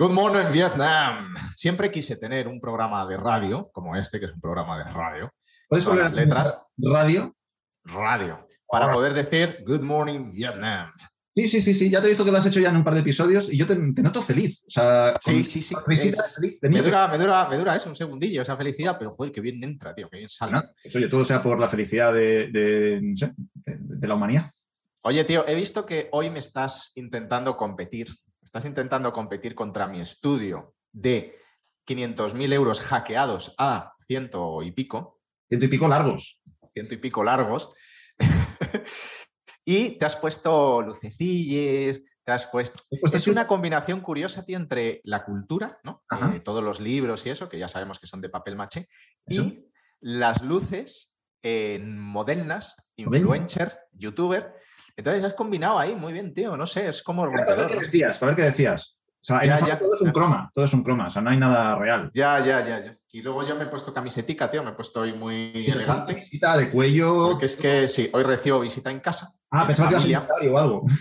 Good 0.00 0.12
morning, 0.12 0.50
Vietnam. 0.50 1.34
Siempre 1.54 1.90
quise 1.90 2.16
tener 2.16 2.48
un 2.48 2.58
programa 2.58 3.06
de 3.06 3.18
radio 3.18 3.70
como 3.70 3.94
este, 3.96 4.18
que 4.18 4.24
es 4.24 4.32
un 4.32 4.40
programa 4.40 4.78
de 4.78 4.84
radio. 4.90 5.30
¿Puedes 5.68 5.84
poner 5.84 6.04
las 6.04 6.12
letras. 6.14 6.66
radio? 6.78 7.36
Radio. 7.84 8.46
Para 8.66 8.90
poder 8.90 9.12
decir 9.12 9.58
Good 9.66 9.82
morning, 9.82 10.30
Vietnam. 10.32 10.90
Sí, 11.36 11.48
sí, 11.48 11.60
sí, 11.60 11.74
sí. 11.74 11.90
Ya 11.90 12.00
te 12.00 12.06
he 12.06 12.08
visto 12.08 12.24
que 12.24 12.32
lo 12.32 12.38
has 12.38 12.46
hecho 12.46 12.60
ya 12.60 12.70
en 12.70 12.76
un 12.76 12.84
par 12.84 12.94
de 12.94 13.00
episodios 13.00 13.52
y 13.52 13.58
yo 13.58 13.66
te, 13.66 13.76
te 13.76 14.02
noto 14.02 14.22
feliz. 14.22 14.64
O 14.66 14.70
sea, 14.70 15.12
Sí, 15.20 15.44
sí, 15.44 15.60
sí. 15.60 15.74
Es- 15.88 16.38
Me 16.62 16.80
dura, 16.80 17.06
me, 17.08 17.18
dura, 17.18 17.46
me 17.50 17.58
dura 17.58 17.76
eso, 17.76 17.90
un 17.90 17.94
segundillo, 17.94 18.40
esa 18.40 18.56
felicidad, 18.56 18.96
pero 18.98 19.10
joder, 19.10 19.30
que 19.32 19.42
bien 19.42 19.62
entra, 19.62 19.94
tío, 19.94 20.08
que 20.08 20.16
bien 20.16 20.30
sale. 20.30 20.52
pequeño. 20.52 20.72
Pues, 20.82 20.96
oye, 20.96 21.08
todo 21.08 21.26
sea 21.26 21.42
por 21.42 21.58
la 21.60 21.68
felicidad 21.68 22.14
de, 22.14 22.48
de, 22.50 23.00
no 23.02 23.16
sé, 23.16 23.32
de- 23.36 23.76
de 23.80 24.08
la 24.08 24.14
humanidad. 24.14 24.50
Oye, 25.02 25.24
tío, 25.24 25.46
he 25.46 25.54
visto 25.54 25.84
que 25.84 26.08
hoy 26.12 26.30
me 26.30 26.38
estás 26.38 26.92
intentando 26.96 27.54
competir. 27.56 28.08
Estás 28.50 28.64
intentando 28.64 29.12
competir 29.12 29.54
contra 29.54 29.86
mi 29.86 30.00
estudio 30.00 30.74
de 30.90 31.38
500.000 31.86 32.52
euros 32.52 32.80
hackeados 32.80 33.54
a 33.58 33.94
ciento 34.04 34.60
y 34.64 34.72
pico, 34.72 35.20
Ciento 35.48 35.66
y 35.66 35.68
pico 35.68 35.86
largos. 35.86 36.40
ciento 36.74 36.94
y 36.94 36.96
pico 36.96 37.22
largos. 37.22 37.70
y 39.64 39.90
te 39.98 40.04
has 40.04 40.16
puesto 40.16 40.82
lucecilles, 40.82 42.02
te 42.24 42.32
has 42.32 42.46
puesto... 42.46 42.82
Es 42.90 43.28
una 43.28 43.46
combinación 43.46 44.00
curiosa, 44.00 44.44
tío, 44.44 44.56
entre 44.56 45.00
la 45.04 45.22
cultura, 45.22 45.78
¿no? 45.84 46.02
Eh, 46.34 46.40
todos 46.44 46.64
los 46.64 46.80
libros 46.80 47.24
y 47.26 47.30
eso, 47.30 47.48
que 47.48 47.56
ya 47.58 47.68
sabemos 47.68 48.00
que 48.00 48.08
son 48.08 48.20
de 48.20 48.30
papel 48.30 48.56
maché, 48.56 48.88
Eso. 49.26 49.42
y 49.42 49.70
las 50.00 50.42
luces 50.42 51.16
eh, 51.44 51.78
modernas, 51.84 52.74
Modernas. 52.98 53.20
influencer, 53.20 53.78
youtuber. 53.92 54.56
Entonces 54.96 55.24
has 55.24 55.34
combinado 55.34 55.78
ahí 55.78 55.94
muy 55.94 56.12
bien, 56.12 56.32
tío. 56.32 56.56
No 56.56 56.66
sé, 56.66 56.88
es 56.88 57.02
como 57.02 57.24
Para 57.30 57.54
ver 57.54 57.66
qué 57.66 57.80
decías, 57.80 58.18
para 58.18 58.32
ver 58.32 58.36
qué 58.36 58.44
decías. 58.44 58.96
O 59.22 59.22
sea, 59.22 59.44
Ya, 59.44 59.78
todo 59.78 59.92
es 59.92 60.00
un 60.00 60.12
croma, 60.12 60.50
todo 60.54 60.64
es 60.64 60.72
un 60.72 60.82
croma, 60.82 61.06
o 61.06 61.10
sea, 61.10 61.20
no 61.20 61.28
hay 61.28 61.36
nada 61.36 61.76
real. 61.76 62.10
Ya, 62.14 62.40
ya, 62.40 62.60
ya, 62.66 62.78
ya. 62.78 62.96
Y 63.12 63.20
luego 63.20 63.42
yo 63.46 63.54
me 63.54 63.64
he 63.64 63.66
puesto 63.66 63.92
camisetica, 63.92 64.50
tío. 64.50 64.62
Me 64.62 64.70
he 64.70 64.72
puesto 64.74 65.00
hoy 65.00 65.12
muy 65.12 65.66
elegante. 65.68 66.14
Visita 66.14 66.56
de 66.56 66.70
cuello. 66.70 67.28
Porque 67.32 67.44
es 67.44 67.56
que 67.56 67.86
sí, 67.86 68.08
hoy 68.14 68.22
recibo 68.22 68.60
visita 68.60 68.90
en 68.90 69.00
casa. 69.00 69.28
Ah, 69.50 69.66
pensaba 69.66 69.90
que 69.90 70.08
ibas 70.08 70.24
a 70.28 70.50
o 70.50 70.58
algo. 70.58 70.84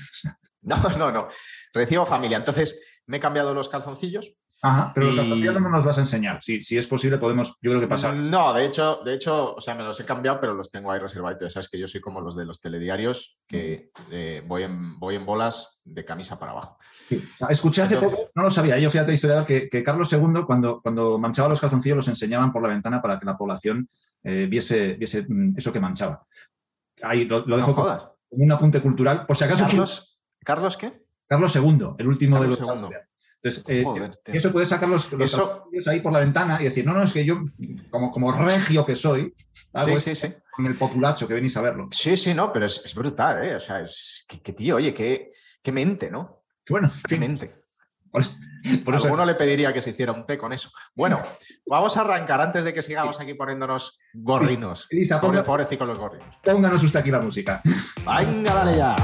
No, 0.61 0.75
no, 0.97 1.09
no. 1.09 1.29
Recibo 1.73 2.05
familia. 2.05 2.35
Entonces 2.35 2.85
me 3.05 3.17
he 3.17 3.19
cambiado 3.21 3.53
los 3.53 3.69
calzoncillos. 3.69 4.37
Ajá, 4.61 4.91
pero 4.93 5.07
los 5.07 5.15
calzoncillos 5.15 5.61
no 5.61 5.69
nos 5.69 5.85
vas 5.85 5.97
a 5.97 6.01
enseñar. 6.01 6.41
Si, 6.41 6.61
si 6.61 6.77
es 6.77 6.85
posible, 6.85 7.17
podemos, 7.17 7.57
yo 7.61 7.71
creo 7.71 7.79
que 7.79 7.87
pasar. 7.87 8.13
No, 8.15 8.53
de 8.53 8.65
hecho, 8.65 8.99
de 9.05 9.13
hecho, 9.13 9.55
o 9.55 9.61
sea, 9.61 9.73
me 9.73 9.83
los 9.83 9.97
he 9.99 10.05
cambiado, 10.05 10.41
pero 10.41 10.53
los 10.53 10.69
tengo 10.69 10.91
ahí 10.91 10.99
reservados. 10.99 11.37
Ya 11.41 11.49
sabes 11.49 11.69
que 11.69 11.79
yo 11.79 11.87
soy 11.87 12.01
como 12.01 12.19
los 12.19 12.35
de 12.35 12.45
los 12.45 12.59
telediarios, 12.59 13.39
que 13.47 13.91
eh, 14.11 14.43
voy, 14.45 14.63
en, 14.63 14.99
voy 14.99 15.15
en 15.15 15.25
bolas 15.25 15.79
de 15.85 16.03
camisa 16.03 16.37
para 16.37 16.51
abajo. 16.51 16.77
Sí. 17.07 17.23
O 17.33 17.37
sea, 17.37 17.47
escuché 17.49 17.83
hace 17.83 17.93
Entonces- 17.95 18.19
poco, 18.19 18.31
no 18.35 18.43
lo 18.43 18.51
sabía, 18.51 18.77
yo 18.77 18.89
fíjate 18.89 19.13
historiador, 19.13 19.45
que, 19.45 19.69
que 19.69 19.81
Carlos 19.81 20.11
II, 20.11 20.43
cuando, 20.45 20.81
cuando 20.81 21.17
manchaba 21.17 21.47
los 21.47 21.61
calzoncillos, 21.61 21.95
los 21.95 22.07
enseñaban 22.09 22.51
por 22.51 22.61
la 22.61 22.67
ventana 22.69 23.01
para 23.01 23.17
que 23.17 23.25
la 23.25 23.37
población 23.37 23.87
eh, 24.23 24.45
viese, 24.49 24.95
viese 24.95 25.25
mm, 25.27 25.53
eso 25.57 25.71
que 25.71 25.79
manchaba. 25.79 26.25
Ahí 27.01 27.23
lo, 27.25 27.39
lo 27.39 27.45
No 27.47 27.57
dejo 27.57 27.73
como 27.73 27.97
un 28.31 28.51
apunte 28.51 28.81
cultural. 28.81 29.25
Por 29.25 29.37
si 29.37 29.45
acaso, 29.45 29.65
Carlos, 29.65 30.19
¿Carlos 30.43 30.77
qué? 30.77 31.05
Carlos 31.27 31.55
II, 31.55 31.91
el 31.97 32.07
último 32.07 32.37
Carlos 32.37 32.59
de 32.59 32.65
los. 32.65 32.89
Entonces, 33.41 33.63
eh, 33.67 33.83
Joder, 33.83 34.11
eso 34.25 34.51
puedes 34.51 34.67
sacar 34.67 34.89
los, 34.89 35.09
los 35.13 35.33
Eso- 35.33 35.69
ahí 35.87 36.01
por 36.01 36.11
la 36.11 36.19
ventana 36.19 36.57
y 36.59 36.65
decir, 36.65 36.85
no, 36.85 36.93
no, 36.93 37.01
es 37.03 37.13
que 37.13 37.23
yo, 37.23 37.39
como, 37.89 38.11
como 38.11 38.31
regio 38.33 38.85
que 38.85 38.95
soy, 38.95 39.33
Sí, 39.85 39.97
sí, 39.97 40.13
sí. 40.13 40.27
con 40.51 40.65
el 40.65 40.75
populacho 40.75 41.25
que 41.27 41.35
venís 41.35 41.55
a 41.55 41.61
verlo. 41.61 41.87
Sí, 41.91 42.17
sí, 42.17 42.33
no, 42.33 42.51
pero 42.51 42.65
es, 42.65 42.81
es 42.83 42.93
brutal, 42.93 43.45
¿eh? 43.45 43.55
O 43.55 43.59
sea, 43.59 43.79
es 43.79 44.25
que, 44.27 44.41
que 44.41 44.51
tío, 44.51 44.75
oye, 44.75 44.93
qué, 44.93 45.31
qué 45.61 45.71
mente, 45.71 46.11
¿no? 46.11 46.43
Bueno, 46.69 46.87
en 46.93 47.01
Qué 47.01 47.07
fin, 47.07 47.19
mente. 47.21 47.51
por 48.11 48.23
por 48.83 48.95
eso- 48.95 49.05
alguno 49.05 49.23
le 49.23 49.35
pediría 49.35 49.71
que 49.71 49.79
se 49.79 49.91
hiciera 49.91 50.11
un 50.11 50.25
té 50.25 50.37
con 50.37 50.51
eso. 50.51 50.69
Bueno, 50.93 51.21
vamos 51.65 51.95
a 51.95 52.01
arrancar 52.01 52.41
antes 52.41 52.65
de 52.65 52.73
que 52.73 52.81
sigamos 52.81 53.21
aquí 53.21 53.35
poniéndonos 53.35 53.99
gorrinos. 54.15 54.85
Elisa, 54.89 55.21
Pobre, 55.21 55.37
ponga- 55.39 55.45
pobrecito 55.45 55.85
los 55.85 55.97
gorrinos. 55.97 56.27
pónganos 56.43 56.83
usted 56.83 56.99
aquí 56.99 57.09
la 57.11 57.21
música. 57.21 57.61
Venga, 58.05 58.53
dale 58.53 58.77
ya. 58.77 58.95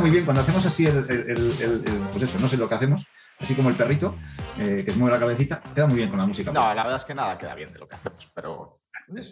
Muy 0.00 0.10
bien 0.10 0.24
cuando 0.24 0.42
hacemos 0.42 0.64
así 0.66 0.86
el, 0.86 0.98
el- 1.08 1.30
el- 1.30 1.52
el- 1.60 1.84
el- 1.86 2.00
pues 2.10 2.22
eso, 2.22 2.38
no 2.38 2.48
sé 2.48 2.56
lo 2.56 2.68
que 2.68 2.74
hacemos, 2.74 3.06
así 3.38 3.54
como 3.54 3.68
el 3.68 3.76
perrito, 3.76 4.16
eh, 4.58 4.82
que 4.84 4.92
se 4.92 4.98
mueve 4.98 5.14
la 5.16 5.20
cabecita, 5.20 5.62
queda 5.74 5.86
muy 5.86 5.96
bien 5.96 6.08
con 6.10 6.18
la 6.18 6.26
música. 6.26 6.52
No, 6.52 6.60
la 6.74 6.82
verdad 6.82 6.96
es 6.96 7.04
que 7.04 7.14
nada 7.14 7.36
queda 7.38 7.54
bien 7.54 7.72
de 7.72 7.78
lo 7.78 7.86
que 7.88 7.94
hacemos, 7.94 8.30
pero, 8.34 8.72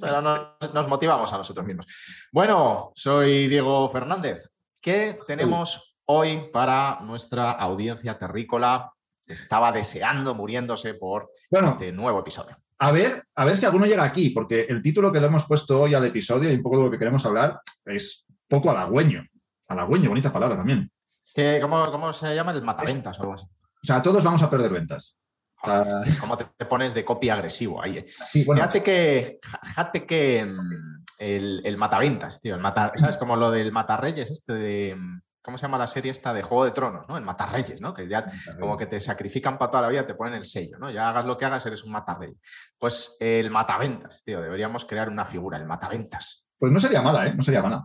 pero 0.01 0.21
nos, 0.23 0.75
nos 0.75 0.89
motivamos 0.89 1.33
a 1.33 1.39
nosotros 1.39 1.67
mismos. 1.67 1.87
Bueno, 2.33 2.93
soy 2.95 3.49
Diego 3.49 3.89
Fernández. 3.89 4.49
¿Qué 4.81 5.19
tenemos 5.27 5.97
hoy 6.06 6.51
para 6.53 6.99
nuestra 7.00 7.50
audiencia 7.53 8.19
terrícola? 8.19 8.93
Estaba 9.27 9.73
deseando, 9.73 10.35
muriéndose 10.35 10.95
por 10.95 11.31
Bueno, 11.50 11.69
este 11.69 11.93
nuevo 11.93 12.21
episodio. 12.21 12.56
a 12.79 12.93
ver, 12.93 13.25
a 13.35 13.45
ver 13.45 13.56
si 13.56 13.67
alguno 13.67 13.85
llega 13.87 14.05
aquí, 14.05 14.31
porque 14.31 14.62
el 14.69 14.81
título 14.81 15.12
que 15.12 15.21
le 15.21 15.27
hemos 15.27 15.45
puesto 15.45 15.81
hoy 15.83 15.95
al 15.95 16.05
episodio 16.06 16.50
y 16.50 16.55
un 16.55 16.62
poco 16.62 16.79
de 16.79 16.85
lo 16.85 16.91
que 16.91 16.99
queremos 16.99 17.27
hablar 17.27 17.61
es 17.85 18.25
poco 18.49 18.71
halagüeño. 18.71 19.27
Halagüeño, 19.69 20.09
bonita 20.09 20.33
palabra 20.33 20.56
también. 20.56 20.91
¿Qué- 21.34 21.59
cómo, 21.61 21.84
cómo 21.91 22.12
se 22.12 22.34
llama? 22.34 22.53
El 22.53 22.62
mataventas 22.62 23.19
o 23.19 23.23
algo 23.23 23.34
así. 23.34 23.45
O 23.47 23.87
sea, 23.87 24.03
todos 24.03 24.25
vamos 24.25 24.43
a 24.43 24.51
perder 24.51 24.73
ventas. 24.73 25.17
Ah. 25.62 26.03
¿Cómo 26.21 26.37
te 26.37 26.45
pones 26.67 26.95
de 26.95 27.05
copia 27.05 27.34
agresivo 27.34 27.83
ahí? 27.83 27.99
eh? 27.99 28.05
Sí, 28.06 28.45
bueno, 28.45 28.61
Fíjate 28.62 28.83
que, 28.83 29.41
fíjate 29.65 30.06
que 30.06 30.45
mm, 30.45 31.03
el, 31.19 31.62
el 31.65 31.77
mataventas, 31.77 32.41
tío, 32.41 32.55
el 32.55 32.61
mata, 32.61 32.93
¿sabes? 32.97 33.17
Como 33.19 33.34
lo 33.37 33.51
del 33.51 33.73
matarreyes, 33.73 34.31
este 34.31 34.53
de. 34.55 34.95
mm, 34.97 35.21
¿Cómo 35.43 35.56
se 35.56 35.62
llama 35.62 35.79
la 35.79 35.87
serie 35.87 36.11
esta 36.11 36.33
de 36.35 36.43
Juego 36.43 36.65
de 36.67 36.73
Tronos, 36.73 37.06
¿no? 37.09 37.17
El 37.17 37.25
matarreyes, 37.25 37.81
¿no? 37.81 37.95
Que 37.95 38.06
ya 38.06 38.27
como 38.61 38.77
que 38.77 38.85
te 38.87 39.00
sacrifican 39.00 39.56
para 39.56 39.71
toda 39.71 39.83
la 39.85 39.89
vida, 39.89 40.06
te 40.06 40.15
ponen 40.15 40.35
el 40.35 40.45
sello, 40.45 40.77
¿no? 40.79 40.91
Ya 40.91 41.09
hagas 41.09 41.25
lo 41.25 41.39
que 41.39 41.47
hagas, 41.47 41.65
eres 41.65 41.85
un 41.85 41.93
matarrey. 41.93 42.35
Pues 42.77 43.17
el 43.19 43.50
mataventas, 43.50 44.23
tío, 44.23 44.43
deberíamos 44.43 44.85
crear 44.85 45.09
una 45.09 45.25
figura, 45.25 45.56
el 45.56 45.65
mataventas. 45.65 46.45
pues 46.59 46.71
no 46.71 46.79
sería 46.79 47.00
mala, 47.00 47.27
¿eh? 47.29 47.35
No 47.35 47.43
sería 47.43 47.62
mala. 47.62 47.85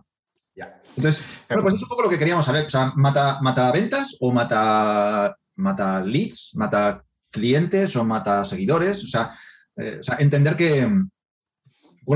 Ya. 0.56 0.80
Entonces, 0.96 1.24
bueno, 1.48 1.62
pues 1.64 1.74
es 1.74 1.82
un 1.82 1.88
poco 1.88 2.02
lo 2.02 2.08
que 2.10 2.18
queríamos 2.18 2.44
saber. 2.46 2.66
O 2.66 2.70
sea, 2.70 2.92
¿mata, 2.96 3.38
mata 3.42 3.72
ventas 3.72 4.16
o 4.20 4.30
mata, 4.32 5.36
mata 5.56 6.00
leads, 6.00 6.52
mata 6.54 7.02
clientes 7.30 7.96
o 7.96 8.04
mata 8.04 8.44
seguidores? 8.44 9.02
O 9.04 9.08
sea, 9.08 9.32
eh, 9.76 9.96
o 9.98 10.02
sea, 10.02 10.16
entender 10.20 10.54
que, 10.56 10.86
mm, 10.86 11.10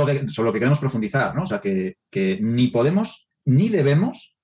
que- 0.07 0.29
sobre 0.29 0.47
lo 0.47 0.53
que 0.53 0.59
queremos 0.61 0.79
profundizar, 0.79 1.35
¿no? 1.35 1.43
O 1.43 1.47
sea, 1.47 1.61
que, 1.61 1.97
que 2.11 2.39
ni 2.41 2.69
podemos 2.69 3.29
ni 3.45 3.69
debemos 3.69 4.37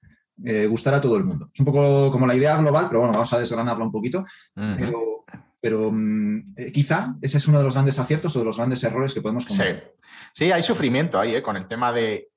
eh, 0.45 0.67
gustar 0.67 0.95
a 0.95 1.01
todo 1.01 1.17
el 1.17 1.23
mundo. 1.23 1.49
Es 1.55 1.61
un 1.61 1.67
poco 1.67 2.11
como 2.11 2.27
la 2.27 2.35
idea 2.35 2.57
global, 2.61 2.87
pero 2.89 3.01
bueno, 3.01 3.13
vamos 3.13 3.33
a 3.33 3.39
desgranarla 3.39 3.85
un 3.85 3.93
poquito. 3.93 4.25
Pero, 4.55 5.25
pero 5.61 5.91
mm, 5.93 6.55
eh, 6.57 6.73
quizá 6.73 7.15
ese 7.23 7.39
es 7.39 7.47
uno 7.47 7.59
de 7.59 7.65
los 7.65 7.75
grandes 7.75 7.99
aciertos 8.01 8.35
o 8.35 8.41
de 8.41 8.45
los 8.47 8.57
grandes 8.57 8.83
errores 8.83 9.15
que 9.15 9.21
podemos 9.21 9.45
Sí, 9.45 9.51
cometer. 9.57 9.95
sí, 10.33 10.51
hay 10.51 10.63
sufrimiento 10.65 11.21
ahí, 11.21 11.37
¿eh? 11.37 11.43
con 11.43 11.57
el 11.57 11.69
tema 11.69 11.93
de 11.93 12.31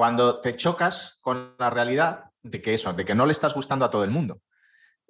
cuando 0.00 0.40
te 0.40 0.54
chocas 0.54 1.18
con 1.20 1.56
la 1.58 1.68
realidad 1.68 2.30
de 2.42 2.62
que 2.62 2.72
eso, 2.72 2.90
de 2.94 3.04
que 3.04 3.14
no 3.14 3.26
le 3.26 3.32
estás 3.32 3.52
gustando 3.52 3.84
a 3.84 3.90
todo 3.90 4.02
el 4.02 4.10
mundo. 4.10 4.40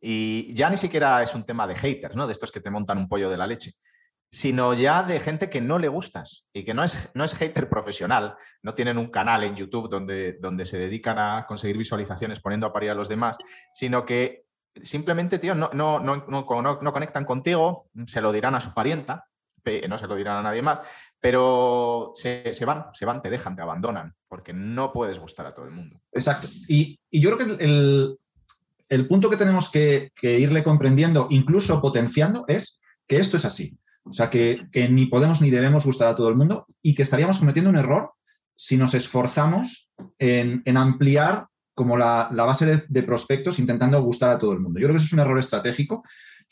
Y 0.01 0.53
ya 0.53 0.69
ni 0.69 0.77
siquiera 0.77 1.23
es 1.23 1.33
un 1.33 1.45
tema 1.45 1.69
de 1.69 1.77
haters, 1.77 2.17
¿no? 2.17 2.27
De 2.27 2.33
estos 2.33 2.51
que 2.51 2.61
te 2.61 2.71
montan 2.71 2.99
un 2.99 3.09
pollo 3.09 3.31
de 3.31 3.37
la 3.37 3.47
leche, 3.47 3.71
sino 4.29 4.75
ya 4.75 5.05
de 5.05 5.21
gente 5.21 5.49
que 5.49 5.61
no 5.61 5.79
le 5.79 5.87
gustas 5.87 6.49
y 6.53 6.65
que 6.65 6.75
no 6.75 6.83
es, 6.83 7.13
no 7.15 7.23
es 7.23 7.37
hater 7.37 7.69
profesional, 7.69 8.35
no 8.63 8.75
tienen 8.75 8.99
un 8.99 9.13
canal 9.13 9.45
en 9.45 9.55
YouTube 9.55 9.89
donde, 9.89 10.39
donde 10.41 10.67
se 10.67 10.77
dedican 10.77 11.21
a 11.21 11.47
conseguir 11.47 11.79
visualizaciones 11.79 12.41
poniendo 12.41 12.67
a 12.67 12.73
parir 12.73 12.91
a 12.91 12.95
los 12.95 13.09
demás, 13.09 13.39
sino 13.73 14.05
que 14.05 14.47
simplemente, 14.83 15.39
tío, 15.39 15.55
no, 15.55 15.71
no, 15.73 16.01
no, 16.01 16.27
no, 16.27 16.93
conectan 16.93 17.25
contigo, 17.25 17.87
se 18.07 18.21
lo 18.21 18.33
dirán 18.33 18.57
a 18.57 18.61
su 18.61 18.75
parienta, 18.75 19.29
no 19.89 19.99
se 19.99 20.07
lo 20.07 20.17
dirán 20.17 20.39
a 20.39 20.43
nadie 20.43 20.63
más, 20.63 20.81
pero 21.21 22.13
se, 22.15 22.53
se 22.53 22.65
van, 22.65 22.87
se 22.93 23.05
van, 23.05 23.21
te 23.23 23.31
dejan, 23.31 23.57
te 23.57 23.63
abandonan, 23.63 24.15
porque 24.29 24.53
no 24.53 24.93
puedes 24.93 25.19
gustar 25.19 25.47
a 25.47 25.55
todo 25.55 25.67
el 25.67 25.73
mundo. 25.73 26.01
Exacto. 26.13 26.49
Y, 26.69 26.99
y 27.11 27.21
yo 27.21 27.37
creo 27.37 27.57
que 27.57 27.65
el, 27.65 28.19
el 28.91 29.07
punto 29.07 29.31
que 29.31 29.37
tenemos 29.37 29.71
que, 29.71 30.11
irle 30.23 30.65
comprendiendo, 30.65 31.29
incluso 31.31 31.81
potenciando, 31.81 32.45
es 32.49 32.81
que 33.07 33.19
esto 33.19 33.37
es 33.37 33.45
así. 33.45 33.79
O 34.05 34.13
sea, 34.13 34.29
que, 34.29 34.67
que 34.73 34.89
ni 34.89 35.07
podemos 35.07 35.41
ni 35.41 35.51
debemos 35.51 35.87
gustar 35.87 36.09
a 36.09 36.15
todo 36.15 36.29
el 36.29 36.35
mundo 36.35 36.67
y 36.83 36.95
que 36.95 37.03
estaríamos 37.03 37.39
cometiendo 37.39 37.71
un 37.71 37.77
error 37.77 38.13
si 38.57 38.77
nos 38.77 38.95
esforzamos 38.95 39.89
en, 40.19 40.63
en 40.65 40.77
ampliar 40.77 41.47
como 41.75 41.97
la, 41.97 42.29
la 42.33 42.45
base 42.45 42.67
de, 42.67 42.85
de 42.89 43.03
prospectos 43.05 43.59
intentando 43.59 44.03
gustar 44.03 44.31
a 44.31 44.39
todo 44.39 44.53
el 44.53 44.61
mundo. 44.61 44.81
Yo 44.81 44.87
creo 44.87 44.95
que 44.95 44.99
eso 44.99 45.07
es 45.07 45.13
un 45.13 45.21
error 45.21 45.39
estratégico 45.39 46.03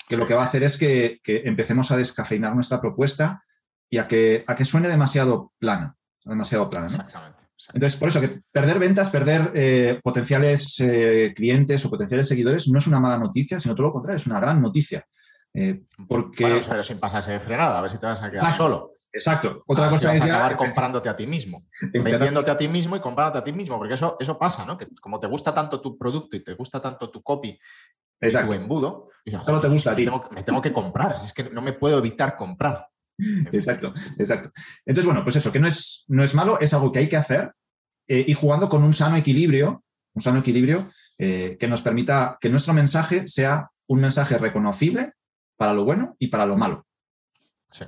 que 0.09 0.17
lo 0.17 0.27
que 0.27 0.35
va 0.35 0.43
a 0.43 0.47
hacer 0.47 0.63
es 0.63 0.79
que, 0.79 1.21
que 1.23 1.43
empecemos 1.45 1.91
a 1.91 1.97
descafeinar 1.97 2.55
nuestra 2.55 2.81
propuesta 2.81 3.45
y 3.91 3.99
a 3.99 4.07
que, 4.07 4.45
a 4.47 4.55
que 4.55 4.65
suene 4.65 4.89
demasiado 4.89 5.53
plana, 5.59 5.97
demasiado 6.25 6.69
plana. 6.69 6.89
¿no? 6.89 6.95
Exactamente. 6.95 7.49
Entonces, 7.75 7.99
por 7.99 8.09
eso 8.09 8.21
que 8.21 8.41
perder 8.53 8.79
ventas, 8.79 9.11
perder 9.11 9.51
eh, 9.55 10.01
potenciales 10.03 10.79
eh, 10.81 11.33
clientes 11.35 11.85
o 11.85 11.91
potenciales 11.91 12.29
seguidores 12.29 12.69
no 12.69 12.79
es 12.79 12.87
una 12.87 13.01
mala 13.01 13.19
noticia, 13.19 13.59
sino 13.59 13.75
todo 13.75 13.89
lo 13.89 13.93
contrario, 13.93 14.17
es 14.17 14.27
una 14.27 14.41
gran 14.41 14.63
noticia. 14.63 15.05
Eh, 15.53 15.81
porque 16.07 16.45
Bueno, 16.45 16.61
pero 16.69 16.83
sin 16.83 17.01
pasarse 17.01 17.33
de 17.33 17.41
frenada, 17.41 17.79
a 17.79 17.83
ver 17.83 17.91
si 17.91 17.99
te 17.99 18.07
vas 18.07 18.23
a 18.23 18.31
quedar 18.31 18.53
solo. 18.53 18.93
Exacto. 19.13 19.63
Otra 19.67 19.87
A 19.87 19.89
ver 19.89 19.99
cosa 19.99 20.11
si 20.11 20.17
es 20.17 20.21
vas 20.21 20.29
a 20.29 20.33
ya- 20.33 20.35
acabar 20.47 20.57
comprándote 20.57 21.09
a 21.09 21.17
ti 21.17 21.27
mismo, 21.27 21.65
vendiéndote 21.93 22.51
a 22.51 22.57
ti 22.57 22.69
mismo 22.69 22.97
y 22.97 23.01
comprándote 23.01 23.39
a 23.39 23.45
ti 23.45 23.53
mismo, 23.53 23.79
porque 23.79 23.95
eso, 23.95 24.17
eso 24.21 24.39
pasa, 24.39 24.65
¿no? 24.65 24.77
Que 24.77 24.89
como 25.01 25.19
te 25.19 25.27
gusta 25.27 25.53
tanto 25.55 25.81
tu 25.81 25.97
producto 25.99 26.37
y 26.37 26.45
te 26.45 26.55
gusta 26.55 26.81
tanto 26.81 27.11
tu 27.11 27.23
copy, 27.23 27.53
tu 27.55 28.27
Exacto. 28.27 28.53
embudo, 28.55 29.09
dices, 29.25 29.43
Solo 29.43 29.59
te 29.61 29.69
"Joder, 29.69 29.73
gusta 29.73 29.91
a 29.91 29.93
me 29.95 29.97
ti". 29.97 30.05
tengo- 30.05 30.29
me 30.31 30.43
tengo 30.43 30.63
que 30.63 30.73
comprar, 30.73 31.15
si 31.17 31.27
es 31.27 31.33
que 31.33 31.45
no 31.51 31.63
me 31.63 31.73
puedo 31.73 31.99
evitar 31.99 32.37
comprar. 32.37 32.89
Exacto, 33.53 33.93
exacto. 34.19 34.51
Entonces, 34.87 35.07
bueno, 35.07 35.25
pues 35.25 35.35
eso, 35.37 35.51
que 35.51 35.59
no 35.59 35.67
es, 35.67 36.05
no 36.09 36.23
es 36.23 36.35
malo, 36.35 36.61
es 36.61 36.73
algo 36.75 36.93
que 36.93 37.01
hay 37.01 37.09
que 37.09 37.17
hacer 37.17 37.53
eh, 38.07 38.25
y 38.29 38.33
jugando 38.35 38.69
con 38.69 38.85
un 38.85 38.95
sano 38.95 39.17
equilibrio, 39.17 39.83
un 40.15 40.23
sano 40.23 40.39
equilibrio 40.39 40.89
eh, 41.19 41.57
que 41.59 41.67
nos 41.67 41.83
permita 41.83 42.39
que 42.41 42.49
nuestro 42.49 42.73
mensaje 42.75 43.27
sea 43.27 43.71
un 43.89 44.01
mensaje 44.01 44.39
reconocible 44.39 45.15
para 45.57 45.73
lo 45.73 45.85
bueno 45.85 46.15
y 46.21 46.29
para 46.29 46.47
lo 46.47 46.57
malo. 46.57 46.87
Sí. 47.71 47.85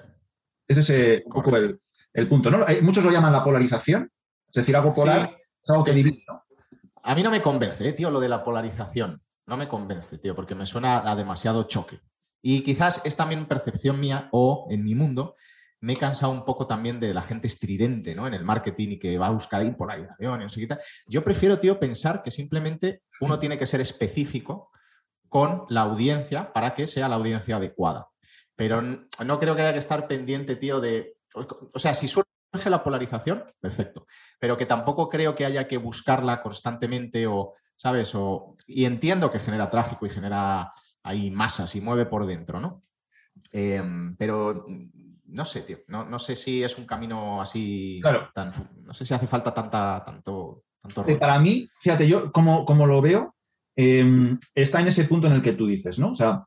Ese 0.71 0.81
es 0.83 0.91
eh, 0.91 1.23
un 1.27 1.33
poco 1.33 1.57
el, 1.57 1.81
el 2.13 2.29
punto. 2.29 2.49
¿no? 2.49 2.67
Eh, 2.69 2.81
Muchos 2.81 3.03
lo 3.03 3.11
llaman 3.11 3.33
la 3.33 3.43
polarización, 3.43 4.09
es 4.49 4.55
decir, 4.55 4.77
algo 4.77 4.93
polar 4.93 5.29
Sí. 5.29 5.37
es 5.65 5.71
algo 5.71 5.85
que 5.85 5.93
divide. 5.93 6.23
¿no? 6.29 6.45
A 7.03 7.15
mí 7.17 7.25
no 7.25 7.31
me 7.33 7.43
convence, 7.43 7.89
eh, 7.89 7.93
tío, 7.93 8.09
lo 8.09 8.21
de 8.21 8.29
la 8.29 8.45
polarización. 8.45 9.21
No 9.47 9.57
me 9.57 9.67
convence, 9.67 10.19
tío, 10.19 10.37
porque 10.37 10.55
me 10.55 10.67
suena 10.67 11.11
a 11.11 11.17
demasiado 11.17 11.65
choque. 11.65 12.01
Y 12.41 12.63
quizás 12.63 13.03
es 13.05 13.17
también 13.17 13.47
percepción 13.47 13.99
mía 13.99 14.29
o 14.31 14.69
en 14.71 14.85
mi 14.85 14.95
mundo 14.95 15.35
me 15.81 15.95
he 15.95 15.97
cansado 15.97 16.31
un 16.31 16.45
poco 16.45 16.67
también 16.67 17.01
de 17.01 17.13
la 17.13 17.23
gente 17.23 17.49
estridente 17.49 18.15
¿no? 18.15 18.29
en 18.29 18.35
el 18.35 18.45
marketing 18.45 18.91
y 18.91 18.99
que 18.99 19.19
va 19.19 19.27
a 19.27 19.31
buscar 19.31 19.63
ahí 19.63 19.73
polarización 19.73 20.47
y 20.57 20.67
tal. 20.69 20.79
Yo 21.09 21.25
prefiero, 21.25 21.59
tío, 21.59 21.81
pensar 21.81 22.23
que 22.23 22.31
simplemente 22.31 23.03
uno 23.21 23.41
tiene 23.41 23.59
que 23.59 23.67
ser 23.67 23.81
específico 23.81 24.71
con 25.29 25.65
la 25.69 25.81
audiencia 25.81 26.53
para 26.53 26.75
que 26.75 26.87
sea 26.87 27.09
la 27.09 27.17
audiencia 27.17 27.57
adecuada. 27.57 28.07
Pero 28.61 28.83
no 28.83 29.39
creo 29.39 29.57
que 29.57 29.62
haya 29.62 29.73
que 29.73 29.79
estar 29.79 30.07
pendiente, 30.07 30.55
tío, 30.57 30.83
de... 30.83 31.17
O 31.73 31.79
sea, 31.79 31.95
si 31.95 32.07
surge 32.07 32.29
la 32.67 32.85
polarización, 32.85 33.43
perfecto. 33.59 34.07
Pero 34.39 34.55
que 34.55 34.67
tampoco 34.67 35.09
creo 35.09 35.35
que 35.35 35.47
haya 35.47 35.67
que 35.67 35.79
buscarla 35.79 36.43
constantemente 36.43 37.27
o, 37.27 37.55
¿sabes? 37.75 38.15
O, 38.15 38.55
y 38.67 38.85
entiendo 38.85 39.31
que 39.31 39.39
genera 39.39 39.71
tráfico 39.71 40.05
y 40.05 40.11
genera 40.11 40.71
ahí 41.03 41.31
masas 41.31 41.75
y 41.75 41.81
mueve 41.81 42.05
por 42.05 42.27
dentro, 42.27 42.61
¿no? 42.61 42.83
Em, 43.51 44.15
pero 44.19 44.67
mm, 44.69 44.91
no 45.29 45.45
sé, 45.47 45.62
tío. 45.62 45.79
No, 45.89 46.05
no 46.05 46.19
sé 46.19 46.37
si 46.37 46.62
es 46.62 46.77
un 46.77 46.85
camino 46.85 47.41
así 47.41 47.99
Claro. 48.03 48.29
tan... 48.35 48.53
No 48.85 48.93
sé 48.93 49.07
si 49.07 49.15
hace 49.15 49.27
falta 49.27 49.55
tanta, 49.55 50.03
tanto, 50.05 50.65
tanto 50.83 51.03
rollo. 51.03 51.19
Para 51.19 51.41
mí, 51.41 51.67
fíjate, 51.81 52.07
yo 52.07 52.31
como, 52.31 52.67
como 52.67 52.87
lo 52.87 53.01
veo, 53.01 53.35
eh, 53.75 54.37
está 54.55 54.83
en 54.83 54.89
ese 54.89 55.05
punto 55.05 55.29
en 55.29 55.33
el 55.33 55.41
que 55.41 55.55
tú 55.55 55.67
dices, 55.67 55.99
¿no? 55.99 56.11
O 56.11 56.15
sea, 56.15 56.45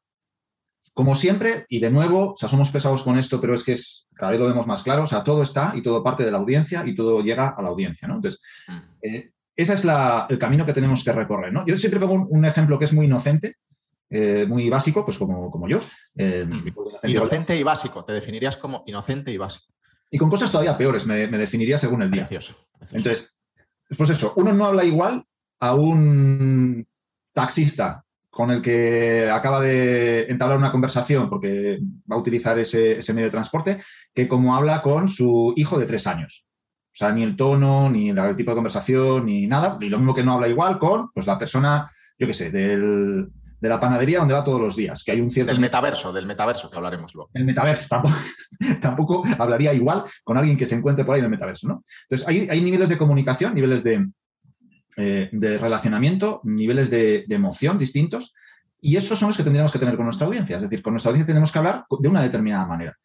como 0.94 1.16
siempre, 1.16 1.66
y 1.69 1.80
de 1.80 1.90
nuevo, 1.90 2.31
o 2.31 2.36
sea, 2.36 2.48
somos 2.48 2.69
pesados 2.69 3.01
con 3.04 3.18
esto, 3.18 3.42
pero 3.42 3.54
es 3.56 3.63
que 3.63 3.72
es, 3.72 4.07
cada 4.16 4.31
vez 4.31 4.40
lo 4.40 4.48
vemos 4.48 4.68
más 4.68 4.84
claro, 4.84 5.04
o 5.04 5.07
sea, 5.07 5.24
todo 5.24 5.42
está 5.42 5.74
y 5.75 5.81
todo 5.81 6.04
parte 6.04 6.24
de 6.24 6.31
la 6.31 6.38
audiencia 6.38 6.84
y 6.86 6.95
todo 6.95 7.22
llega 7.22 7.50
a 7.57 7.62
la 7.62 7.69
audiencia, 7.69 8.07
¿no? 8.07 8.16
Entonces, 8.16 8.42
Mm. 8.68 8.78
eh, 9.01 9.31
ese 9.56 9.74
es 9.74 9.86
la- 9.86 10.28
el 10.30 10.38
camino 10.38 10.66
que 10.66 10.74
tenemos 10.74 11.04
que 11.04 11.12
recorrer, 11.12 11.51
¿no? 11.51 11.66
Yo 11.66 11.75
siempre 11.78 12.00
pongo 12.00 12.13
un, 12.13 12.28
un 12.30 12.45
ejemplo 12.45 12.78
que 12.78 12.86
es 12.86 12.94
muy 12.94 13.06
inocente, 13.07 13.56
eh, 14.10 14.45
muy 14.48 14.69
básico, 14.69 15.04
pues 15.04 15.18
como, 15.18 15.50
como 15.50 15.68
yo. 15.68 15.80
eh, 16.16 16.45
Mm. 16.48 16.68
inocente, 16.68 17.10
Inocente 17.12 17.57
y 17.57 17.63
básico. 17.63 18.06
Te 18.06 18.13
definirías 18.13 18.57
como 18.57 18.84
inocente 18.86 19.31
y 19.31 19.38
básico. 19.38 19.66
Y 20.12 20.19
con 20.19 20.30
cosas 20.30 20.51
todavía 20.51 20.78
peores, 20.78 21.07
me, 21.07 21.25
me 21.28 21.39
definiría 21.39 21.78
según 21.80 22.04
el 22.04 22.12
día. 22.12 22.22
Precioso. 22.22 22.68
precioso. 22.78 22.98
Entonces, 23.10 23.36
pues 23.98 24.10
eso, 24.12 24.34
uno 24.36 24.54
no 24.54 24.66
habla 24.66 24.84
igual 24.84 25.25
a 25.60 25.74
un 25.74 26.86
taxista 27.34 28.02
con 28.33 28.50
el 28.50 28.63
que 28.63 29.30
acaba 29.31 29.62
de 29.62 30.21
entablar 30.21 30.57
una 30.57 30.71
conversación 30.71 31.30
porque 31.30 31.77
va 32.12 32.15
a 32.15 32.19
utilizar 32.19 32.57
ese, 32.57 32.97
ese 32.97 33.13
medio 33.13 33.27
de 33.27 33.31
transporte, 33.31 33.83
que 34.12 34.27
como 34.27 34.56
habla 34.56 34.81
con 34.81 35.07
su 35.07 35.53
hijo 35.56 35.77
de 35.77 35.85
tres 35.85 36.07
años. 36.07 36.47
O 36.88 36.95
sea, 36.95 37.12
ni 37.12 37.21
el 37.21 37.35
tono, 37.35 37.91
ni 37.91 38.09
el 38.09 38.35
tipo 38.35 38.50
de 38.50 38.56
conversación, 38.56 39.27
ni 39.27 39.45
nada. 39.45 39.77
Y 39.80 39.89
lo 39.89 40.00
mismo 40.00 40.15
que 40.15 40.24
no 40.24 40.33
habla 40.33 40.47
igual 40.47 40.80
con 40.80 41.12
pues, 41.13 41.27
la 41.27 41.38
persona, 41.38 41.91
yo 42.18 42.25
qué 42.25 42.33
sé, 42.33 42.50
del- 42.50 43.27
de 43.59 43.69
la 43.69 43.80
panadería 43.80 44.18
donde 44.19 44.33
va 44.33 44.44
todos 44.44 44.59
los 44.59 44.75
días, 44.75 45.03
que 45.03 45.12
hay 45.12 45.21
un 45.21 45.29
cierto... 45.29 45.51
del 45.51 45.62
metaverso, 45.62 46.12
del 46.12 46.25
metaverso 46.25 46.69
que 46.71 46.75
hablaremos 46.75 47.13
luego. 47.13 47.29
El 47.36 47.45
metaverso 47.45 47.88
tampoco, 47.88 48.15
tampoco 48.81 49.24
hablaría 49.39 49.74
igual 49.75 50.03
con 50.24 50.38
alguien 50.38 50.57
que 50.57 50.65
se 50.65 50.75
encuentre 50.75 51.06
por 51.06 51.13
ahí 51.13 51.19
en 51.19 51.25
el 51.25 51.31
metaverso, 51.31 51.68
¿no? 51.68 51.83
Entonces, 52.09 52.27
hay, 52.27 52.47
hay 52.50 52.62
niveles 52.62 52.89
de 52.89 52.97
comunicación, 52.97 53.53
niveles 53.53 53.83
de, 53.83 54.06
eh, 54.98 55.30
de 55.31 55.57
relacionamiento, 55.57 56.42
niveles 56.44 56.90
de, 56.90 57.24
de 57.28 57.36
emoción 57.36 57.78
distintos, 57.78 58.34
y 58.81 58.98
esos 58.98 59.18
son 59.18 59.30
los 59.30 59.38
que 59.38 59.44
tendríamos 59.44 59.72
que 59.72 59.80
tener 59.80 59.95
con 59.95 60.06
nuestra 60.06 60.28
audiencia. 60.28 60.57
Es 60.57 60.62
decir, 60.62 60.81
con 60.81 60.94
nuestra 60.94 61.10
audiencia 61.10 61.34
tenemos 61.34 61.51
que 61.51 61.60
hablar 61.60 61.86
de 61.90 62.07
una 62.10 62.22
determinada 62.22 62.66
manera. 62.66 62.98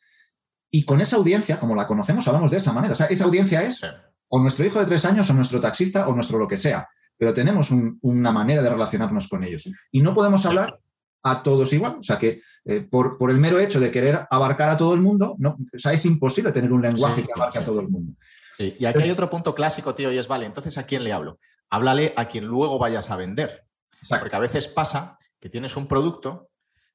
Y 0.70 0.84
con 0.84 1.00
esa 1.00 1.16
audiencia, 1.16 1.58
como 1.60 1.74
la 1.76 1.86
conocemos, 1.86 2.26
hablamos 2.26 2.50
de 2.50 2.56
esa 2.56 2.72
manera. 2.72 2.92
O 2.92 2.96
sea, 2.96 3.06
esa 3.06 3.24
audiencia 3.24 3.62
es 3.62 3.80
o 4.28 4.38
nuestro 4.40 4.66
hijo 4.66 4.80
de 4.80 4.86
tres 4.86 5.04
años, 5.04 5.30
o 5.30 5.34
nuestro 5.34 5.60
taxista, 5.60 6.08
o 6.08 6.14
nuestro 6.14 6.36
lo 6.38 6.46
que 6.48 6.56
sea. 6.56 6.86
Pero 7.16 7.32
tenemos 7.32 7.70
un- 7.70 7.98
una 8.02 8.30
manera 8.32 8.60
de 8.60 8.68
relacionarnos 8.70 9.28
con 9.28 9.42
ellos. 9.44 9.68
Y 9.92 10.00
no 10.02 10.12
podemos 10.14 10.44
hablar 10.46 10.78
a 11.22 11.42
todos 11.42 11.72
igual. 11.72 11.96
O 12.00 12.02
sea 12.02 12.18
que 12.18 12.42
eh, 12.64 12.80
por, 12.80 13.16
por 13.16 13.30
el 13.30 13.38
mero 13.38 13.58
hecho 13.60 13.80
de 13.80 13.90
querer 13.90 14.26
abarcar 14.30 14.68
a 14.70 14.76
todo 14.76 14.94
el 14.94 15.00
mundo, 15.00 15.36
no, 15.38 15.50
o 15.74 15.78
sea, 15.78 15.92
es 15.92 16.04
imposible 16.06 16.52
tener 16.52 16.72
un 16.72 16.82
lenguaje 16.82 17.22
Sí, 17.22 17.26
que 17.26 17.32
abarque 17.34 17.58
sí. 17.58 17.62
a 17.62 17.66
todo 17.66 17.80
el 17.80 17.88
mundo. 17.88 18.12
Sí, 18.58 18.74
Y 18.80 18.84
aquí 18.84 19.02
hay 19.02 19.10
otro 19.10 19.30
punto 19.30 19.54
clásico, 19.54 19.94
tío, 19.94 20.12
y 20.12 20.18
es, 20.18 20.26
vale, 20.28 20.44
entonces 20.44 20.76
¿a 20.76 20.84
quién 20.84 21.04
le 21.04 21.12
hablo? 21.12 21.38
Háblale 21.70 22.14
a 22.16 22.28
quien 22.28 22.46
luego 22.46 22.78
vayas 22.78 23.10
a 23.10 23.16
vender. 23.16 23.64
Exacto. 24.00 24.24
Porque 24.24 24.36
a 24.36 24.40
veces 24.40 24.68
pasa 24.68 25.18
que 25.40 25.48
tienes 25.48 25.76
un 25.76 25.86
producto, 25.86 26.50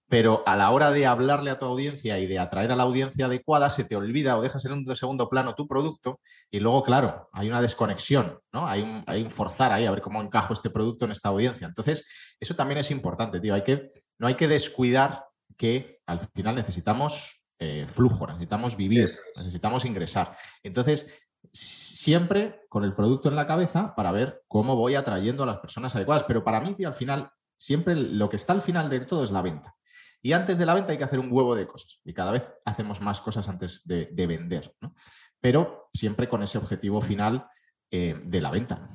pero 0.08 0.44
a 0.46 0.56
la 0.56 0.70
hora 0.72 0.92
de 0.92 1.06
hablarle 1.06 1.50
a 1.50 1.58
tu 1.58 1.66
audiencia 1.66 2.20
y 2.20 2.28
de 2.28 2.38
atraer 2.40 2.72
a 2.72 2.75
la 2.75 2.84
audiencia 2.84 3.25
adecuada, 3.25 3.70
se 3.70 3.86
te 3.86 3.96
olvida 3.96 4.38
o 4.38 4.42
dejas 4.42 4.64
en 4.66 4.74
un 4.74 4.96
segundo 4.96 5.30
plano 5.30 5.56
tu 5.56 5.68
producto 5.68 6.20
y 6.52 6.60
luego, 6.60 6.84
claro, 6.84 7.30
hay 7.31 7.48
una 7.48 7.62
desconexión, 7.62 8.40
¿no? 8.52 8.68
Hay 8.68 8.81
un, 8.81 9.04
hay 9.08 9.22
un 9.24 9.30
forzar 9.30 9.72
ahí 9.72 9.86
a 9.86 9.92
ver 9.92 10.02
cómo 10.02 10.22
encajo 10.22 10.54
este 10.54 10.70
producto 10.70 11.06
en 11.06 11.12
esta 11.12 11.30
audiencia. 11.30 11.68
Entonces, 11.68 12.08
eso 12.40 12.56
también 12.56 12.80
es 12.80 12.92
importante, 12.92 13.40
tío. 13.40 13.56
Hay 13.56 13.64
que, 13.64 13.88
no 14.20 14.28
hay 14.28 14.36
que 14.36 14.48
descuidar 14.48 15.25
que 15.58 16.00
al 16.06 16.20
final 16.20 16.56
necesitamos 16.56 17.44
eh, 17.60 17.86
flujo, 17.88 18.28
necesitamos 18.28 18.75
vivir, 18.75 19.10
necesitamos 19.38 19.86
ingresar. 19.86 20.36
Entonces, 20.64 21.23
siempre 21.53 22.61
con 22.67 22.83
el 22.83 22.94
producto 22.95 23.29
en 23.29 23.35
la 23.35 23.45
cabeza 23.45 23.95
para 23.95 24.11
ver 24.11 24.41
cómo 24.47 24.75
voy 24.75 24.95
atrayendo 24.95 25.44
a 25.44 25.45
las 25.47 25.59
personas 25.59 25.95
adecuadas. 25.95 26.23
Pero 26.23 26.44
para 26.44 26.59
mí, 26.59 26.73
tío, 26.73 26.88
al 26.88 26.94
final, 26.94 27.29
siempre 27.57 27.95
lo 27.95 28.27
que 28.29 28.35
está 28.38 28.53
al 28.53 28.61
final 28.61 28.89
de 28.89 29.01
todo 29.01 29.23
es 29.23 29.31
la 29.31 29.41
venta. 29.41 29.75
Y 30.21 30.31
antes 30.33 30.57
de 30.57 30.65
la 30.65 30.73
venta 30.73 30.91
hay 30.94 30.97
que 30.97 31.03
hacer 31.03 31.19
un 31.19 31.27
huevo 31.31 31.53
de 31.55 31.67
cosas. 31.67 32.00
Y 32.03 32.13
cada 32.13 32.31
vez 32.31 32.50
hacemos 32.65 33.01
más 33.01 33.19
cosas 33.21 33.47
antes 33.50 33.81
de, 33.85 34.09
de 34.11 34.27
vender. 34.27 34.73
¿no? 34.81 34.94
Pero 35.39 35.89
siempre 35.94 36.27
con 36.27 36.41
ese 36.41 36.57
objetivo 36.57 37.01
final 37.01 37.45
eh, 37.91 38.15
de 38.25 38.41
la 38.41 38.50
venta. 38.50 38.89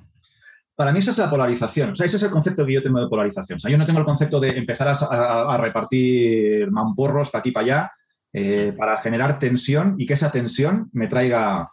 Para 0.74 0.90
mí 0.92 1.00
esa 1.00 1.10
es 1.10 1.18
la 1.18 1.28
polarización. 1.30 1.90
O 1.92 1.96
sea, 1.96 2.06
ese 2.06 2.16
es 2.16 2.22
el 2.22 2.30
concepto 2.30 2.64
que 2.64 2.72
yo 2.72 2.82
tengo 2.82 3.00
de 3.00 3.08
polarización. 3.08 3.56
O 3.56 3.60
sea, 3.60 3.70
yo 3.70 3.76
no 3.78 3.84
tengo 3.86 3.98
el 3.98 4.04
concepto 4.06 4.40
de 4.40 4.50
empezar 4.50 4.88
a, 4.88 4.92
a- 4.92 5.54
a 5.54 5.56
repartir 5.58 6.70
mamporros 6.70 7.30
para 7.30 7.40
aquí 7.40 7.50
para 7.52 7.64
allá 7.64 7.92
eh, 8.32 8.72
para 8.76 8.96
generar 8.96 9.38
tensión 9.38 9.96
y 9.98 10.06
que 10.06 10.14
esa 10.14 10.30
tensión 10.30 10.88
me 10.92 11.08
traiga, 11.08 11.70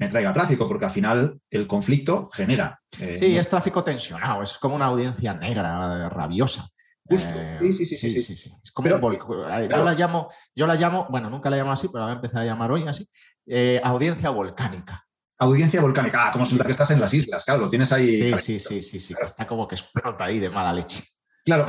me 0.00 0.08
traiga 0.08 0.32
tráfico, 0.32 0.66
porque 0.66 0.86
al 0.86 0.90
final 0.90 1.38
el 1.50 1.66
conflicto 1.66 2.28
genera. 2.32 2.80
eh, 2.98 3.16
Sí, 3.18 3.36
es 3.36 3.48
tráfico 3.48 3.84
tensionado, 3.84 4.42
es 4.42 4.56
como 4.58 4.74
una 4.74 4.86
audiencia 4.86 5.34
negra, 5.34 6.08
rabiosa. 6.08 6.66
Justo. 7.04 7.34
Eh, 7.36 7.58
Sí, 7.60 7.72
sí, 7.72 7.86
sí, 7.86 8.20
sí, 8.20 8.36
sí. 8.36 8.50
Es 8.64 8.72
como 8.72 8.84
Pero- 8.84 8.96
un 8.96 9.00
volcán. 9.02 9.62
Eh, 9.64 9.68
Yo 9.70 9.84
la 9.84 9.94
llamo, 9.94 10.28
yo 10.56 10.66
la 10.66 10.74
llamo, 10.76 11.06
bueno, 11.10 11.28
nunca 11.28 11.50
la 11.50 11.56
llamo 11.58 11.72
así, 11.72 11.88
pero 11.88 12.00
la 12.00 12.04
voy 12.06 12.12
a 12.12 12.16
empezar 12.16 12.42
a 12.42 12.44
llamar 12.46 12.72
hoy 12.72 12.86
así, 12.88 13.06
eh, 13.46 13.80
audiencia 13.84 14.30
volcánica. 14.30 15.04
Audiencia 15.38 15.80
volcánica. 15.80 16.28
Ah, 16.28 16.32
como 16.32 16.44
que 16.46 16.70
estás 16.72 16.90
en 16.92 17.00
las 17.00 17.12
islas, 17.14 17.44
claro, 17.44 17.60
lo 17.62 17.68
tienes 17.68 17.92
ahí. 17.92 18.10
Sí, 18.16 18.38
sí, 18.38 18.58
sí, 18.58 18.82
sí, 18.82 19.00
sí, 19.00 19.14
está 19.22 19.46
como 19.46 19.66
que 19.68 19.74
explota 19.74 20.24
ahí 20.24 20.38
de 20.38 20.50
mala 20.50 20.72
leche. 20.72 21.02
Claro. 21.44 21.66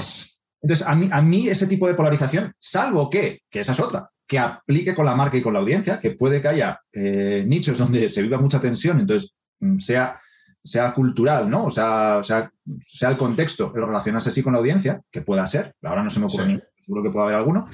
Entonces, 0.61 0.85
a 0.87 0.95
mí, 0.95 1.09
a 1.11 1.21
mí 1.21 1.47
ese 1.47 1.67
tipo 1.67 1.87
de 1.87 1.95
polarización, 1.95 2.53
salvo 2.59 3.09
que, 3.09 3.41
que 3.49 3.61
esa 3.61 3.71
es 3.71 3.79
otra, 3.79 4.09
que 4.31 4.39
aplique 4.39 4.95
con 4.95 5.05
la 5.05 5.13
marca 5.13 5.35
y 5.35 5.41
con 5.41 5.51
la 5.51 5.59
audiencia, 5.59 5.99
que 5.99 6.11
puede 6.11 6.41
que 6.41 6.47
haya 6.47 6.79
eh, 6.93 7.43
nichos 7.45 7.77
donde 7.77 8.07
se 8.09 8.21
viva 8.21 8.37
mucha 8.37 8.61
tensión, 8.61 9.01
entonces 9.01 9.33
mm, 9.59 9.77
sea, 9.79 10.21
sea 10.63 10.93
cultural, 10.93 11.49
¿no? 11.49 11.65
O 11.65 11.69
sea, 11.71 12.15
o 12.19 12.23
sea, 12.23 12.49
sea 12.79 13.09
el 13.09 13.17
contexto, 13.17 13.73
el 13.75 13.85
relacionarse 13.85 14.29
así 14.29 14.41
con 14.41 14.53
la 14.53 14.59
audiencia, 14.59 15.01
que 15.11 15.21
pueda 15.21 15.45
ser, 15.47 15.75
ahora 15.83 16.01
no 16.01 16.09
se 16.09 16.21
me 16.21 16.27
ocurre 16.27 16.45
Sí. 16.45 16.61
seguro 16.85 17.03
que 17.03 17.09
puede 17.09 17.25
haber 17.25 17.35
alguno. 17.35 17.67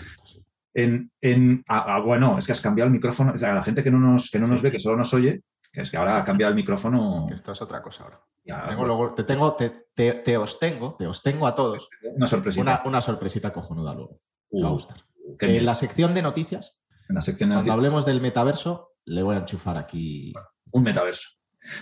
En, 0.74 1.12
en- 1.22 1.64
bueno, 2.04 2.40
es 2.40 2.48
que 2.48 2.54
has 2.54 2.62
cambiado 2.62 2.88
el 2.88 2.94
micrófono, 2.94 3.34
o 3.36 3.38
sea, 3.38 3.54
la 3.54 3.62
gente 3.64 3.84
que 3.84 3.92
no 3.92 4.00
nos, 4.00 4.32
que 4.32 4.40
no 4.40 4.48
nos 4.48 4.64
ve, 4.64 4.72
que 4.72 4.80
solo 4.80 4.98
nos 4.98 5.14
oye, 5.14 5.44
que 5.72 5.82
es 5.82 5.92
que 5.92 5.98
ahora 5.98 6.18
ha 6.18 6.24
cambiado 6.24 6.50
el 6.50 6.56
micrófono. 6.56 7.26
Que 7.28 7.36
esto 7.36 7.52
es 7.52 7.62
otra 7.62 7.84
cosa 7.84 8.04
ahora. 8.06 8.20
ya, 8.44 8.66
Tengo 8.68 8.84
luego- 8.84 9.14
te 9.14 9.24
tengo, 9.24 9.54
te, 9.54 9.70
te, 9.94 10.14
te 10.14 10.38
os 10.38 10.58
tengo, 10.60 10.96
te 10.98 11.06
os 11.06 11.22
tengo 11.22 11.46
a 11.46 11.54
todos 11.54 11.88
una 12.16 12.26
sorpresita. 12.26 12.62
una, 12.64 12.82
una 12.84 13.02
sorpresita 13.02 13.54
cojonuda 13.54 13.94
luego. 13.94 14.16
Te 14.50 14.60
va 14.60 14.68
a 14.70 14.72
Uh, 14.72 14.74
gustar. 14.74 14.98
En 15.40 15.50
bien. 15.52 15.66
la 15.66 15.74
sección 15.76 16.14
de 16.14 16.22
noticias, 16.22 16.84
en 17.10 17.16
la 17.16 17.22
sección 17.22 17.50
de 17.50 17.56
cuando 17.56 17.68
noticias. 17.70 17.76
hablemos 17.76 18.06
del 18.06 18.22
metaverso, 18.22 18.94
le 19.06 19.24
voy 19.24 19.36
a 19.36 19.40
enchufar 19.40 19.78
aquí. 19.78 20.34
un 20.72 20.84
metaverso. 20.84 21.30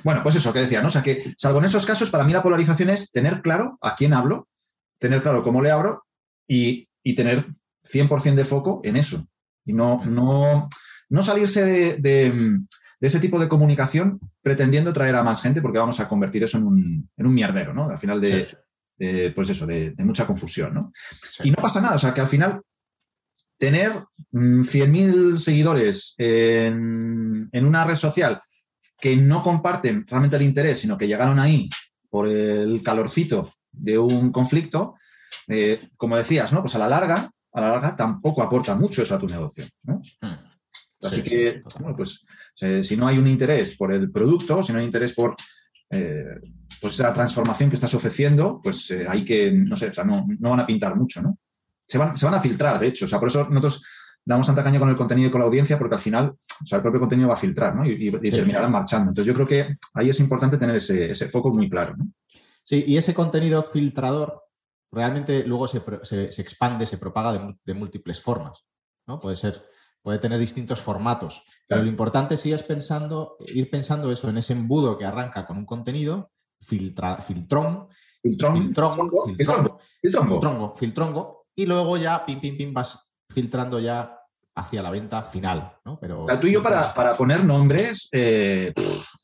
Bueno, 0.03 0.21
pues 0.23 0.35
eso 0.35 0.51
que 0.51 0.59
decía, 0.59 0.81
¿no? 0.81 0.87
O 0.87 0.91
sea 0.91 1.03
que, 1.03 1.33
salvo 1.37 1.59
en 1.59 1.65
esos 1.65 1.85
casos, 1.85 2.09
para 2.09 2.23
mí 2.23 2.33
la 2.33 2.41
polarización 2.43 2.89
es 2.89 3.11
tener 3.11 3.41
claro 3.41 3.77
a 3.81 3.95
quién 3.95 4.13
hablo, 4.13 4.47
tener 4.99 5.21
claro 5.21 5.43
cómo 5.43 5.61
le 5.61 5.69
abro 5.71 6.05
y, 6.47 6.87
y 7.03 7.13
tener 7.13 7.45
100% 7.83 8.33
de 8.35 8.45
foco 8.45 8.81
en 8.83 8.95
eso. 8.95 9.27
Y 9.63 9.73
no, 9.73 9.97
Mm. 9.99 10.13
no, 10.13 10.69
no 11.09 11.23
salirse 11.23 11.97
de, 11.99 12.59
ese 12.99 13.19
tipo 13.19 13.37
de 13.39 13.47
comunicación 13.47 14.19
pretendiendo 14.41 14.91
traer 14.93 15.15
a 15.15 15.23
más 15.23 15.41
gente 15.43 15.61
porque 15.61 15.77
vamos 15.79 15.99
a 15.99 16.07
convertir 16.07 16.43
eso 16.43 16.57
en 16.57 16.63
un, 16.65 17.09
en 17.15 17.25
un 17.27 17.33
mierdero, 17.33 17.73
¿no? 17.73 17.87
Al 17.89 17.97
final 17.99 18.19
de, 18.19 19.31
pues 19.35 19.49
eso, 19.49 19.67
de, 19.67 19.93
mucha 19.99 20.25
confusión, 20.25 20.73
¿no? 20.73 20.91
Y 21.43 21.51
no 21.51 21.57
pasa 21.57 21.81
nada, 21.81 21.95
o 21.95 21.99
sea, 21.99 22.13
que 22.13 22.21
al 22.21 22.27
final 22.27 22.61
tener 23.57 23.91
100.000 24.31 25.33
mm, 25.33 25.37
seguidores 25.37 26.15
en, 26.17 27.49
en, 27.51 27.65
una 27.65 27.85
red 27.85 27.95
social 27.95 28.41
que 28.99 29.15
no 29.15 29.43
comparten 29.43 30.05
realmente 30.07 30.37
el 30.37 30.43
interés, 30.43 30.79
sino 30.79 30.97
que 30.97 31.07
llegaron 31.07 31.39
ahí 31.39 31.69
por 32.09 32.27
el 32.27 32.81
calorcito 32.81 33.53
de 33.71 33.97
un 33.97 34.31
conflicto, 34.31 34.95
eh, 35.47 35.89
como 35.97 36.17
decías, 36.17 36.53
¿no? 36.53 36.61
Pues 36.61 36.75
a 36.75 36.79
la 36.79 36.87
larga, 36.87 37.29
a 37.53 37.61
la 37.61 37.69
larga 37.69 37.95
tampoco 37.95 38.41
aporta 38.41 38.75
mucho 38.75 39.01
eso 39.01 39.15
a 39.15 39.19
tu 39.19 39.27
negocio, 39.27 39.67
¿no? 39.83 40.01
Hmm. 40.21 40.55
Así 41.01 41.21
que, 41.21 41.61
bueno, 41.79 41.95
pues 41.95 42.25
si 42.55 42.97
no 42.97 43.07
hay 43.07 43.17
un 43.17 43.27
interés 43.27 43.75
por 43.75 43.93
el 43.93 44.11
producto, 44.11 44.63
si 44.63 44.73
no 44.73 44.79
hay 44.79 44.85
interés 44.85 45.13
por 45.13 45.35
eh, 45.91 46.39
pues 46.81 46.93
esa 46.93 47.13
transformación 47.13 47.69
que 47.69 47.75
estás 47.75 47.93
ofreciendo, 47.93 48.59
pues 48.63 48.89
eh, 48.91 49.05
hay 49.07 49.23
que, 49.23 49.51
no 49.51 49.75
sé, 49.75 49.89
o 49.89 49.93
sea, 49.93 50.03
no, 50.03 50.25
no, 50.39 50.49
van 50.49 50.59
a 50.61 50.65
pintar 50.65 50.95
mucho, 50.95 51.21
¿no? 51.21 51.37
Se 51.87 51.97
van, 51.97 52.17
se 52.17 52.25
van 52.25 52.35
a 52.35 52.41
filtrar, 52.41 52.79
de 52.79 52.87
hecho, 52.87 53.05
o 53.05 53.07
sea, 53.07 53.19
por 53.19 53.27
eso 53.27 53.47
nosotros 53.49 53.83
damos 54.23 54.47
tanta 54.47 54.63
caña 54.63 54.79
con 54.79 54.89
el 54.89 54.95
contenido 54.95 55.29
y 55.29 55.31
con 55.31 55.41
la 55.41 55.47
audiencia, 55.47 55.77
porque 55.77 55.95
al 55.95 56.01
final, 56.01 56.29
o 56.29 56.65
sea, 56.65 56.77
el 56.77 56.81
propio 56.81 56.99
contenido 56.99 57.27
va 57.27 57.35
a 57.35 57.37
filtrar, 57.37 57.75
¿no? 57.75 57.85
Y, 57.85 58.11
terminarán 58.11 58.71
marchando. 58.71 59.09
Entonces, 59.09 59.27
yo 59.27 59.33
creo 59.35 59.47
que 59.47 59.77
ahí 59.93 60.09
es 60.09 60.19
importante 60.19 60.57
tener 60.57 60.75
ese, 60.75 61.11
ese 61.11 61.29
foco 61.29 61.51
muy 61.51 61.69
claro, 61.69 61.95
¿no? 61.95 62.07
Sí, 62.63 62.83
y 62.87 62.97
ese 62.97 63.13
contenido 63.13 63.61
filtrador 63.63 64.41
realmente 64.91 65.45
luego 65.45 65.67
se, 65.67 65.77
expande, 66.41 66.85
se 66.85 66.97
propaga 66.97 67.55
de, 67.63 67.73
múltiples 67.73 68.19
formas. 68.19 68.65
¿no? 69.07 69.19
Puede 69.19 69.35
ser, 69.35 69.63
puede 70.01 70.17
tener 70.17 70.39
distintos 70.39 70.81
formatos. 70.81 71.43
Pero 71.67 71.83
lo 71.83 71.89
importante 71.89 72.37
sí 72.37 72.53
es 72.53 72.63
pensando, 72.63 73.37
ir 73.53 73.69
pensando 73.69 74.11
eso 74.11 74.29
en 74.29 74.37
ese 74.37 74.53
embudo 74.53 74.97
que 74.97 75.05
arranca 75.05 75.45
con 75.45 75.57
un 75.57 75.65
contenido, 75.65 76.31
filtra, 76.59 77.21
filtrón, 77.21 77.87
filtrón, 78.23 78.57
filtrongo, 78.57 79.25
filtrongo, 79.25 79.79
filtrongo, 80.01 80.75
filtrongo, 80.75 81.44
y 81.55 81.65
luego 81.65 81.97
ya, 81.97 82.25
pim, 82.25 82.39
pim, 82.39 82.57
pim, 82.57 82.73
vas 82.73 83.09
filtrando 83.29 83.79
ya 83.79 84.19
hacia 84.55 84.81
la 84.81 84.89
venta 84.89 85.23
final. 85.23 85.73
¿no? 85.85 85.99
Pero, 85.99 86.25
tú 86.39 86.47
y 86.47 86.53
yo 86.53 86.63
para, 86.63 86.93
para 86.93 87.15
poner 87.15 87.43
nombres, 87.43 88.09
eh, 88.11 88.73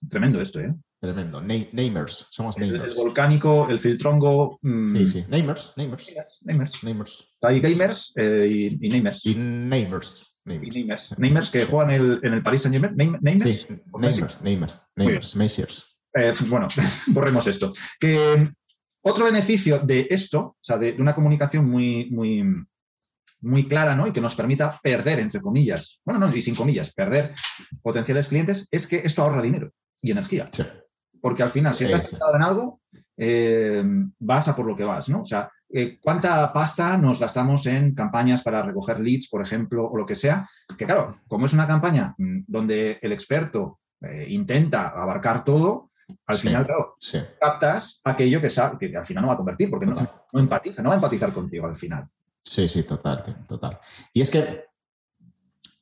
tremendo 0.09 0.41
esto, 0.41 0.59
¿eh? 0.59 0.73
Tremendo. 1.01 1.41
namers, 1.41 2.27
somos 2.29 2.59
namers. 2.59 2.95
El, 2.95 3.03
volcánico, 3.03 3.67
el 3.67 3.79
filtrongo. 3.79 4.59
Mm, 4.61 4.85
sí, 4.85 5.07
sí. 5.07 5.25
Namers, 5.27 5.73
namers. 5.75 6.13
Namers. 6.43 6.83
namers. 6.83 7.38
Hay 7.41 7.59
gamers 7.59 8.13
eh, 8.15 8.77
y, 8.79 8.88
namers. 8.88 9.25
Y 9.25 9.33
namers. 9.33 10.41
Namers. 10.45 11.17
namers. 11.17 11.50
que 11.50 11.65
juegan 11.65 11.89
el, 11.89 12.19
en 12.21 12.33
el 12.33 12.43
Paris 12.43 12.61
Saint 12.61 12.75
Germain. 12.75 13.17
Namers. 13.19 13.61
Sí, 13.61 13.67
namers, 13.97 14.41
namers, 14.95 15.35
namers. 15.35 16.00
Eh, 16.13 16.33
bueno, 16.45 16.67
borremos 17.07 17.47
esto. 17.47 17.73
Que 18.00 18.51
otro 19.01 19.25
beneficio 19.25 19.79
de 19.79 20.08
esto, 20.10 20.39
o 20.39 20.58
sea, 20.60 20.77
de, 20.77 20.96
una 21.00 21.15
comunicación 21.15 21.70
muy, 21.70 22.10
muy, 22.12 22.43
muy 23.41 23.67
clara, 23.67 23.96
¿no? 23.96 24.08
Y 24.08 24.12
que 24.12 24.22
nos 24.22 24.36
permita 24.36 24.79
perder, 24.81 25.20
entre 25.20 25.41
comillas, 25.41 26.00
bueno, 26.05 26.20
no, 26.20 26.36
y 26.36 26.41
sin 26.41 26.55
comillas, 26.55 26.93
perder 26.93 27.34
potenciales 27.81 28.27
clientes, 28.27 28.67
es 28.72 28.88
que 28.88 29.01
esto 29.03 29.22
ahorra 29.22 29.41
dinero 29.41 29.72
y 30.01 30.12
energía. 30.12 30.46
Sí 30.51 30.63
porque 31.22 31.43
al 31.43 31.50
final, 31.50 31.75
si 31.75 31.86
estás 31.86 32.10
centrado 32.10 32.36
en 32.36 32.41
algo, 32.41 32.81
eh, 33.15 33.84
vas 34.20 34.48
a 34.48 34.55
por 34.55 34.65
lo 34.65 34.75
que 34.75 34.84
vas, 34.84 35.08
¿no? 35.08 35.22
O 35.22 35.25
sea, 35.25 35.50
eh, 35.70 36.00
¿cuánta 36.01 36.51
pasta 36.51 36.98
nos 36.98 37.20
gastamos 37.20 37.65
en 37.67 37.93
campañas 37.93 38.41
para 38.41 38.63
recoger 38.63 39.00
leads, 39.00 39.29
por 39.29 39.41
ejemplo, 39.41 39.88
o 39.88 39.96
lo 39.96 40.05
que 40.05 40.15
sea? 40.15 40.50
Que 40.77 40.86
claro, 40.86 41.22
como 41.27 41.46
es 41.46 41.53
una 41.53 41.67
campaña 41.67 42.15
mm, 42.17 42.39
donde 42.48 43.00
el 43.01 43.12
experto 43.12 43.79
eh, 44.01 44.25
intenta 44.29 44.89
abarcar 44.89 45.46
todo, 45.46 45.90
al 46.25 46.38
final, 46.38 46.65
claro, 46.65 46.98
captas 47.39 48.01
aquello 48.03 48.41
que, 48.41 48.50
que 48.80 48.98
al 48.98 49.06
final 49.06 49.22
no 49.24 49.27
va 49.27 49.34
a 49.34 49.38
convertir, 49.38 49.70
porque 49.70 49.86
no, 49.86 49.96
empatiza, 50.34 50.82
no 50.82 50.89
va 50.89 50.96
a 50.96 50.98
empatizar 50.98 51.32
contigo 51.34 51.68
al 51.68 51.75
final. 51.75 52.08
Sí, 52.44 52.68
sí, 52.68 52.84
total, 52.84 53.24
total. 53.48 53.80
Y 54.13 54.22
es 54.22 54.32
que 54.32 54.65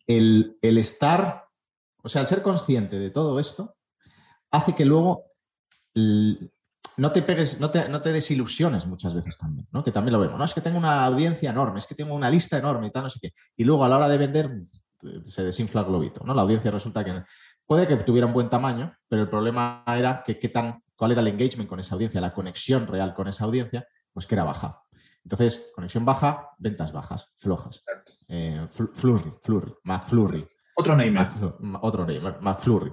el, 0.07 0.57
el 0.61 0.77
estar, 0.77 1.45
o 2.01 2.09
sea, 2.09 2.21
el 2.21 2.27
ser 2.27 2.41
consciente 2.41 2.99
de 2.99 3.11
todo 3.11 3.39
esto, 3.39 3.75
hace 4.51 4.73
que 4.73 4.85
luego 4.85 5.25
no 5.95 7.11
te 7.11 7.21
pegues, 7.21 7.59
no 7.59 7.71
te, 7.71 7.87
no 7.87 8.01
te, 8.01 8.11
desilusiones 8.11 8.85
muchas 8.85 9.13
veces 9.13 9.37
también, 9.37 9.67
¿no? 9.71 9.83
Que 9.83 9.91
también 9.91 10.13
lo 10.13 10.19
vemos. 10.19 10.37
No, 10.37 10.43
es 10.43 10.53
que 10.53 10.61
tengo 10.61 10.77
una 10.77 11.05
audiencia 11.05 11.49
enorme, 11.49 11.79
es 11.79 11.87
que 11.87 11.95
tengo 11.95 12.13
una 12.13 12.29
lista 12.29 12.57
enorme 12.57 12.87
y 12.87 12.91
tal, 12.91 13.03
no 13.03 13.09
sé 13.09 13.19
qué. 13.21 13.33
Y 13.55 13.63
luego 13.63 13.85
a 13.85 13.89
la 13.89 13.97
hora 13.97 14.09
de 14.09 14.17
vender 14.17 14.51
se 15.23 15.43
desinfla 15.43 15.81
el 15.81 15.87
globito, 15.87 16.25
¿no? 16.25 16.33
La 16.33 16.41
audiencia 16.41 16.71
resulta 16.71 17.05
que 17.05 17.23
puede 17.69 17.85
que 17.85 17.95
tuviera 17.97 18.25
un 18.25 18.33
buen 18.33 18.49
tamaño, 18.49 18.97
pero 19.07 19.21
el 19.21 19.29
problema 19.29 19.83
era 19.85 20.23
que 20.25 20.39
qué 20.39 20.49
tan, 20.49 20.83
cuál 20.95 21.11
era 21.11 21.21
el 21.21 21.27
engagement 21.27 21.69
con 21.69 21.79
esa 21.79 21.93
audiencia, 21.93 22.19
la 22.19 22.33
conexión 22.33 22.87
real 22.87 23.13
con 23.13 23.27
esa 23.27 23.43
audiencia, 23.43 23.87
pues 24.11 24.25
que 24.25 24.33
era 24.33 24.43
baja. 24.43 24.81
Entonces, 25.23 25.71
conexión 25.75 26.03
baja, 26.03 26.49
ventas 26.57 26.91
bajas, 26.91 27.31
flojas. 27.35 27.83
Eh, 28.27 28.67
flurry, 28.71 29.35
Flurry, 29.43 29.71
McFlurry. 29.83 30.43
Otro 30.77 30.95
name. 30.95 31.27
otro 31.79 32.07
name, 32.07 32.37
McFlurry. 32.41 32.91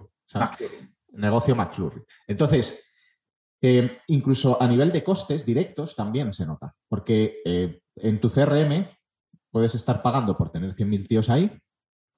Negocio 1.12 1.56
McFlurry. 1.56 2.04
Entonces, 2.26 2.92
eh, 3.62 4.00
incluso 4.08 4.60
a 4.60 4.68
nivel 4.68 4.92
de 4.92 5.02
costes 5.02 5.46
directos 5.46 5.96
también 5.96 6.34
se 6.34 6.44
nota, 6.44 6.76
porque 6.86 7.40
eh, 7.46 7.80
en 7.94 8.20
tu 8.20 8.28
CRM 8.28 8.86
puedes 9.50 9.74
estar 9.74 10.02
pagando 10.02 10.36
por 10.36 10.50
tener 10.50 10.74
100.000 10.74 11.06
tíos 11.06 11.30
ahí 11.30 11.50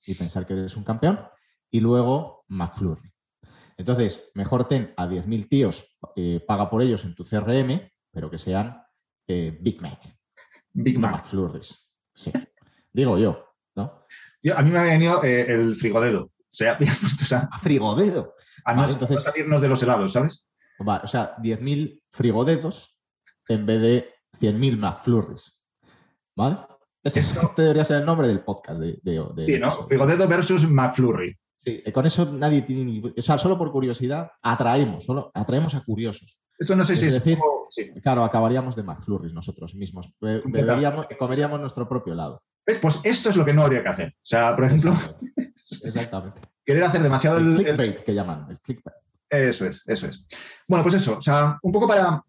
y 0.05 0.17
pensar 0.17 0.45
que 0.45 0.55
eres 0.55 0.77
un 0.77 0.83
campeón, 0.83 1.21
y 1.71 1.81
luego 1.81 2.45
McFlurry. 2.49 3.11
Entonces, 3.77 4.33
mejor 4.35 4.67
ten 4.67 4.93
a 4.97 5.07
10.000 5.07 5.49
tíos, 5.49 5.97
eh, 6.17 6.45
paga 6.47 6.69
por 6.69 6.83
ellos 6.83 7.05
en 7.05 7.15
tu 7.15 7.25
CRM, 7.25 7.91
pero 8.11 8.31
que 8.31 8.39
sean 8.39 8.83
Big 9.27 9.81
Mac. 9.83 10.01
Big 10.73 10.99
Mac. 10.99 11.13
McFlurries. 11.13 11.91
Sí. 12.15 12.33
Digo 12.93 13.19
yo, 13.19 13.45
¿no? 13.77 14.07
a 14.57 14.63
mí 14.63 14.71
me 14.71 14.79
ha 14.79 14.83
venido 14.83 15.23
el 15.23 15.77
frigodedo. 15.77 16.25
O 16.25 16.33
sea, 16.51 16.79
a 17.51 17.59
frigodedo. 17.59 18.35
A 18.65 18.75
no, 18.75 18.89
entonces, 18.89 19.23
salirnos 19.23 19.61
de 19.63 19.69
los 19.69 19.83
helados, 19.83 20.13
¿sabes? 20.13 20.45
o 20.79 21.07
sea, 21.07 21.37
10.000 21.37 22.03
frigodedos 22.11 22.97
en 23.49 23.67
vez 23.67 23.81
de 23.81 24.15
100.000 24.39 24.79
McFlurries. 24.79 25.63
¿Vale? 26.37 26.59
este 27.03 27.63
debería 27.63 27.85
ser 27.85 28.01
el 28.01 28.07
nombre 28.07 28.29
del 28.29 28.43
podcast. 28.43 28.81
De, 28.81 29.01
sí, 29.47 29.59
¿no? 29.59 29.71
Frigodedo 29.71 30.29
versus 30.29 30.69
McFlurry. 30.69 31.37
Sí, 31.59 31.83
eh, 31.85 31.93
con 31.93 32.07
eso 32.07 32.33
nadie 32.33 32.63
tiene 32.63 32.85
ni... 32.85 33.03
O 33.17 33.23
sea, 33.23 33.37
solo 33.39 33.59
por 33.59 33.71
curiosidad 33.73 34.31
atraemos, 34.43 35.05
solo 35.05 35.31
atraemos 35.35 35.75
a 35.75 35.83
curiosos. 35.83 36.41
Eso 36.59 36.75
no 36.75 36.85
sé 36.85 36.97
si 36.97 37.07
es 37.07 37.15
decir, 37.15 37.39
claro, 38.03 38.25
acabaríamos 38.25 38.75
de 38.75 38.83
McFlurries 38.83 39.33
nosotros 39.33 39.75
mismos. 39.75 40.17
comeríamos 41.19 41.61
nuestro 41.61 41.89
propio 41.89 42.15
helado. 42.15 42.43
Pues 42.83 43.01
esto 43.05 43.31
es 43.31 43.37
lo 43.37 43.45
que 43.45 43.55
no 43.55 43.63
habría 43.63 43.83
que 43.83 43.89
hacer. 43.89 44.09
O 44.09 44.25
sea, 44.25 44.55
por 44.55 44.65
ejemplo... 44.65 44.93
Exactamente. 45.85 46.43
querer 46.65 46.83
hacer 46.83 47.03
demasiado 47.03 47.39
el... 47.39 47.57
clickbait 47.57 48.01
que 48.01 48.15
llaman, 48.15 48.47
el 48.51 48.59
clickbait. 48.61 48.97
Eso 49.31 49.67
es, 49.67 49.83
eso 49.87 50.07
es. 50.07 50.27
Bueno, 50.67 50.83
pues 50.83 50.97
eso, 50.97 51.19
o 51.19 51.23
sea, 51.23 51.59
un 51.63 51.73
poco 51.73 51.87
para, 51.87 52.23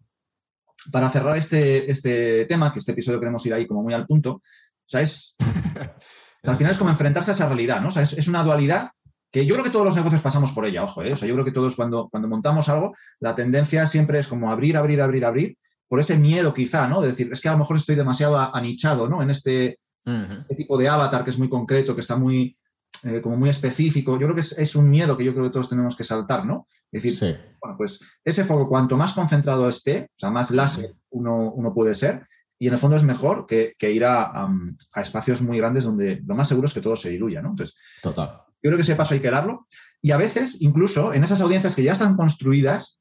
para 0.92 1.10
cerrar 1.10 1.36
este, 1.36 1.90
este 1.90 2.44
tema, 2.46 2.72
que 2.72 2.78
este 2.78 2.92
episodio 2.92 3.18
queremos 3.18 3.44
ir 3.46 3.54
ahí 3.54 3.66
como 3.66 3.82
muy 3.82 3.94
al 3.94 4.06
punto, 4.06 4.32
o 4.32 4.42
sea, 4.86 5.00
es, 5.00 5.36
al 6.42 6.56
final 6.56 6.72
es 6.72 6.78
como 6.78 6.90
enfrentarse 6.90 7.30
a 7.30 7.34
esa 7.34 7.46
realidad, 7.46 7.80
¿no? 7.80 7.88
O 7.88 7.90
sea, 7.90 8.02
es, 8.02 8.28
una 8.28 8.42
dualidad 8.42 8.90
que 9.30 9.46
yo 9.46 9.54
creo 9.54 9.64
que 9.64 9.70
todos 9.70 9.84
los 9.84 9.96
negocios 9.96 10.22
pasamos 10.22 10.52
por 10.52 10.66
ella, 10.66 10.84
ojo, 10.84 11.02
¿eh? 11.02 11.12
O 11.12 11.16
sea, 11.16 11.28
yo 11.28 11.34
creo 11.34 11.44
que 11.44 11.52
todos 11.52 11.76
cuando, 11.76 12.08
cuando 12.10 12.28
montamos 12.28 12.68
algo, 12.68 12.94
la 13.20 13.34
tendencia 13.34 13.86
siempre 13.86 14.18
es 14.18 14.26
como 14.26 14.50
abrir, 14.50 14.76
abrir, 14.76 15.00
abrir, 15.00 15.24
abrir, 15.24 15.58
por 15.88 16.00
ese 16.00 16.18
miedo 16.18 16.52
quizá, 16.52 16.88
¿no? 16.88 17.00
De 17.00 17.08
decir, 17.08 17.28
es 17.32 17.40
que 17.40 17.48
a 17.48 17.52
lo 17.52 17.58
mejor 17.58 17.76
estoy 17.76 17.96
demasiado 17.96 18.38
anichado, 18.38 19.08
¿no? 19.08 19.22
En 19.22 19.30
este, 19.30 19.78
este 20.04 20.54
tipo 20.54 20.76
de 20.78 20.88
avatar 20.88 21.24
que 21.24 21.30
es 21.30 21.38
muy 21.38 21.48
concreto, 21.48 21.94
que 21.94 22.00
está 22.00 22.16
muy, 22.16 22.56
eh, 23.04 23.20
como 23.20 23.36
muy 23.36 23.48
específico. 23.48 24.12
Yo 24.18 24.26
creo 24.26 24.34
que 24.34 24.40
es, 24.40 24.58
es, 24.58 24.74
un 24.76 24.88
miedo 24.88 25.16
que 25.16 25.24
yo 25.24 25.32
creo 25.32 25.44
que 25.44 25.50
todos 25.50 25.68
tenemos 25.68 25.96
que 25.96 26.04
saltar, 26.04 26.44
¿no? 26.44 26.66
Es 26.92 27.02
decir, 27.02 27.38
bueno, 27.60 27.76
pues 27.76 28.00
ese 28.24 28.44
foco, 28.44 28.68
cuanto 28.68 28.96
más 28.96 29.12
concentrado 29.12 29.68
esté, 29.68 30.08
o 30.10 30.18
sea, 30.18 30.30
más 30.30 30.50
láser 30.50 30.94
uno, 31.10 31.52
uno 31.52 31.72
puede 31.72 31.94
ser, 31.94 32.26
y 32.58 32.66
en 32.66 32.74
el 32.74 32.78
fondo 32.78 32.96
es 32.96 33.04
mejor 33.04 33.46
que, 33.46 33.74
que 33.78 33.90
ir 33.92 34.04
a, 34.04 34.46
a, 34.92 35.00
espacios 35.00 35.40
muy 35.40 35.56
grandes 35.58 35.84
donde 35.84 36.20
lo 36.26 36.34
más 36.34 36.48
seguro 36.48 36.66
es 36.66 36.74
que 36.74 36.80
todo 36.80 36.96
se 36.96 37.10
diluya, 37.10 37.40
¿no? 37.40 37.50
Entonces, 37.50 37.76
Total. 38.02 38.42
Yo 38.62 38.68
creo 38.68 38.76
que 38.76 38.82
ese 38.82 38.96
paso 38.96 39.14
hay 39.14 39.20
que 39.20 39.30
darlo. 39.30 39.66
Y 40.02 40.10
a 40.10 40.16
veces, 40.16 40.58
incluso 40.60 41.12
en 41.12 41.24
esas 41.24 41.40
audiencias 41.40 41.74
que 41.74 41.82
ya 41.82 41.92
están 41.92 42.16
construidas 42.16 43.00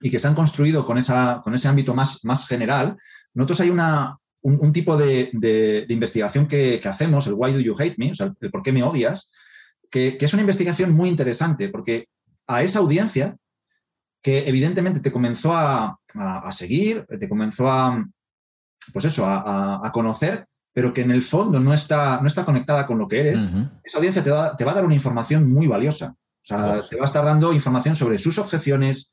y 0.00 0.10
que 0.10 0.18
se 0.18 0.28
han 0.28 0.34
construido 0.34 0.86
con, 0.86 0.98
esa, 0.98 1.40
con 1.42 1.54
ese 1.54 1.68
ámbito 1.68 1.94
más, 1.94 2.24
más 2.24 2.46
general, 2.46 2.96
nosotros 3.34 3.60
hay 3.60 3.70
una, 3.70 4.18
un, 4.42 4.72
tipo 4.72 4.96
de, 4.96 5.30
de, 5.32 5.86
investigación 5.88 6.46
que, 6.46 6.78
que, 6.80 6.88
hacemos, 6.88 7.26
el 7.26 7.34
Why 7.34 7.52
Do 7.52 7.60
You 7.60 7.74
Hate 7.78 7.96
Me, 7.98 8.12
o 8.12 8.14
sea, 8.14 8.32
el, 8.40 8.50
por 8.50 8.62
qué 8.62 8.72
me 8.72 8.82
odias, 8.82 9.32
que, 9.90 10.16
que, 10.16 10.24
es 10.24 10.32
una 10.32 10.42
investigación 10.42 10.92
muy 10.92 11.08
interesante, 11.08 11.68
porque 11.68 12.08
a 12.46 12.62
esa 12.62 12.78
audiencia 12.78 13.36
que 14.26 14.38
evidentemente 14.48 14.98
te 14.98 15.12
comenzó 15.12 15.52
a, 15.54 15.98
seguir, 16.50 17.06
te 17.06 17.28
comenzó 17.28 17.70
a, 17.70 18.04
pues 18.92 19.04
eso, 19.04 19.24
a, 19.24 19.88
conocer, 19.92 20.46
pero 20.76 20.92
que 20.92 21.00
en 21.00 21.10
el 21.10 21.22
fondo 21.22 21.58
no 21.58 21.72
está, 21.72 22.20
no 22.20 22.26
está 22.26 22.44
conectada 22.44 22.86
con 22.86 22.98
lo 22.98 23.08
que 23.08 23.20
eres, 23.20 23.48
esa 23.82 23.96
audiencia 23.96 24.22
te 24.22 24.30
va, 24.30 24.54
te 24.54 24.62
va, 24.62 24.72
a 24.72 24.74
dar 24.74 24.84
una 24.84 24.92
información 24.92 25.50
muy 25.50 25.66
valiosa. 25.66 26.14
O 26.18 26.18
sea, 26.42 26.82
te 26.82 26.96
va 26.96 27.04
a 27.04 27.06
estar 27.06 27.24
dando 27.24 27.54
información 27.54 27.96
sobre 27.96 28.18
sus 28.18 28.36
objeciones, 28.36 29.10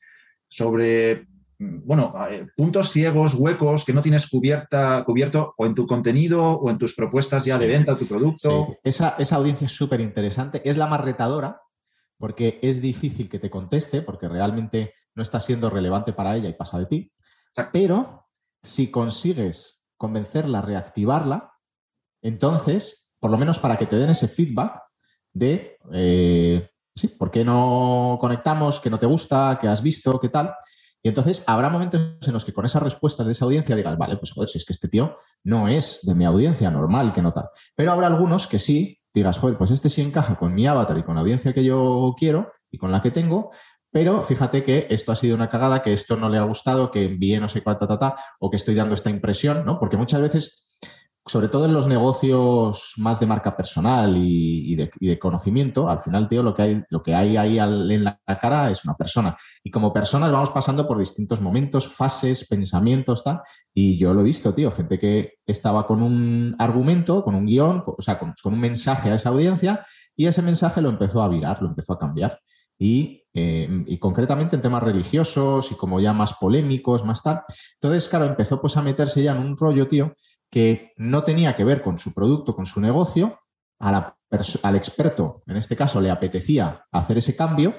sobre 0.50 1.26
mm, 1.60 1.88
bueno, 1.88 2.14
eh, 2.30 2.48
puntos 2.58 2.92
ciegos, 2.92 3.36
huecos 3.36 3.86
que 3.86 3.94
no 3.94 4.02
tienes 4.02 4.28
cubierta, 4.28 5.06
cubierto 5.06 5.54
o 5.58 5.66
en 5.66 5.74
tu 5.74 5.88
contenido 5.88 6.44
o 6.52 6.70
en 6.70 6.78
tus 6.78 6.96
propuestas 6.96 7.46
ya 7.46 7.58
de 7.58 7.68
venta, 7.68 7.96
tu 7.96 8.08
producto. 8.08 8.76
Esa, 8.84 9.16
esa, 9.18 9.38
audiencia 9.38 9.64
es 9.64 9.72
súper 9.72 10.02
interesante. 10.02 10.62
Es 10.70 10.76
la 10.76 10.88
más 10.88 11.00
retadora 11.00 11.62
porque 12.18 12.60
es 12.62 12.82
difícil 12.82 13.30
que 13.30 13.40
te 13.40 13.50
conteste, 13.50 14.02
porque 14.02 14.28
realmente 14.28 14.96
no 15.16 15.24
está 15.24 15.40
siendo 15.40 15.70
relevante 15.70 16.12
para 16.12 16.36
ella 16.36 16.50
y 16.50 16.56
pasa 16.56 16.78
de 16.78 16.88
ti. 16.88 17.14
Pero 17.72 18.28
si 18.62 18.92
consigues 18.92 19.88
convencerla, 19.96 20.62
reactivarla, 20.62 21.53
entonces, 22.24 23.14
por 23.20 23.30
lo 23.30 23.38
menos 23.38 23.60
para 23.60 23.78
que 23.78 23.86
te 23.86 23.98
den 23.98 24.10
ese 24.10 24.28
feedback 24.28 24.82
de, 25.32 25.78
eh, 25.92 26.70
sí, 26.96 27.10
¿por 27.10 27.30
qué 27.30 27.46
no 27.46 28.18
conectamos? 28.20 28.80
¿Qué 28.80 28.90
no 28.90 28.98
te 28.98 29.06
gusta? 29.06 29.58
¿Qué 29.62 29.68
has 29.68 29.84
visto? 29.84 30.20
¿Qué 30.20 30.30
tal? 30.30 30.56
Y 31.02 31.10
entonces 31.10 31.44
habrá 31.48 31.70
momentos 31.70 32.02
en 32.26 32.34
los 32.34 32.46
que 32.46 32.54
con 32.54 32.66
esas 32.66 32.82
respuestas 32.82 33.26
de 33.26 33.34
esa 33.34 33.44
audiencia 33.44 33.76
digas, 33.76 33.98
vale, 33.98 34.16
pues 34.16 34.32
joder, 34.32 34.48
si 34.48 34.58
es 34.58 34.66
que 34.66 34.72
este 34.72 34.88
tío 34.88 35.16
no 35.44 35.68
es 35.68 36.00
de 36.04 36.16
mi 36.16 36.24
audiencia 36.24 36.72
normal, 36.72 37.12
que 37.12 37.22
no 37.22 37.34
tal. 37.34 37.50
Pero 37.76 37.92
habrá 37.92 38.08
algunos 38.08 38.48
que 38.48 38.58
sí, 38.58 39.00
digas, 39.14 39.38
joder, 39.38 39.58
pues 39.58 39.72
este 39.72 39.90
sí 39.90 40.02
encaja 40.02 40.38
con 40.38 40.56
mi 40.56 40.66
avatar 40.66 40.98
y 40.98 41.04
con 41.04 41.16
la 41.16 41.22
audiencia 41.22 41.54
que 41.54 41.64
yo 41.64 42.16
quiero 42.18 42.54
y 42.72 42.78
con 42.78 42.92
la 42.92 43.02
que 43.02 43.12
tengo, 43.12 43.52
pero 43.94 44.24
fíjate 44.24 44.64
que 44.64 44.88
esto 44.90 45.12
ha 45.12 45.16
sido 45.16 45.36
una 45.36 45.50
cagada, 45.50 45.84
que 45.84 45.94
esto 45.94 46.16
no 46.16 46.28
le 46.28 46.40
ha 46.40 46.44
gustado, 46.44 46.90
que 46.90 47.06
envíe 47.06 47.40
no 47.40 47.48
sé 47.48 47.62
cuánta, 47.62 47.86
ta, 47.86 48.16
o 48.40 48.50
que 48.50 48.56
estoy 48.56 48.74
dando 48.74 48.96
esta 48.96 49.12
impresión, 49.12 49.64
¿no? 49.64 49.78
Porque 49.80 49.98
muchas 49.98 50.20
veces 50.20 50.73
sobre 51.26 51.48
todo 51.48 51.66
en 51.66 51.74
los 51.74 51.88
negocios 51.88 52.96
más 52.98 53.20
de 53.20 53.26
marca 53.26 53.56
personal 53.56 54.14
y, 54.18 54.76
de, 54.76 55.20
conocimiento, 55.20 55.88
al 55.88 56.00
final, 56.00 56.28
tío, 56.28 56.44
lo 56.44 56.54
que 56.54 56.62
hay, 56.62 56.84
lo 56.90 57.02
que 57.02 57.16
hay 57.16 57.38
ahí 57.38 57.60
en 57.60 58.04
la 58.04 58.20
cara 58.42 58.70
es 58.70 58.84
una 58.84 58.96
persona. 58.96 59.36
Y 59.64 59.72
como 59.72 59.94
personas 59.94 60.32
vamos 60.32 60.52
pasando 60.52 60.86
por 60.86 60.98
distintos 60.98 61.40
momentos, 61.40 61.88
fases, 61.88 62.46
pensamientos, 62.48 63.24
tal. 63.24 63.40
Y 63.74 63.98
yo 63.98 64.14
lo 64.14 64.22
he 64.22 64.26
visto, 64.26 64.54
tío, 64.54 64.70
gente 64.72 65.00
que 65.00 65.36
estaba 65.46 65.88
con 65.88 66.04
un 66.04 66.56
argumento, 66.60 67.24
con 67.24 67.36
un 67.36 67.46
guion, 67.46 67.82
o 67.86 68.02
sea, 68.02 68.20
con, 68.20 68.34
un 68.44 68.60
mensaje 68.60 69.10
a 69.10 69.16
esa 69.16 69.30
audiencia 69.30 69.86
y 70.18 70.28
ese 70.28 70.42
mensaje 70.42 70.82
lo 70.82 70.90
empezó 70.90 71.24
a 71.24 71.30
virar, 71.30 71.62
lo 71.62 71.70
empezó 71.70 71.94
a 71.94 72.00
cambiar. 72.00 72.38
Y, 72.78 73.24
eh, 73.34 73.70
y, 73.88 73.98
concretamente 73.98 74.58
en 74.58 74.62
temas 74.62 74.84
religiosos 74.84 75.72
y 75.72 75.76
como 75.76 76.02
ya 76.02 76.12
más 76.12 76.34
polémicos, 76.34 77.06
más 77.06 77.24
tal. 77.24 77.44
Entonces, 77.76 78.10
claro, 78.10 78.26
empezó 78.26 78.60
pues 78.60 78.76
a 78.76 78.82
meterse 78.82 79.24
ya 79.24 79.32
en 79.32 79.38
un 79.38 79.56
rollo, 79.56 79.88
tío, 79.88 80.16
que 80.54 80.94
no 80.98 81.24
tenía 81.24 81.56
que 81.56 81.64
ver 81.64 81.82
con 81.82 81.98
su 81.98 82.14
producto, 82.14 82.56
con 82.56 82.68
su 82.68 82.80
negocio, 82.80 83.40
al 83.80 84.76
experto, 84.76 85.42
en 85.48 85.58
este 85.58 85.76
caso, 85.76 86.00
le 86.00 86.12
apetecía 86.12 86.86
hacer 86.92 87.18
ese 87.18 87.36
cambio 87.36 87.74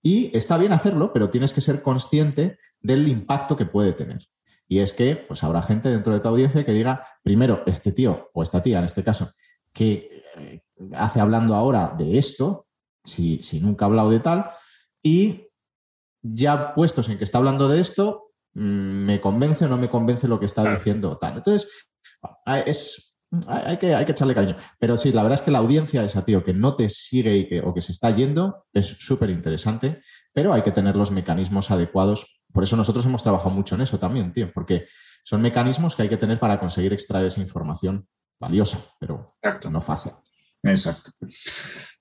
y 0.00 0.30
está 0.32 0.56
bien 0.56 0.70
hacerlo, 0.70 1.12
pero 1.12 1.28
tienes 1.28 1.52
que 1.52 1.60
ser 1.60 1.82
consciente 1.82 2.56
del 2.80 3.08
impacto 3.08 3.56
que 3.56 3.66
puede 3.66 3.94
tener. 3.94 4.20
Y 4.68 4.78
es 4.78 4.92
que 4.92 5.16
pues 5.16 5.42
habrá 5.42 5.60
gente 5.60 5.88
dentro 5.88 6.14
de 6.14 6.20
tu 6.20 6.28
audiencia 6.28 6.64
que 6.64 6.70
diga, 6.70 7.04
primero, 7.24 7.64
este 7.66 7.90
tío 7.90 8.30
o 8.32 8.44
esta 8.44 8.62
tía, 8.62 8.78
en 8.78 8.84
este 8.84 9.02
caso, 9.02 9.32
que 9.72 10.22
eh, 10.36 10.62
hace 10.94 11.18
hablando 11.18 11.56
ahora 11.56 11.96
de 11.98 12.16
esto, 12.16 12.68
si, 13.02 13.42
si 13.42 13.58
nunca 13.58 13.86
ha 13.86 13.88
hablado 13.88 14.10
de 14.10 14.20
tal, 14.20 14.50
y 15.02 15.48
ya 16.22 16.74
puestos 16.74 17.08
en 17.08 17.18
que 17.18 17.24
está 17.24 17.38
hablando 17.38 17.68
de 17.68 17.80
esto, 17.80 18.30
mm, 18.52 19.04
me 19.04 19.20
convence 19.20 19.64
o 19.64 19.68
no 19.68 19.78
me 19.78 19.90
convence 19.90 20.28
lo 20.28 20.38
que 20.38 20.46
está 20.46 20.62
diciendo 20.72 21.18
tal. 21.18 21.38
Entonces, 21.38 21.90
es, 22.66 23.16
hay, 23.46 23.76
que, 23.76 23.94
hay 23.94 24.04
que 24.04 24.12
echarle 24.12 24.34
cariño. 24.34 24.56
Pero 24.78 24.96
sí, 24.96 25.12
la 25.12 25.22
verdad 25.22 25.38
es 25.38 25.44
que 25.44 25.50
la 25.50 25.58
audiencia 25.58 26.02
esa, 26.04 26.24
tío, 26.24 26.44
que 26.44 26.52
no 26.52 26.76
te 26.76 26.88
sigue 26.88 27.36
y 27.36 27.48
que, 27.48 27.60
o 27.60 27.72
que 27.74 27.80
se 27.80 27.92
está 27.92 28.10
yendo, 28.10 28.66
es 28.72 28.86
súper 28.86 29.30
interesante, 29.30 30.00
pero 30.32 30.52
hay 30.52 30.62
que 30.62 30.72
tener 30.72 30.96
los 30.96 31.10
mecanismos 31.10 31.70
adecuados. 31.70 32.42
Por 32.52 32.62
eso 32.62 32.76
nosotros 32.76 33.04
hemos 33.06 33.22
trabajado 33.22 33.50
mucho 33.50 33.74
en 33.74 33.82
eso 33.82 33.98
también, 33.98 34.32
tío, 34.32 34.50
porque 34.52 34.86
son 35.24 35.42
mecanismos 35.42 35.96
que 35.96 36.02
hay 36.02 36.08
que 36.08 36.16
tener 36.16 36.38
para 36.38 36.60
conseguir 36.60 36.92
extraer 36.92 37.26
esa 37.26 37.40
información 37.40 38.06
valiosa, 38.38 38.78
pero 38.98 39.36
no 39.70 39.80
fácil. 39.80 40.12
Exacto. 40.62 41.10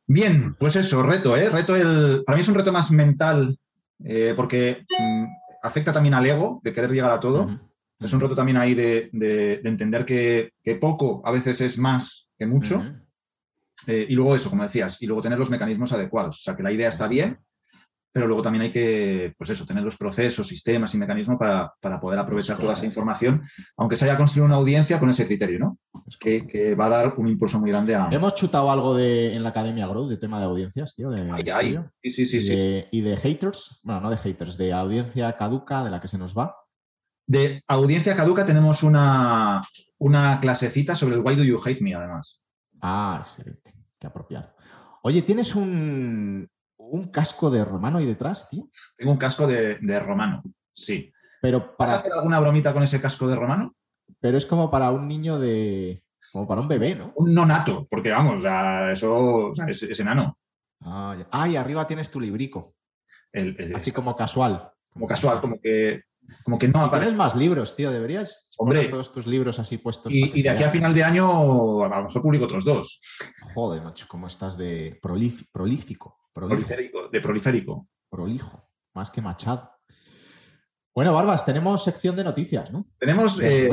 Bien, 0.06 0.56
pues 0.60 0.76
eso, 0.76 1.02
reto, 1.02 1.36
¿eh? 1.38 1.50
Reto 1.50 1.76
el. 1.76 2.24
Para 2.26 2.36
mí 2.36 2.42
es 2.42 2.48
un 2.50 2.56
reto 2.56 2.72
más 2.72 2.92
mental, 2.92 3.58
eh, 4.04 4.34
porque 4.36 4.86
mm, 4.90 5.26
afecta 5.64 5.94
también 5.94 6.14
al 6.14 6.26
ego 6.26 6.60
de 6.64 6.74
querer 6.74 6.92
llegar 6.92 7.12
a 7.12 7.20
todo. 7.20 7.48
Es 8.00 8.12
un 8.12 8.20
reto 8.20 8.36
también 8.36 8.58
ahí 8.58 8.74
de, 8.74 9.10
entender 9.64 10.06
que, 10.06 10.52
poco 10.80 11.22
a 11.26 11.32
veces 11.32 11.62
es 11.62 11.78
más 11.78 12.30
que 12.38 12.46
mucho. 12.46 12.84
Eh, 13.88 14.06
y 14.10 14.16
luego 14.16 14.36
eso, 14.36 14.50
como 14.50 14.64
decías, 14.64 15.02
y 15.02 15.08
luego 15.08 15.22
tener 15.22 15.38
los 15.38 15.50
mecanismos 15.50 15.92
adecuados. 15.94 16.38
O 16.38 16.42
sea, 16.42 16.56
que 16.56 16.64
la 16.64 16.72
idea 16.72 16.90
está 16.90 17.08
bien, 17.08 17.38
pero 18.14 18.28
luego 18.28 18.44
también 18.44 18.64
hay 18.64 18.72
que, 18.72 19.34
pues 19.36 19.50
eso, 19.50 19.66
tener 19.66 19.84
los 19.84 19.98
procesos, 19.98 20.48
sistemas 20.48 20.94
y 20.94 21.00
mecanismos 21.00 21.38
para, 21.38 22.00
poder 22.00 22.20
aprovechar 22.20 22.58
toda 22.58 22.74
esa 22.74 22.86
información, 22.86 23.42
aunque 23.76 23.96
se 23.96 24.06
haya 24.06 24.18
construido 24.18 24.46
una 24.46 24.56
audiencia 24.56 25.00
con 25.00 25.10
ese 25.10 25.26
criterio, 25.26 25.60
¿no? 25.60 25.80
Que, 26.20 26.76
va 26.76 26.86
a 26.86 26.90
dar 26.90 27.14
un 27.18 27.28
impulso 27.28 27.60
muy 27.60 27.72
grande 27.72 27.96
a... 27.96 28.10
Hemos 28.12 28.36
chutado 28.36 28.70
algo 28.70 28.94
de, 28.96 29.36
en 29.36 29.42
la 29.42 29.50
Academia 29.50 29.88
Growth 29.88 30.10
de 30.10 30.18
tema 30.18 30.40
de 30.40 30.46
audiencias, 30.46 30.96
tío. 30.96 31.10
De, 31.10 31.28
ay, 31.32 31.80
Sí, 32.04 32.26
sí, 32.26 32.42
sí, 32.42 32.86
y 32.92 33.02
de 33.02 33.18
haters, 33.18 33.80
bueno, 33.82 34.02
no 34.02 34.10
de 34.12 34.18
haters, 34.18 34.58
de 34.58 34.74
audiencia 34.74 35.36
caduca 35.36 35.84
de 35.84 35.90
la 35.90 36.00
que 36.00 36.08
se 36.08 36.20
nos 36.20 36.38
va. 36.38 36.56
De 37.26 37.64
audiencia 37.68 38.16
caduca 38.16 38.46
tenemos 38.46 38.84
una, 38.84 39.62
una 39.98 40.40
clasecita 40.40 40.96
sobre 40.96 41.16
el 41.16 41.22
Why 41.22 41.36
Do 41.36 41.44
You 41.44 41.62
Hate 41.64 41.82
Me, 41.82 41.96
además. 41.96 42.44
Ah, 42.82 43.20
excelente. 43.22 43.74
Qué 43.98 44.08
apropiado. 44.08 44.54
Oye, 45.04 45.22
¿tienes 45.22 45.56
un, 45.56 46.50
casco 47.12 47.50
de 47.50 47.64
romano 47.64 47.98
ahí 47.98 48.06
detrás, 48.06 48.50
tío? 48.50 48.70
Tengo 48.98 49.14
un 49.14 49.18
casco 49.18 49.48
de, 49.48 50.00
romano, 50.00 50.44
sí. 50.72 51.12
Pero 51.42 51.76
¿Vas 51.78 51.92
a 51.92 51.96
hacer 51.96 52.12
alguna 52.14 52.40
bromita 52.40 52.74
con 52.74 52.84
ese 52.84 53.02
casco 53.02 53.28
de 53.28 53.36
romano? 53.36 53.76
Pero 54.20 54.38
es 54.38 54.46
como 54.46 54.70
para 54.70 54.92
un 54.92 55.08
niño 55.08 55.40
de. 55.40 56.04
como 56.32 56.48
para 56.48 56.62
un 56.62 56.68
bebé, 56.68 56.96
¿no? 56.96 57.14
Un 57.16 57.34
nonato, 57.34 57.88
porque 57.90 58.12
vamos, 58.12 58.44
eso 58.92 59.52
es, 59.68 60.00
enano. 60.00 60.38
Ah, 60.82 61.48
y 61.50 61.56
arriba 61.56 61.88
tienes 61.88 62.12
tu 62.12 62.20
librico. 62.20 62.76
Así 63.74 63.92
como 63.92 64.16
casual. 64.16 64.72
Como 64.90 65.08
casual, 65.08 65.42
como 65.42 65.60
que 65.60 66.04
como 66.44 66.58
que 66.58 66.68
no 66.68 66.90
Tienes 66.90 67.16
más 67.16 67.36
libros, 67.36 67.76
tío. 67.76 67.92
Deberías 67.92 68.50
poner 68.58 68.90
todos 68.90 69.12
tus 69.12 69.28
libros 69.28 69.60
así 69.60 69.78
puestos. 69.78 70.14
Y, 70.14 70.42
de 70.42 70.50
aquí 70.50 70.64
a 70.64 70.70
final 70.70 70.94
de 70.94 71.04
año, 71.04 71.84
a 71.84 72.00
lo 72.00 72.04
mejor 72.04 72.22
publico 72.22 72.46
otros 72.46 72.66
dos. 72.66 73.00
Joder, 73.54 73.82
macho, 73.82 74.06
cómo 74.08 74.28
estás 74.28 74.58
de 74.58 75.00
prolífico. 75.02 76.18
Proliférico, 76.34 77.10
de 77.10 77.22
proliférico. 77.22 77.88
Prolijo, 78.10 78.70
más 78.94 79.10
que 79.10 79.22
machado. 79.22 79.72
Bueno, 80.96 81.14
Barbas, 81.14 81.46
tenemos 81.46 81.84
sección 81.84 82.16
de 82.16 82.24
noticias, 82.24 82.72
¿no? 82.72 82.86
Tenemos 83.00 83.40
eh, 83.42 83.70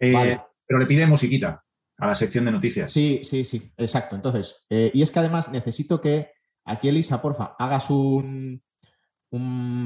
eh, 0.00 0.38
Pero 0.66 0.78
le 0.78 0.86
pide 0.86 1.06
musiquita 1.06 1.64
a 1.98 2.06
la 2.06 2.14
sección 2.14 2.44
de 2.44 2.52
noticias. 2.52 2.90
Sí, 2.90 3.20
sí, 3.22 3.44
sí, 3.44 3.72
exacto. 3.76 4.14
Entonces, 4.16 4.66
eh, 4.70 4.90
y 4.94 5.02
es 5.02 5.10
que 5.10 5.18
además 5.18 5.50
necesito 5.50 6.00
que 6.00 6.30
aquí, 6.64 6.88
Elisa, 6.88 7.20
porfa, 7.20 7.56
hagas 7.58 7.90
un, 7.90 8.62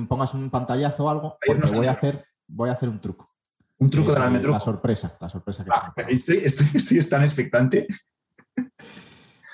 pongas 0.08 0.34
un 0.34 0.50
pantallazo 0.50 1.04
o 1.04 1.10
algo, 1.10 1.38
porque 1.44 1.74
voy 1.74 1.86
a, 1.86 1.92
hacer, 1.92 2.26
voy 2.46 2.68
a 2.68 2.72
hacer 2.72 2.88
un 2.88 3.00
truco. 3.00 3.34
Un 3.78 3.90
truco 3.90 4.12
de 4.12 4.20
la 4.20 4.30
metro. 4.30 4.52
La 4.52 4.60
sorpresa, 4.60 5.16
la 5.20 5.28
sorpresa 5.28 5.64
que 5.64 5.70
ah, 5.72 5.94
estoy, 6.08 6.38
estoy, 6.44 7.00
tan 7.04 7.22
expectante. 7.22 7.86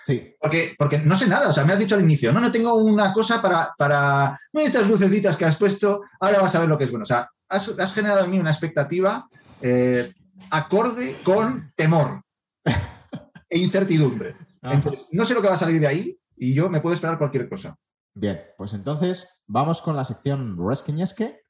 Sí. 0.02 0.34
Porque, 0.40 0.74
porque 0.78 0.98
no 0.98 1.14
sé 1.16 1.26
nada, 1.26 1.48
o 1.48 1.52
sea, 1.52 1.64
me 1.64 1.72
has 1.72 1.78
dicho 1.78 1.94
al 1.94 2.02
inicio, 2.02 2.32
no, 2.32 2.40
no 2.40 2.52
tengo 2.52 2.74
una 2.74 3.12
cosa 3.12 3.40
para, 3.40 3.72
para 3.76 4.38
estas 4.52 4.86
lucecitas 4.86 5.36
que 5.36 5.44
has 5.44 5.56
puesto, 5.56 6.02
ahora 6.20 6.40
vas 6.40 6.54
a 6.54 6.60
ver 6.60 6.68
lo 6.68 6.76
que 6.76 6.84
es 6.84 6.90
bueno. 6.90 7.04
O 7.04 7.06
sea, 7.06 7.28
has, 7.48 7.94
generado 7.94 8.24
en 8.24 8.30
mí 8.30 8.38
una 8.38 8.50
expectativa 8.50 9.28
eh, 9.62 10.12
acorde 10.50 11.14
con 11.24 11.72
temor 11.74 12.22
e 13.48 13.58
incertidumbre. 13.58 14.36
Entonces, 14.62 15.06
no 15.12 15.24
sé 15.24 15.34
lo 15.34 15.42
que 15.42 15.48
va 15.48 15.54
a 15.54 15.58
salir 15.58 15.80
de 15.80 15.86
ahí 15.86 16.18
y 16.36 16.54
yo 16.54 16.70
me 16.70 16.80
puedo 16.80 16.94
esperar 16.94 17.18
cualquier 17.18 17.48
cosa. 17.48 17.76
Bien, 18.16 18.40
pues 18.56 18.72
entonces 18.74 19.42
vamos 19.48 19.82
con 19.82 19.96
la 19.96 20.04
sección 20.04 20.56
Resquiñesque. 20.56 21.42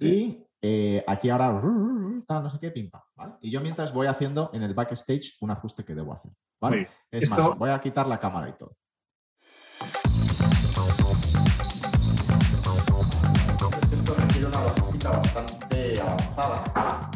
Y 0.00 0.46
eh, 0.62 1.04
aquí 1.06 1.30
ahora, 1.30 1.50
no 1.52 2.50
sé 2.50 2.58
qué, 2.60 2.70
pimpa. 2.70 3.04
¿vale? 3.16 3.34
Y 3.40 3.50
yo 3.50 3.60
mientras 3.60 3.92
voy 3.92 4.06
haciendo 4.06 4.50
en 4.52 4.62
el 4.62 4.72
backstage 4.74 5.36
un 5.40 5.50
ajuste 5.50 5.84
que 5.84 5.94
debo 5.94 6.12
hacer. 6.12 6.32
¿vale? 6.60 6.88
Es 7.10 7.30
más, 7.30 7.58
voy 7.58 7.70
a 7.70 7.80
quitar 7.80 8.06
la 8.06 8.20
cámara 8.20 8.48
y 8.48 8.52
todo. 8.56 8.76
Esto 13.92 14.14
requiere 14.14 14.46
una 14.46 14.62
logística 14.62 15.10
bastante 15.10 16.00
avanzada. 16.00 17.10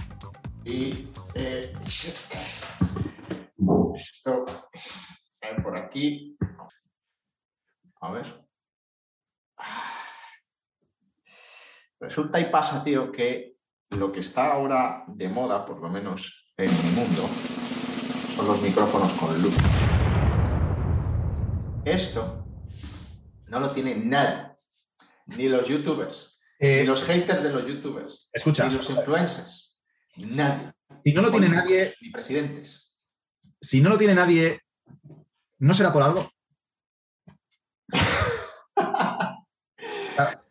Y 0.65 1.09
eh, 1.35 1.73
esto 4.01 4.45
por 5.63 5.77
aquí. 5.77 6.37
A 8.01 8.11
ver. 8.13 8.50
Resulta 12.11 12.41
y 12.41 12.47
pasa, 12.47 12.83
tío, 12.83 13.13
que 13.13 13.55
lo 13.91 14.11
que 14.11 14.19
está 14.19 14.51
ahora 14.55 15.05
de 15.07 15.29
moda, 15.29 15.65
por 15.65 15.79
lo 15.81 15.89
menos 15.89 16.51
en 16.57 16.69
mi 16.85 16.91
mundo 16.91 17.31
son 18.35 18.49
los 18.49 18.61
micrófonos 18.61 19.13
con 19.13 19.41
luz. 19.41 19.55
Esto 21.85 22.45
no 23.47 23.61
lo 23.61 23.71
tiene 23.71 23.95
nadie, 23.95 24.57
ni 25.27 25.49
los 25.49 25.69
youtubers, 25.69 26.43
Eh, 26.59 26.81
ni 26.81 26.87
los 26.89 27.05
haters 27.05 27.45
de 27.45 27.51
los 27.53 27.65
youtubers, 27.65 28.29
escucha, 28.33 28.67
ni 28.67 28.75
los 28.75 28.91
influencers, 28.91 29.81
nadie. 30.17 30.73
si 31.05 31.13
no 31.13 31.23
lo 31.23 31.31
tiene 31.31 31.49
nadie, 31.49 31.95
Ni 32.03 32.11
presidentes. 32.11 32.97
si 33.61 33.81
no 33.81 33.89
lo 33.89 33.97
tiene 33.97 34.15
nadie, 34.17 34.61
¿no 35.61 35.75
será 35.75 35.93
por 35.93 36.03
algo? 36.03 36.29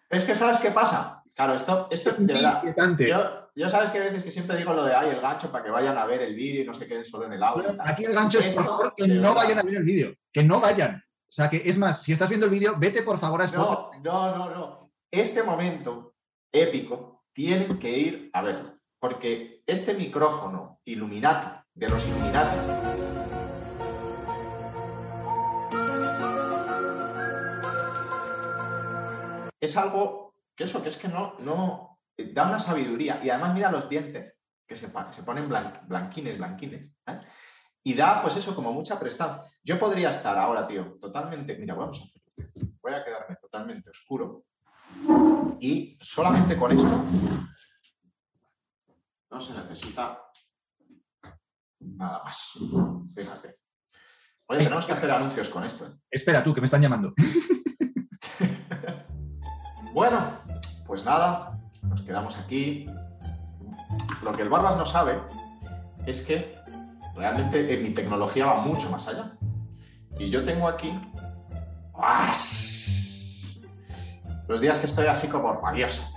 Es 0.09 0.23
que 0.23 0.33
¿sabes 0.33 0.57
qué 0.59 0.71
pasa? 0.71 1.18
Claro, 1.39 1.55
esto, 1.55 1.87
esto 1.89 2.09
es 2.09 2.27
de 2.27 2.33
verdad. 2.33 2.61
Yo, 2.97 3.49
yo 3.55 3.69
sabes 3.69 3.91
que 3.91 3.99
a 3.99 4.01
veces 4.03 4.23
que 4.23 4.29
siempre 4.29 4.57
digo 4.57 4.73
lo 4.73 4.83
de 4.83 4.93
ay, 4.93 5.11
el 5.11 5.21
gancho 5.21 5.49
para 5.49 5.63
que 5.63 5.71
vayan 5.71 5.97
a 5.97 6.05
ver 6.05 6.21
el 6.21 6.35
vídeo 6.35 6.63
y 6.63 6.65
no 6.65 6.73
se 6.73 6.85
queden 6.85 7.05
solo 7.05 7.27
en 7.27 7.31
el 7.31 7.41
audio. 7.41 7.69
Aquí 7.79 8.03
el 8.03 8.13
gancho 8.13 8.39
es 8.39 8.49
por 8.49 8.63
Esto, 8.63 8.71
favor 8.77 8.93
que 8.93 9.07
no 9.07 9.13
verdad. 9.21 9.35
vayan 9.35 9.59
a 9.59 9.61
ver 9.63 9.75
el 9.77 9.83
vídeo, 9.85 10.13
que 10.33 10.43
no 10.43 10.59
vayan. 10.59 10.97
O 10.97 11.31
sea, 11.31 11.49
que 11.49 11.61
es 11.63 11.77
más, 11.77 12.03
si 12.03 12.11
estás 12.11 12.27
viendo 12.27 12.45
el 12.45 12.51
vídeo, 12.51 12.75
vete 12.77 13.03
por 13.03 13.17
favor 13.17 13.41
a 13.41 13.45
Spotify. 13.45 14.01
No, 14.03 14.35
no, 14.35 14.37
no, 14.37 14.49
no. 14.53 14.91
Este 15.09 15.41
momento 15.41 16.13
épico 16.51 17.23
tienen 17.31 17.79
que 17.79 17.89
ir 17.89 18.29
a 18.33 18.41
verlo. 18.41 18.77
Porque 18.99 19.63
este 19.65 19.93
micrófono 19.93 20.81
Illuminati, 20.83 21.47
de 21.73 21.87
los 21.87 22.05
Illuminati, 22.05 22.57
es 29.61 29.77
algo 29.77 30.18
que 30.59 30.65
eso, 30.65 30.83
que 30.83 30.89
es 30.89 30.97
que 30.97 31.07
no, 31.07 31.35
no 31.39 32.01
da 32.33 32.49
una 32.49 32.59
sabiduría. 32.59 33.21
Y 33.23 33.29
además 33.29 33.53
mira 33.53 33.71
los 33.71 33.87
dientes, 33.87 34.33
que 34.67 34.75
se, 34.75 34.87
se 35.11 35.23
ponen 35.23 35.47
blan- 35.49 35.87
blanquines, 35.87 36.37
blanquines. 36.37 36.91
¿eh? 37.07 37.21
Y 37.81 37.93
da, 37.93 38.21
pues 38.21 38.35
eso, 38.35 38.53
como 38.53 38.73
mucha 38.73 38.99
prestancia. 38.99 39.49
Yo 39.63 39.79
podría 39.79 40.09
estar 40.09 40.37
ahora, 40.37 40.67
tío, 40.67 40.97
totalmente. 40.99 41.55
Mira, 41.57 41.75
vamos 41.75 42.01
a 42.01 42.03
hacer. 42.03 42.21
Voy 42.81 42.93
a 42.93 43.05
quedarme 43.05 43.37
totalmente 43.37 43.89
oscuro. 43.89 44.43
Y 45.61 45.97
solamente 46.01 46.57
con 46.57 46.73
esto 46.73 47.05
no 49.31 49.39
se 49.39 49.53
necesita 49.57 50.21
nada 51.79 52.21
más. 52.21 52.51
Fíjate. 53.15 53.55
Oye, 54.47 54.59
tenemos 54.63 54.85
que 54.85 54.91
hacer 54.91 55.09
anuncios 55.09 55.47
con 55.47 55.63
esto. 55.63 55.87
¿eh? 55.87 55.91
Espera 56.11 56.43
tú, 56.43 56.53
que 56.53 56.59
me 56.59 56.65
están 56.65 56.81
llamando. 56.81 57.13
Bueno, 59.91 60.23
pues 60.89 61.05
nada, 61.05 61.59
nos 61.83 62.01
quedamos 62.01 62.39
aquí. 62.39 62.89
Lo 64.23 64.33
que 64.35 64.41
el 64.41 64.49
Barbas 64.49 64.75
no 64.75 64.87
sabe 64.87 65.19
es 66.07 66.23
que 66.23 66.57
realmente 67.15 67.71
eh, 67.71 67.77
mi 67.77 67.91
tecnología 67.91 68.47
va 68.47 68.61
mucho 68.61 68.89
más 68.89 69.07
allá. 69.07 69.33
Y 70.17 70.31
yo 70.31 70.43
tengo 70.43 70.67
aquí 70.67 70.99
¡guas! 71.93 73.59
los 74.47 74.61
días 74.61 74.79
que 74.79 74.87
estoy 74.87 75.05
así 75.05 75.27
como 75.27 75.53
rabioso. 75.53 76.11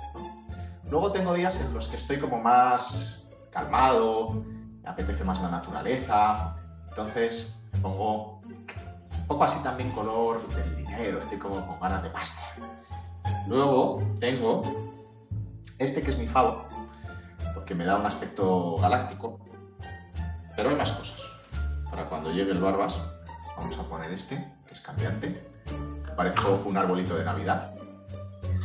Luego 0.91 1.13
tengo 1.13 1.35
días 1.35 1.61
en 1.61 1.75
los 1.75 1.89
que 1.89 1.97
estoy 1.97 2.19
como 2.19 2.41
más 2.41 3.29
calmado, 3.51 4.43
me 4.83 4.89
apetece 4.89 5.23
más 5.23 5.39
la 5.43 5.51
naturaleza. 5.51 6.57
Entonces 6.89 7.63
pongo 7.83 8.41
un 8.41 9.27
poco 9.27 9.45
así 9.45 9.63
también 9.63 9.91
color 9.91 10.49
del 10.49 10.77
dinero, 10.77 11.19
estoy 11.19 11.37
como 11.37 11.67
con 11.67 11.79
ganas 11.79 12.03
de 12.03 12.09
pasta. 12.09 12.43
Luego 13.49 14.03
tengo 14.21 14.63
este 15.79 16.03
que 16.03 16.11
es 16.11 16.19
mi 16.19 16.29
favo, 16.29 16.67
porque 17.55 17.75
me 17.75 17.85
da 17.85 17.97
un 17.99 18.07
aspecto 18.07 18.77
galáctico, 18.79 19.39
pero 20.57 20.71
hay 20.71 20.77
más 20.77 20.93
cosas. 20.93 21.21
Para 21.91 22.07
cuando 22.07 22.31
llegue 22.31 22.53
el 22.53 22.61
Barbas, 22.61 23.01
vamos 23.57 23.79
a 23.79 23.83
poner 23.89 24.13
este, 24.13 24.37
que 24.67 24.73
es 24.73 24.81
cambiante, 24.81 25.51
que 25.67 26.13
parezco 26.13 26.63
un 26.65 26.77
arbolito 26.77 27.17
de 27.17 27.25
Navidad. 27.25 27.75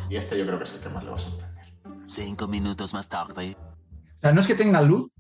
Y 0.09 0.15
este 0.15 0.37
yo 0.37 0.45
creo 0.45 0.57
que 0.57 0.63
es 0.63 0.73
el 0.73 0.79
que 0.79 0.89
más 0.89 1.03
le 1.03 1.09
va 1.09 1.17
a 1.17 1.19
sorprender. 1.19 1.73
Cinco 2.07 2.47
minutos 2.47 2.93
más 2.93 3.09
tarde. 3.09 3.57
O 4.17 4.21
sea, 4.21 4.31
no 4.31 4.39
es 4.41 4.47
que 4.47 4.55
tenga 4.55 4.81
luz, 4.81 5.11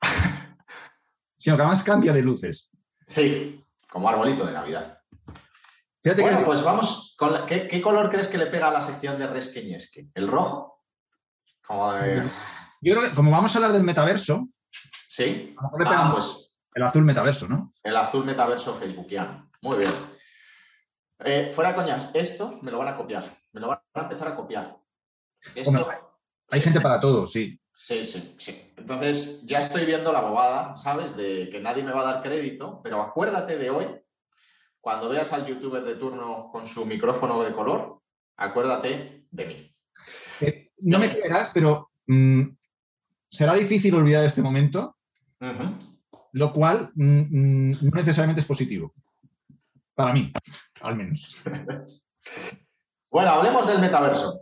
sino 1.36 1.56
que 1.56 1.62
además 1.62 1.84
cambia 1.84 2.12
de 2.12 2.22
luces. 2.22 2.70
Sí, 3.06 3.64
como 3.90 4.08
arbolito 4.08 4.44
de 4.44 4.52
Navidad. 4.52 4.98
Fíjate 6.02 6.22
Bueno, 6.22 6.36
que 6.36 6.40
es- 6.42 6.46
pues 6.46 6.64
vamos, 6.64 7.01
con 7.16 7.32
la- 7.32 7.46
¿qué, 7.46 7.68
qué 7.68 7.80
color 7.80 8.10
crees 8.10 8.28
que 8.28 8.38
le 8.38 8.46
pega 8.46 8.68
a 8.68 8.72
la 8.72 8.80
sección 8.80 9.18
de 9.18 9.26
Resqueñesque? 9.26 10.08
¿El 10.14 10.28
rojo? 10.28 10.84
Como 11.66 11.92
de- 11.94 12.22
yo 12.80 12.94
creo 12.96 13.08
que 13.10 13.14
como 13.14 13.30
vamos 13.30 13.54
a 13.54 13.58
hablar 13.58 13.72
del 13.72 13.84
metaverso, 13.84 14.48
Sí. 15.08 15.54
a 15.58 15.62
lo 15.62 15.68
mejor 15.68 15.82
le 15.82 15.88
Ah, 15.96 16.10
pues 16.12 16.58
el 16.74 16.82
azul 16.82 17.04
metaverso, 17.04 17.48
¿no? 17.48 17.72
El 17.82 17.96
azul 17.96 18.24
metaverso 18.24 18.74
facebookiano. 18.74 19.50
Muy 19.60 19.78
bien. 19.78 19.90
Eh, 21.24 21.52
fuera 21.54 21.74
coñas, 21.74 22.10
esto 22.14 22.58
me 22.62 22.70
lo 22.70 22.78
van 22.78 22.88
a 22.88 22.96
copiar. 22.96 23.22
Me 23.52 23.60
lo 23.60 23.68
van 23.68 23.80
a 23.94 24.00
empezar 24.00 24.28
a 24.28 24.34
copiar. 24.34 24.76
Esto, 25.54 25.70
Hombre, 25.70 25.98
Hay 26.50 26.60
sí, 26.60 26.64
gente 26.64 26.80
para 26.80 26.98
todo, 27.00 27.26
sí. 27.26 27.58
Sí, 27.72 28.04
sí, 28.04 28.36
sí. 28.38 28.74
Entonces 28.76 29.42
ya 29.46 29.58
estoy 29.58 29.84
viendo 29.86 30.12
la 30.12 30.20
bobada, 30.20 30.76
¿sabes? 30.76 31.16
De 31.16 31.48
que 31.50 31.60
nadie 31.60 31.82
me 31.82 31.92
va 31.92 32.00
a 32.02 32.12
dar 32.14 32.22
crédito, 32.22 32.80
pero 32.82 33.00
acuérdate 33.02 33.56
de 33.56 33.70
hoy, 33.70 33.86
cuando 34.82 35.08
veas 35.08 35.32
al 35.32 35.46
youtuber 35.46 35.84
de 35.84 35.94
turno 35.94 36.50
con 36.50 36.66
su 36.66 36.84
micrófono 36.84 37.40
de 37.42 37.54
color, 37.54 38.00
acuérdate 38.36 39.26
de 39.30 39.46
mí. 39.46 39.74
Eh, 40.40 40.70
no 40.78 40.98
me 40.98 41.08
creerás, 41.08 41.52
pero 41.54 41.92
mm, 42.08 42.42
será 43.30 43.54
difícil 43.54 43.94
olvidar 43.94 44.24
este 44.24 44.42
momento, 44.42 44.96
lo 46.32 46.52
cual 46.52 46.90
mm, 46.96 47.04
mm, 47.70 47.70
no 47.82 47.90
necesariamente 47.94 48.40
es 48.40 48.46
positivo. 48.46 48.92
Para 49.94 50.12
mí, 50.12 50.32
al 50.82 50.96
menos. 50.96 51.42
Bueno, 53.10 53.30
hablemos 53.32 53.66
del 53.66 53.78
metaverso. 53.78 54.40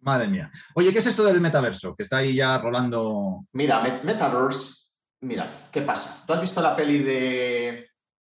Madre 0.00 0.28
mía. 0.28 0.50
Oye, 0.74 0.92
¿qué 0.92 0.98
es 0.98 1.06
esto 1.06 1.24
del 1.24 1.40
metaverso? 1.40 1.96
Que 1.96 2.02
está 2.02 2.18
ahí 2.18 2.34
ya 2.34 2.58
rolando. 2.58 3.46
Mira, 3.52 3.82
Met- 3.82 4.02
Metaverse, 4.02 4.98
mira, 5.22 5.50
¿qué 5.72 5.80
pasa? 5.80 6.22
¿Tú 6.26 6.34
has 6.34 6.40
visto 6.42 6.60
la 6.60 6.76
peli 6.76 6.98
de 6.98 7.88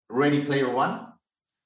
Ready 0.09 0.39
Player 0.41 0.65
One? 0.65 0.99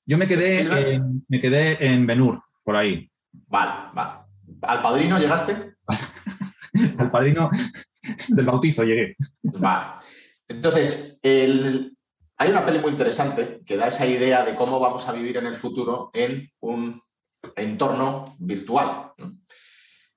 Yo 0.06 0.18
me 0.18 0.28
quedé, 0.28 0.62
en, 0.94 1.26
me 1.28 1.40
quedé 1.40 1.86
en 1.86 2.06
Benur, 2.08 2.42
por 2.64 2.76
ahí. 2.76 3.10
Vale, 3.48 3.92
vale. 3.94 4.20
¿Al 4.64 4.82
padrino 4.82 5.20
llegaste? 5.20 5.76
El 6.74 7.12
padrino 7.12 7.50
del 8.30 8.46
bautizo 8.46 8.84
llegué. 8.84 9.16
Vale. 9.44 9.86
Entonces, 10.48 11.20
el- 11.24 11.96
hay 12.38 12.50
una 12.50 12.66
peli 12.66 12.80
muy 12.80 12.92
interesante 12.92 13.62
que 13.66 13.78
da 13.78 13.88
esa 13.88 14.06
idea 14.06 14.44
de 14.44 14.56
cómo 14.56 14.80
vamos 14.80 15.08
a 15.08 15.12
vivir 15.14 15.38
en 15.38 15.46
el 15.46 15.56
futuro 15.56 16.10
en 16.14 16.50
un 16.62 17.00
entorno 17.56 18.36
virtual. 18.40 19.12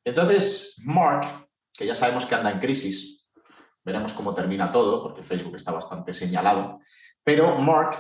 Entonces, 0.05 0.81
Mark, 0.87 1.27
que 1.73 1.87
ya 1.87 1.95
sabemos 1.95 2.25
que 2.27 2.35
anda 2.35 2.51
en 2.51 2.61
crisis, 2.61 3.29
veremos 3.85 4.13
cómo 4.15 4.35
termina 4.35 4.73
todo, 4.73 5.03
porque 5.03 5.23
Facebook 5.23 5.57
está 5.57 5.73
bastante 5.73 6.13
señalado, 6.15 6.79
pero 7.25 7.59
Mark, 7.59 7.99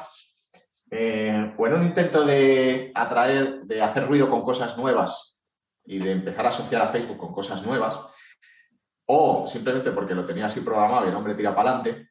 eh, 0.90 1.54
o 1.56 1.66
en 1.66 1.74
un 1.74 1.82
intento 1.82 2.24
de 2.24 2.92
atraer, 2.94 3.62
de 3.62 3.82
hacer 3.82 4.06
ruido 4.06 4.30
con 4.30 4.42
cosas 4.42 4.76
nuevas 4.76 5.42
y 5.84 5.98
de 5.98 6.12
empezar 6.12 6.44
a 6.44 6.50
asociar 6.50 6.82
a 6.82 6.88
Facebook 6.88 7.16
con 7.16 7.32
cosas 7.32 7.64
nuevas, 7.64 7.98
o 9.06 9.46
simplemente 9.46 9.90
porque 9.90 10.14
lo 10.14 10.24
tenía 10.24 10.46
así 10.46 10.60
programado 10.60 11.06
y 11.06 11.08
el 11.08 11.16
hombre 11.16 11.34
tira 11.34 11.54
para 11.54 11.70
adelante, 11.70 12.10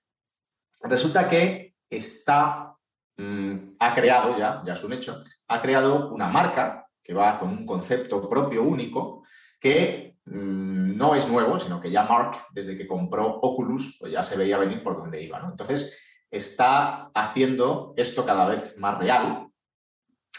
resulta 0.81 1.29
que 1.29 1.75
está, 1.89 2.75
mm, 3.17 3.75
ha 3.79 3.93
creado 3.93 4.37
ya, 4.37 4.61
ya 4.65 4.73
es 4.73 4.83
un 4.83 4.93
hecho, 4.93 5.23
ha 5.47 5.61
creado 5.61 6.09
una 6.09 6.27
marca 6.27 6.87
que 7.03 7.13
va 7.13 7.39
con 7.39 7.49
un 7.49 7.65
concepto 7.65 8.27
propio 8.29 8.63
único 8.63 9.23
que 9.59 10.17
mm, 10.25 10.97
no 10.97 11.15
es 11.15 11.29
nuevo, 11.29 11.59
sino 11.59 11.79
que 11.79 11.91
ya 11.91 12.03
Mark, 12.03 12.37
desde 12.51 12.77
que 12.77 12.87
compró 12.87 13.39
Oculus, 13.39 13.97
pues 13.99 14.11
ya 14.11 14.23
se 14.23 14.37
veía 14.37 14.57
venir 14.57 14.83
por 14.83 14.97
dónde 14.97 15.21
iba. 15.21 15.39
¿no? 15.39 15.51
Entonces, 15.51 15.99
está 16.33 17.11
haciendo 17.13 17.93
esto 17.95 18.25
cada 18.25 18.45
vez 18.47 18.77
más 18.79 18.97
real. 18.97 19.47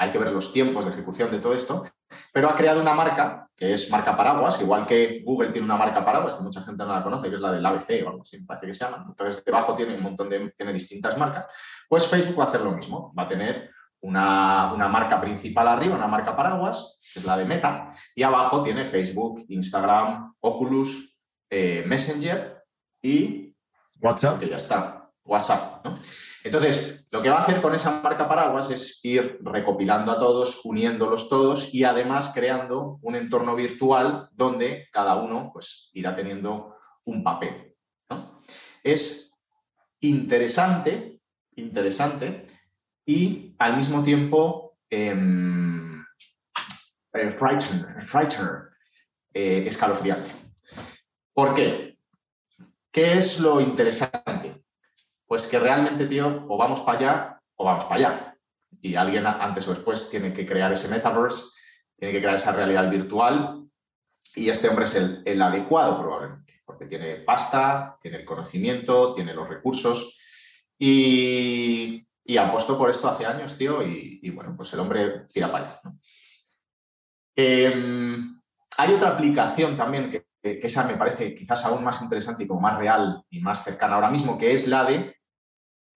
Hay 0.01 0.11
que 0.11 0.19
ver 0.19 0.33
los 0.33 0.53
tiempos 0.53 0.85
de 0.85 0.91
ejecución 0.91 1.31
de 1.31 1.39
todo 1.39 1.55
esto, 1.55 1.85
pero 2.33 2.51
ha 2.51 2.57
creado 2.57 2.81
una 2.81 2.95
marca 2.95 3.49
que 3.57 3.73
es 3.73 3.89
marca 3.91 4.17
paraguas, 4.17 4.61
igual 4.61 4.87
que 4.87 5.23
Google 5.25 5.51
tiene 5.51 5.67
una 5.67 5.77
marca 5.77 6.05
paraguas, 6.05 6.35
que 6.35 6.43
mucha 6.43 6.63
gente 6.63 6.83
no 6.85 6.93
la 6.93 7.05
conoce, 7.05 7.29
que 7.29 7.37
es 7.37 7.41
la 7.41 7.53
del 7.53 7.65
ABC 7.65 8.05
o 8.05 8.09
algo 8.09 8.23
así, 8.23 8.41
me 8.41 8.47
parece 8.47 8.67
que 8.67 8.75
se 8.75 8.85
llama. 8.85 9.05
Entonces, 9.09 9.45
debajo 9.45 9.77
tiene 9.77 9.95
un 9.95 10.03
montón 10.03 10.29
de, 10.29 10.51
tiene 10.57 10.73
distintas 10.73 11.17
marcas. 11.17 11.47
Pues 11.89 12.09
Facebook 12.09 12.39
va 12.41 12.45
a 12.45 12.49
hacer 12.49 12.63
lo 12.63 12.73
mismo, 12.73 13.15
va 13.17 13.23
a 13.23 13.29
tener 13.29 13.71
una, 14.01 14.73
una 14.75 14.89
marca 14.89 15.21
principal 15.21 15.69
arriba, 15.69 15.95
una 15.95 16.09
marca 16.09 16.35
paraguas, 16.35 16.99
que 17.13 17.21
es 17.21 17.25
la 17.25 17.37
de 17.37 17.45
Meta, 17.45 17.91
y 18.17 18.25
abajo 18.25 18.63
tiene 18.63 18.85
Facebook, 18.85 19.45
Instagram, 19.49 20.35
Oculus, 20.41 21.21
eh, 21.49 21.85
Messenger 21.87 22.65
y 23.01 23.55
WhatsApp. 24.01 24.41
que 24.41 24.49
ya 24.49 24.57
está, 24.57 25.04
WhatsApp. 25.25 25.85
¿no? 25.85 25.99
Entonces, 26.45 27.07
lo 27.11 27.23
que 27.23 27.31
va 27.31 27.39
a 27.39 27.43
hacer 27.43 27.63
con 27.63 27.75
esa 27.75 28.03
marca 28.03 28.29
paraguas 28.29 28.71
es 28.71 29.03
ir 29.05 29.39
recopilando 29.43 30.13
a 30.13 30.19
todos, 30.19 30.61
uniéndolos 30.65 31.31
todos 31.31 31.73
y 31.73 31.85
además 31.85 32.33
creando 32.35 32.99
un 33.01 33.17
entorno 33.17 33.57
virtual 33.57 34.29
donde 34.33 34.89
cada 34.93 35.17
uno 35.17 35.51
pues, 35.53 35.91
irá 35.95 36.15
teniendo 36.15 36.77
un 37.05 37.25
papel. 37.25 37.75
Es 38.83 39.41
interesante, 40.01 41.21
interesante 41.57 42.45
y 43.07 43.55
al 43.59 43.79
mismo 43.79 44.03
tiempo 44.03 44.77
em, 44.91 46.03
eh, 47.15 47.31
eh, 49.33 49.65
escalofriante. 49.67 50.31
¿Por 51.33 51.55
qué? 51.55 51.99
¿Qué 52.93 53.19
es 53.19 53.41
lo 53.41 53.61
interesante? 53.61 54.24
Pues 55.27 55.47
que 55.47 55.59
realmente, 55.59 56.07
tío, 56.07 56.47
o 56.49 56.57
vamos 56.57 56.81
para 56.81 56.99
allá 56.99 57.41
o 57.57 57.65
vamos 57.65 57.85
para 57.85 57.97
allá. 57.97 58.39
Y 58.81 58.95
alguien 58.97 59.27
antes 59.27 59.67
o 59.69 59.75
después 59.75 60.11
tiene 60.11 60.33
que 60.33 60.47
crear 60.47 60.73
ese 60.73 60.89
metaverse, 60.89 61.45
tiene 61.97 62.13
que 62.13 62.21
crear 62.21 62.35
esa 62.35 62.53
realidad 62.53 62.91
virtual 62.91 63.65
y 64.37 64.49
este 64.49 64.69
hombre 64.69 64.85
es 64.85 64.95
el, 64.97 65.43
adecuado 65.43 65.99
probablemente, 66.01 66.61
porque 66.65 66.87
tiene 66.87 67.17
pasta, 67.17 67.97
tiene 68.01 68.19
el 68.19 68.25
conocimiento, 68.25 69.15
tiene 69.15 69.33
los 69.33 69.49
recursos 69.49 70.19
y, 70.77 72.05
y 72.25 72.37
apostó 72.37 72.77
por 72.77 72.91
esto 72.91 73.09
hace 73.09 73.27
años, 73.27 73.57
tío, 73.57 73.83
y, 73.83 74.29
bueno, 74.31 74.55
pues 74.57 74.73
el 74.73 74.81
hombre 74.81 75.25
tira 75.33 75.49
para 75.49 75.67
allá. 75.67 75.81
Em, 77.37 78.41
hay 78.79 78.93
otra 78.93 79.11
aplicación 79.11 79.77
también 79.77 80.11
que, 80.11 80.27
que, 80.45 80.61
esa 80.63 80.87
me 80.87 80.97
parece 80.97 81.35
quizás 81.35 81.65
aún 81.65 81.83
más 81.83 82.03
interesante 82.03 82.45
y 82.45 82.47
como 82.47 82.61
más 82.61 82.79
real 82.79 83.25
y 83.31 83.41
más 83.41 83.65
cercana 83.65 83.95
ahora 83.95 84.11
mismo, 84.11 84.37
que 84.37 84.53
es 84.53 84.69
la 84.69 84.85
de 84.85 85.17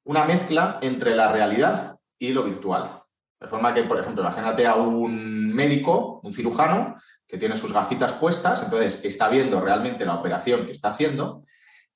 una 0.07 0.25
mezcla 0.25 0.79
entre 0.81 1.15
la 1.15 1.31
realidad 1.31 1.99
y 2.19 2.33
lo 2.33 2.45
virtual. 2.45 3.03
De 3.39 3.47
forma 3.47 3.75
que, 3.75 3.85
por 3.85 4.01
ejemplo, 4.01 4.23
imagínate 4.23 4.67
a 4.67 4.75
un 4.77 5.53
médico, 5.53 6.21
un 6.25 6.33
cirujano, 6.33 6.97
que 7.27 7.37
tiene 7.37 7.57
sus 7.57 7.75
gafitas 7.75 8.15
puestas, 8.15 8.63
entonces 8.65 9.05
está 9.05 9.29
viendo 9.29 9.61
realmente 9.61 10.07
la 10.07 10.15
operación 10.15 10.65
que 10.65 10.73
está 10.73 10.89
haciendo, 10.89 11.43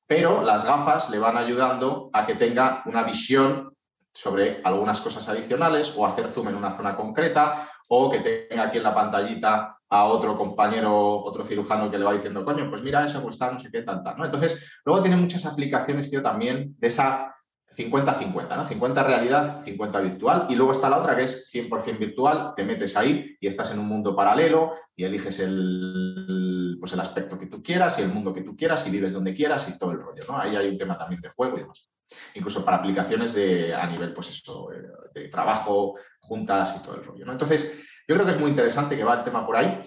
pero 0.06 0.42
las 0.42 0.66
gafas 0.66 1.08
le 1.08 1.18
van 1.18 1.38
ayudando 1.38 2.10
a 2.12 2.26
que 2.26 2.34
tenga 2.34 2.82
una 2.84 3.02
visión 3.02 3.74
sobre 4.12 4.60
algunas 4.62 5.00
cosas 5.00 5.26
adicionales 5.30 5.94
o 5.96 6.04
hacer 6.04 6.28
zoom 6.28 6.48
en 6.48 6.56
una 6.56 6.70
zona 6.70 6.94
concreta 6.94 7.66
o 7.88 8.10
que 8.10 8.20
tenga 8.20 8.64
aquí 8.64 8.76
en 8.76 8.82
la 8.82 8.94
pantallita 8.94 9.78
a 9.92 10.04
otro 10.06 10.38
compañero, 10.38 11.22
otro 11.22 11.44
cirujano 11.44 11.90
que 11.90 11.98
le 11.98 12.04
va 12.04 12.14
diciendo, 12.14 12.44
coño, 12.46 12.70
pues 12.70 12.82
mira 12.82 13.04
eso, 13.04 13.22
pues 13.22 13.34
está 13.34 13.52
no 13.52 13.58
sé 13.58 13.70
qué, 13.70 13.82
tal, 13.82 14.02
tal, 14.02 14.16
¿no? 14.16 14.24
Entonces, 14.24 14.80
luego 14.86 15.02
tiene 15.02 15.18
muchas 15.18 15.44
aplicaciones, 15.44 16.10
tío, 16.10 16.22
también 16.22 16.74
de 16.78 16.88
esa 16.88 17.36
50-50, 17.76 18.56
¿no? 18.56 18.64
50 18.64 19.02
realidad, 19.02 19.60
50 19.62 20.00
virtual. 20.00 20.46
Y 20.48 20.54
luego 20.54 20.72
está 20.72 20.88
la 20.88 20.98
otra 20.98 21.14
que 21.14 21.24
es 21.24 21.52
100% 21.52 21.98
virtual, 21.98 22.54
te 22.56 22.64
metes 22.64 22.96
ahí 22.96 23.36
y 23.38 23.46
estás 23.46 23.70
en 23.72 23.80
un 23.80 23.86
mundo 23.86 24.16
paralelo 24.16 24.72
y 24.96 25.04
eliges 25.04 25.40
el, 25.40 26.78
pues 26.80 26.94
el 26.94 27.00
aspecto 27.00 27.38
que 27.38 27.46
tú 27.46 27.62
quieras 27.62 27.98
y 27.98 28.02
el 28.02 28.08
mundo 28.08 28.32
que 28.32 28.42
tú 28.42 28.56
quieras 28.56 28.86
y 28.86 28.90
vives 28.90 29.12
donde 29.12 29.34
quieras 29.34 29.68
y 29.68 29.78
todo 29.78 29.92
el 29.92 30.00
rollo, 30.00 30.22
¿no? 30.26 30.38
Ahí 30.38 30.56
hay 30.56 30.68
un 30.68 30.78
tema 30.78 30.96
también 30.96 31.20
de 31.20 31.28
juego 31.28 31.58
y 31.58 31.60
demás. 31.60 31.86
Incluso 32.34 32.64
para 32.64 32.78
aplicaciones 32.78 33.34
de, 33.34 33.74
a 33.74 33.86
nivel, 33.86 34.14
pues 34.14 34.30
eso, 34.30 34.72
eh, 34.72 34.82
de 35.14 35.28
trabajo, 35.28 35.98
juntas 36.20 36.78
y 36.78 36.84
todo 36.84 36.96
el 36.96 37.04
rollo, 37.04 37.26
¿no? 37.26 37.32
Entonces, 37.32 37.91
yo 38.12 38.16
creo 38.16 38.26
que 38.26 38.32
es 38.32 38.40
muy 38.40 38.50
interesante 38.50 38.94
que 38.94 39.04
va 39.04 39.14
el 39.14 39.24
tema 39.24 39.46
por 39.46 39.56
ahí, 39.56 39.80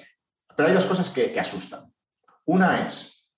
pero 0.56 0.68
hay 0.68 0.74
dos 0.74 0.88
cosas 0.88 1.12
que, 1.12 1.40
asustan. 1.40 1.94
Una 2.46 2.84
es, 2.84 3.32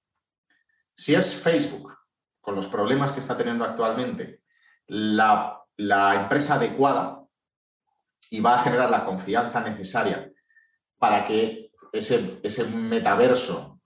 si 0.96 1.14
es 1.14 1.36
Facebook 1.36 1.94
con 2.40 2.56
los 2.56 2.68
problemas 2.68 3.12
que 3.12 3.20
está 3.20 3.36
teniendo 3.36 3.66
actualmente, 3.66 4.44
la, 4.88 5.66
empresa 5.78 6.56
adecuada 6.56 7.22
y 8.30 8.40
va 8.40 8.56
a 8.56 8.60
generar 8.60 8.90
la 8.90 9.04
confianza 9.04 9.60
necesaria 9.60 10.32
para 10.98 11.26
que 11.26 11.72
ese, 11.92 12.40
ese 12.42 12.64
metaverso, 12.70 13.82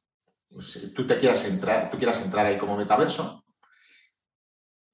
tú 0.95 1.07
te 1.07 1.17
quieras 1.17 1.43
entrar, 1.45 1.89
tú 1.89 1.97
quieras 1.97 2.23
entrar 2.23 2.45
ahí 2.45 2.59
como 2.59 2.77
metaverso. 2.77 3.43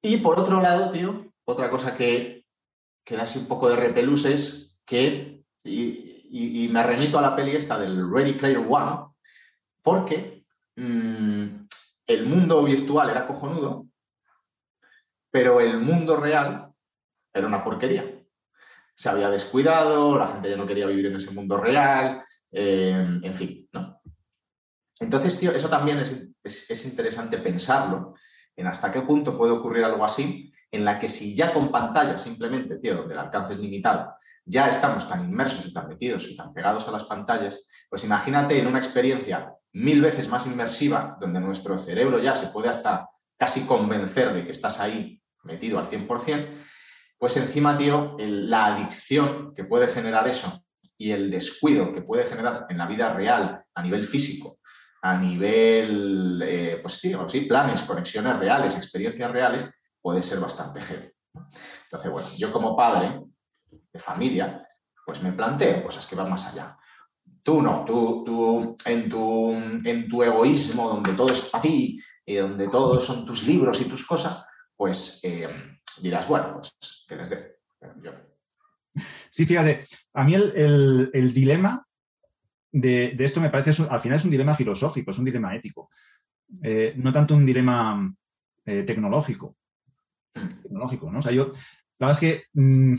Y 0.02 0.17
por 0.17 0.39
otro 0.39 0.62
lado, 0.62 0.89
tío, 0.89 1.34
otra 1.43 1.70
cosa 1.70 1.98
que, 1.98 2.46
que 3.04 3.17
da 3.17 3.24
así 3.24 3.39
un 3.39 3.48
poco 3.48 3.67
de 3.67 3.76
repelús 3.76 4.24
es 4.24 4.82
que, 4.86 5.37
y, 5.67 6.69
me 6.71 6.84
remito 6.84 7.17
a 7.17 7.21
la 7.21 7.36
peli 7.36 7.56
esta 7.56 7.80
del 7.80 8.12
Ready 8.12 8.34
Player 8.34 8.58
One, 8.58 9.08
porque 9.82 10.45
mm, 10.75 11.45
el 12.08 12.25
mundo 12.25 12.63
virtual 12.63 13.10
era 13.10 13.25
cojonudo, 13.25 13.88
pero 15.32 15.60
el 15.62 15.80
mundo 15.80 16.17
real 16.17 16.71
era 17.34 17.47
una 17.47 17.63
porquería. 17.63 18.06
Se 18.95 19.10
había 19.10 19.30
descuidado, 19.30 20.17
la 20.17 20.27
gente 20.27 20.49
ya 20.49 20.58
no 20.58 20.67
quería 20.67 20.88
vivir 20.88 21.08
en 21.08 21.17
ese 21.17 21.32
mundo 21.32 21.58
real, 21.58 22.21
eh, 22.51 23.19
en 23.21 23.34
fin, 23.34 23.69
¿no? 23.71 24.01
Entonces, 24.99 25.39
tío, 25.39 25.51
eso 25.51 25.69
también 25.69 25.99
es, 25.99 26.86
interesante 26.86 27.38
pensarlo, 27.38 28.15
en 28.56 28.67
hasta 28.67 28.91
qué 28.91 29.01
punto 29.01 29.38
puede 29.38 29.51
ocurrir 29.51 29.84
algo 29.84 30.03
así, 30.03 30.51
en 30.71 30.84
la 30.84 30.97
que 30.97 31.08
si 31.08 31.36
ya 31.36 31.53
con 31.53 31.71
pantalla 31.71 32.17
simplemente, 32.17 32.77
tío, 32.77 32.95
donde 32.95 33.13
el 33.13 33.19
alcance 33.19 33.53
es 33.53 33.60
limitado, 33.60 34.15
ya 34.48 34.70
estamos 34.70 35.08
tan 35.10 35.26
inmersos 35.26 35.66
y 35.66 35.74
tan 35.74 35.88
metidos 35.88 36.28
y 36.30 36.36
tan 36.36 36.54
pegados 36.54 36.88
a 36.88 36.92
las 36.92 37.04
pantallas, 37.04 37.68
pues 37.90 38.04
imagínate 38.06 38.58
en 38.58 38.68
una 38.68 38.80
experiencia 38.80 39.54
mil 39.74 40.02
veces 40.02 40.30
más 40.30 40.48
inmersiva, 40.48 41.18
donde 41.20 41.40
nuestro 41.42 41.78
cerebro 41.78 42.20
ya 42.20 42.34
se 42.34 42.48
puede 42.48 42.70
hasta 42.70 43.10
casi 43.38 43.66
convencer 43.68 44.34
de 44.34 44.46
que 44.46 44.52
estás 44.52 44.80
ahí 44.80 45.22
metido 45.44 45.78
al 45.78 45.86
100%, 45.86 46.48
pues 47.18 47.36
encima, 47.38 47.78
tío, 47.78 48.16
la 48.20 48.68
adicción 48.68 49.54
que 49.54 49.66
puede 49.66 49.88
generar 49.88 50.28
eso 50.28 50.64
y 50.98 51.12
el 51.12 51.30
descuido 51.30 51.92
que 51.92 52.02
puede 52.02 52.26
generar 52.26 52.66
en 52.70 52.78
la 52.78 52.88
vida 52.88 53.14
real 53.14 53.64
a 53.74 53.84
nivel 53.84 54.04
físico, 54.04 54.60
a 55.02 55.18
nivel, 55.18 56.42
eh, 56.44 56.80
pues 56.82 57.02
tío, 57.02 57.28
sí, 57.28 57.42
planes, 57.42 57.82
conexiones 57.82 58.38
reales, 58.38 58.78
experiencias 58.78 59.30
reales, 59.30 59.72
puede 60.02 60.24
ser 60.24 60.40
bastante 60.40 60.80
heavy. 60.80 61.12
Entonces, 61.84 62.12
bueno, 62.12 62.28
yo 62.38 62.52
como 62.52 62.76
padre 62.76 63.22
de 63.71 63.99
familia, 63.99 64.67
pues 65.06 65.21
me 65.23 65.32
planteo 65.32 65.84
cosas 65.84 66.06
que 66.06 66.15
van 66.15 66.30
más 66.30 66.47
allá. 66.47 66.77
Tú 67.43 67.62
no, 67.62 67.86
tú, 67.86 68.23
tú 68.25 68.75
en, 68.86 69.10
tu, 69.10 69.51
en 69.53 70.08
tu 70.10 70.23
egoísmo, 70.23 70.89
donde 70.89 71.13
todo 71.13 71.32
es 71.32 71.49
para 71.49 71.62
ti 71.62 71.97
y 72.25 72.36
donde 72.36 72.67
todos 72.67 73.06
son 73.06 73.25
tus 73.25 73.47
libros 73.47 73.80
y 73.82 73.86
tus 73.86 74.06
cosas, 74.06 74.45
pues 74.75 75.21
eh, 75.23 75.47
dirás, 76.01 76.27
bueno, 76.27 76.53
pues 76.56 77.06
que 77.08 77.15
les 77.15 77.30
dé. 77.30 77.58
Sí, 79.30 79.45
fíjate, 79.45 79.86
a 80.13 80.23
mí 80.23 80.34
el, 80.34 81.34
dilema 81.34 81.86
de, 82.71 83.15
esto 83.19 83.39
me 83.39 83.49
parece, 83.49 83.82
al 83.89 83.99
final 83.99 84.17
es 84.17 84.25
un 84.25 84.32
dilema 84.32 84.53
filosófico, 84.53 85.12
es 85.12 85.19
un 85.19 85.25
dilema 85.25 85.56
ético, 85.56 85.89
eh, 86.62 86.93
no 86.97 87.12
tanto 87.12 87.36
un 87.36 87.45
dilema 87.45 88.13
eh, 88.65 88.84
tecnológico. 88.84 89.56
Mm. 90.34 90.62
Tecnológico, 90.63 91.12
¿no? 91.12 91.19
O 91.19 91.21
sea, 91.21 91.32
yo, 91.32 91.51
la 91.99 92.08
verdad 92.08 92.12
es 92.12 92.19
que 92.19 92.43
mm, 92.53 92.95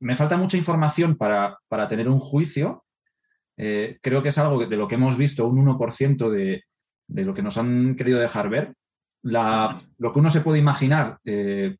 me 0.00 0.14
falta 0.14 0.36
mucha 0.36 0.56
información 0.56 1.16
para, 1.16 1.58
para 1.68 1.88
tener 1.88 2.08
un 2.08 2.18
juicio 2.18 2.84
eh, 3.58 3.98
creo 4.00 4.22
que 4.22 4.28
es 4.28 4.38
algo 4.38 4.64
de 4.64 4.76
lo 4.76 4.86
que 4.86 4.94
hemos 4.94 5.18
visto, 5.18 5.46
un 5.46 5.66
1% 5.66 6.30
de, 6.30 6.64
de 7.08 7.24
lo 7.24 7.34
que 7.34 7.42
nos 7.42 7.58
han 7.58 7.96
querido 7.96 8.20
dejar 8.20 8.48
ver. 8.48 8.74
lo 9.22 10.12
que 10.12 10.18
uno 10.18 10.30
se 10.30 10.40
puede 10.40 10.60
imaginar, 10.60 11.18
eh, 11.24 11.76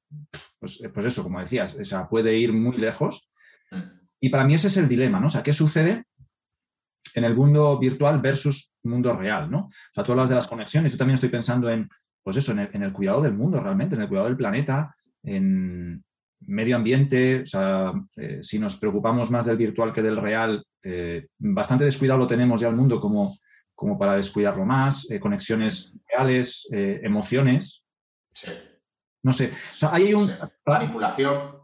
pues, 0.59 0.83
pues, 0.93 1.07
eso, 1.07 1.23
como 1.23 1.41
decías, 1.41 1.77
o 1.77 2.09
puede 2.09 2.37
ir 2.37 2.53
muy 2.53 2.77
lejos. 2.77 3.31
Mm. 3.71 3.83
Y 4.21 4.29
para 4.29 4.45
mí 4.45 4.55
ese 4.55 4.67
es 4.67 4.77
el 4.77 4.89
dilema, 4.89 5.21
¿no? 5.21 5.29
O 5.29 5.31
sea, 5.31 5.45
¿qué 5.45 5.53
sucede 5.53 6.03
en 7.15 7.25
el 7.25 7.37
mundo 7.37 7.79
virtual 7.79 8.21
versus 8.21 8.75
mundo 8.83 9.15
real, 9.15 9.49
¿no? 9.49 9.59
O 9.59 9.95
sea, 9.95 10.03
tú 10.03 10.13
hablas 10.13 10.29
de 10.29 10.35
las 10.35 10.49
conexiones, 10.49 10.93
yo 10.93 10.99
también 10.99 11.15
estoy 11.15 11.31
pensando 11.31 11.71
en, 11.71 11.89
pues 12.25 12.37
eso, 12.37 12.53
en 12.53 12.83
el 12.83 12.93
cuidado 12.93 13.23
del 13.23 13.35
mundo 13.35 13.61
realmente, 13.61 13.95
en 13.95 14.03
el 14.03 14.09
cuidado 14.09 14.27
del 14.27 14.37
planeta, 14.37 14.93
en, 15.23 16.05
medio 16.47 16.77
ambiente, 16.77 17.43
o 17.43 17.47
sea, 17.47 17.93
eh, 18.17 18.39
si 18.43 18.59
nos 18.59 18.77
preocupamos 18.77 19.31
más 19.31 19.47
del 19.47 19.57
virtual 19.57 19.93
que 19.93 20.03
del 20.03 20.17
real, 20.17 20.65
eh, 20.83 21.27
bastante 21.39 21.85
descuidado 21.85 22.19
lo 22.19 22.27
tenemos 22.27 22.61
ya 22.61 22.69
el 22.69 22.77
mundo 22.77 23.01
como, 23.01 23.37
como 23.75 23.99
para 23.99 24.17
descuidarlo 24.17 24.65
más, 24.65 25.11
eh, 25.11 25.21
conexiones 25.21 25.95
reales, 26.09 26.69
emociones. 26.71 27.85
Sí. 28.33 28.51
No 29.23 29.33
sé, 29.33 29.51
o 29.51 29.77
sea, 29.77 29.93
hay 29.93 30.15
un... 30.15 30.31
Manipulación. 30.65 31.57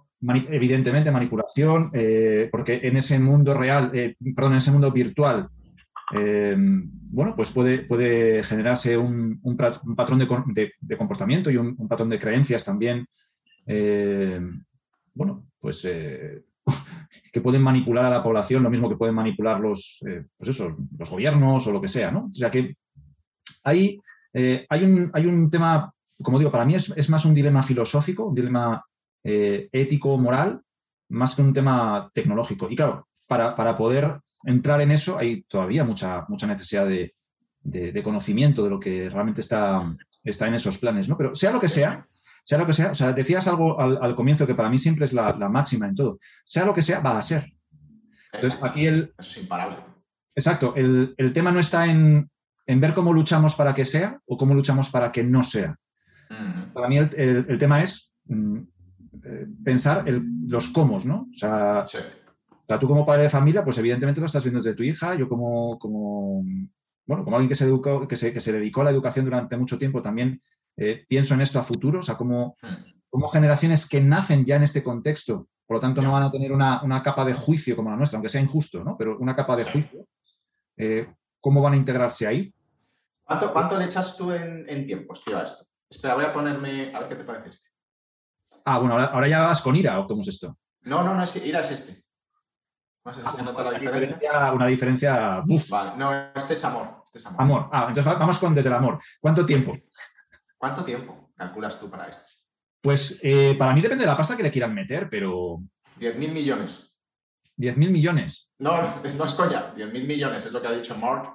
evidentemente, 0.51 1.11
manipulación, 1.11 1.91
porque 2.51 2.81
en 2.83 2.97
ese 2.97 3.19
mundo 3.19 3.55
real, 3.55 3.93
perdón, 4.35 4.53
en 4.53 4.59
ese 4.59 4.73
mundo 4.73 4.91
virtual, 4.91 5.49
bueno, 6.11 7.37
pues 7.37 7.53
puede, 7.53 7.79
puede 7.79 8.43
generarse 8.43 8.99
un, 8.99 9.41
patrón 9.97 10.19
de, 10.19 10.97
comportamiento 10.99 11.51
y 11.51 11.57
un, 11.57 11.89
patrón 11.89 12.11
de 12.11 12.19
creencias 12.19 12.65
también 12.65 13.07
eh, 13.67 14.41
bueno, 15.15 15.47
pues 15.59 15.85
eh, 15.85 16.45
que 17.33 17.41
pueden 17.41 17.63
manipular 17.63 18.05
a 18.05 18.11
la 18.11 18.23
población, 18.23 18.63
lo 18.63 18.71
mismo 18.71 18.89
que 18.89 18.97
pueden 18.97 19.15
manipular 19.15 19.61
los, 19.61 20.03
eh, 20.07 20.27
pues 20.37 20.51
eso, 20.51 20.77
los 20.99 21.11
gobiernos 21.11 21.67
o 21.67 21.73
lo 21.73 21.81
que 21.81 21.89
sea, 21.89 22.11
¿no? 22.11 22.31
O 22.31 22.35
sea 22.35 22.51
que 22.51 22.77
hay, 23.65 23.99
hay, 24.69 24.85
un, 24.85 25.11
hay 25.13 25.27
un 25.27 25.49
tema, 25.49 25.93
como 26.23 26.39
digo, 26.39 26.51
para 26.51 26.65
mí 26.65 26.75
es, 26.75 27.11
más 27.11 27.25
un 27.25 27.35
dilema 27.35 27.63
filosófico, 27.63 28.27
un 28.27 28.35
dilema 28.35 28.85
ético, 29.23 30.19
moral, 30.19 30.61
más 31.11 31.35
que 31.35 31.43
un 31.43 31.55
tema 31.55 32.11
tecnológico. 32.13 32.69
Y 32.69 32.77
claro, 32.77 33.09
para, 33.27 33.77
poder 33.77 34.21
entrar 34.45 34.81
en 34.83 34.91
eso 34.91 35.17
hay 35.17 35.43
todavía 35.43 35.85
mucha, 35.85 36.27
mucha 36.29 36.47
necesidad 36.47 36.87
de, 36.87 37.15
de, 37.63 38.03
conocimiento 38.03 38.63
de 38.63 38.71
lo 38.71 38.79
que 38.79 39.09
realmente 39.09 39.41
está, 39.41 39.81
está 40.23 40.47
en 40.47 40.55
esos 40.55 40.79
planes, 40.79 41.09
¿no? 41.09 41.17
Pero 41.17 41.35
sea 41.35 41.53
lo 41.53 41.61
que 41.61 41.69
sea, 41.69 42.07
sea 42.45 42.59
lo 42.59 42.67
que 42.67 42.73
sea, 42.75 42.91
o 42.91 42.95
sea, 42.95 43.13
decías 43.13 43.47
algo 43.49 43.81
al, 43.81 43.99
al 44.03 44.15
comienzo 44.15 44.47
que 44.47 44.55
para 44.55 44.69
mí 44.69 44.79
siempre 44.79 45.07
es 45.07 45.13
la, 45.13 45.35
la 45.39 45.49
máxima 45.49 45.87
en 45.89 45.95
todo. 45.95 46.19
Sea 46.45 46.65
lo 46.67 46.75
que 46.75 46.83
sea, 46.83 47.01
va 47.01 47.19
a 47.19 47.23
ser. 47.23 47.45
Entonces, 48.33 48.55
Exacto. 48.55 48.67
aquí 48.67 48.87
el, 48.87 49.15
Eso 49.19 49.31
es 49.31 49.39
imparable. 49.39 49.77
exacto, 50.35 50.75
el, 50.77 51.15
el 51.17 51.33
tema 51.33 51.53
no 51.53 51.61
está 51.61 51.87
en, 51.87 52.31
en 52.67 52.81
ver 52.81 52.93
cómo 52.95 53.13
luchamos 53.13 53.55
para 53.55 53.75
que 53.75 53.85
sea 53.85 54.19
o 54.27 54.37
cómo 54.37 54.55
luchamos 54.55 54.91
para 54.91 55.11
que 55.13 55.25
no 55.25 55.43
sea. 55.43 55.77
Mm, 56.31 56.73
Para 56.73 56.89
mí 56.89 56.99
el, 56.99 57.11
el- 57.17 57.47
el 57.49 57.59
tema 57.59 57.83
es 57.83 58.13
mm, 58.27 58.59
eh, 59.25 59.47
pensar 59.65 60.09
el- 60.09 60.23
los 60.47 60.69
cómo, 60.71 60.99
¿no? 61.05 61.29
O 61.33 61.35
sea, 61.35 61.85
sí. 61.87 61.99
o 62.51 62.65
sea, 62.67 62.79
tú 62.79 62.89
como 62.89 63.07
padre 63.07 63.23
de 63.25 63.31
familia, 63.31 63.63
pues 63.65 63.79
evidentemente 63.79 64.21
lo 64.21 64.27
estás 64.27 64.43
viendo 64.45 64.61
desde 64.61 64.75
tu 64.77 64.83
hija, 64.83 65.15
yo 65.15 65.29
como, 65.29 65.79
como 65.79 66.43
bueno, 67.07 67.23
como 67.25 67.37
alguien 67.37 67.49
que 67.49 67.55
se, 67.55 67.65
educó, 67.67 68.09
que, 68.09 68.17
se, 68.17 68.33
que 68.33 68.41
se 68.41 68.53
dedicó 68.53 68.81
a 68.81 68.85
la 68.85 68.91
educación 68.91 69.25
durante 69.27 69.57
mucho 69.57 69.79
tiempo, 69.79 70.01
también 70.03 70.41
eh, 70.77 71.05
pienso 71.09 71.35
en 71.35 71.41
esto 71.41 71.59
a 71.59 71.63
futuro, 71.63 72.01
o 72.01 72.03
sea, 72.03 72.17
como, 72.17 72.57
Mm, 72.63 72.93
como 73.11 73.29
generaciones 73.29 73.89
que 73.89 74.01
nacen 74.01 74.45
ya 74.45 74.57
en 74.57 74.65
este 74.65 74.83
contexto, 74.83 75.49
por 75.67 75.77
lo 75.77 75.81
tanto 75.81 76.03
no 76.03 76.13
van 76.13 76.25
a 76.25 76.31
tener 76.31 76.51
una, 76.53 76.83
una 76.83 77.03
capa 77.03 77.25
de 77.25 77.33
juicio 77.33 77.77
como 77.77 77.91
la 77.91 77.97
nuestra, 77.97 78.17
aunque 78.17 78.29
sea 78.29 78.41
injusto, 78.41 78.83
¿no? 78.83 78.97
Pero 78.99 79.17
una 79.19 79.37
capa 79.37 79.55
de 79.57 79.65
juicio, 79.65 80.07
eh, 80.77 81.07
¿cómo 81.41 81.63
van 81.63 81.75
a 81.75 81.77
integrarse 81.77 82.27
ahí? 82.27 82.53
¿Cuánto, 83.23 83.53
cuánto 83.53 83.79
le 83.79 83.85
echas 83.87 84.17
tú 84.17 84.33
en, 84.33 84.69
en 84.69 84.85
tiempos, 84.85 85.23
tío, 85.25 85.39
a 85.39 85.43
esto? 85.45 85.65
Espera, 85.89 86.15
voy 86.15 86.25
a 86.25 86.33
ponerme. 86.33 86.93
A 86.95 87.01
ver 87.01 87.09
qué 87.09 87.15
te 87.17 87.25
parece 87.25 87.51
este. 87.51 87.69
Ah, 88.65 88.79
bueno, 88.79 88.95
ahora, 88.95 89.05
ahora 89.07 89.29
ya 89.29 89.47
vas 89.47 89.63
con 89.63 89.77
ira, 89.77 89.99
¿o 90.01 90.07
cómo 90.07 90.23
es 90.23 90.29
esto? 90.29 90.59
No, 90.83 91.03
no, 91.05 91.15
no 91.15 91.23
es 91.23 91.37
Ira, 91.37 91.61
es 91.61 91.71
este. 91.71 92.03
No 93.05 93.15
sé 93.15 93.23
si 93.23 93.37
se 93.37 93.43
nota 93.43 93.63
la 93.63 93.69
Una 93.71 93.79
diferencia. 93.79 94.17
diferencia, 94.17 94.53
una 94.53 94.67
diferencia, 94.67 95.41
¡buf! 95.47 95.71
Vale, 95.71 95.97
no, 95.97 96.13
este 96.35 96.55
es 96.55 96.65
amor. 96.65 97.03
Este 97.07 97.19
es 97.19 97.27
amor. 97.27 97.41
amor. 97.43 97.69
Ah, 97.73 97.85
entonces 97.89 98.13
va- 98.13 98.19
vamos 98.19 98.39
con 98.39 98.55
desde 98.55 98.69
el 98.71 98.75
amor. 98.75 98.99
¿Cuánto 99.21 99.47
tiempo? 99.47 99.73
¿Cuánto 100.65 100.83
tiempo 100.83 101.31
calculas 101.37 101.79
tú 101.79 101.91
para 101.91 102.09
esto? 102.09 102.25
Pues 102.81 103.21
eh, 103.23 103.55
para 103.59 103.75
mí 103.75 103.83
depende 103.83 104.07
de 104.07 104.11
la 104.11 104.17
pasta 104.17 104.35
que 104.35 104.43
le 104.43 104.51
quieran 104.51 104.73
meter, 104.75 105.11
pero 105.11 105.59
10.000 106.01 106.33
millones. 106.33 106.99
10.000 107.59 107.91
millones. 107.91 108.49
No, 108.61 108.81
no 108.81 109.25
es, 109.27 109.35
coña. 109.35 109.75
10.000 109.75 110.07
millones 110.07 110.47
es 110.47 110.53
lo 110.53 110.63
que 110.63 110.69
ha 110.69 110.73
dicho 110.73 110.97
Mark, 110.97 111.35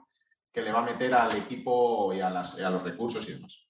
que 0.52 0.64
le 0.64 0.72
va 0.72 0.80
a 0.80 0.84
meter 0.84 1.14
al 1.14 1.32
equipo 1.38 2.12
y 2.12 2.22
a, 2.22 2.32
las- 2.32 2.58
y 2.58 2.64
a 2.64 2.72
los 2.72 2.82
recursos 2.82 3.30
y 3.30 3.34
demás. 3.34 3.68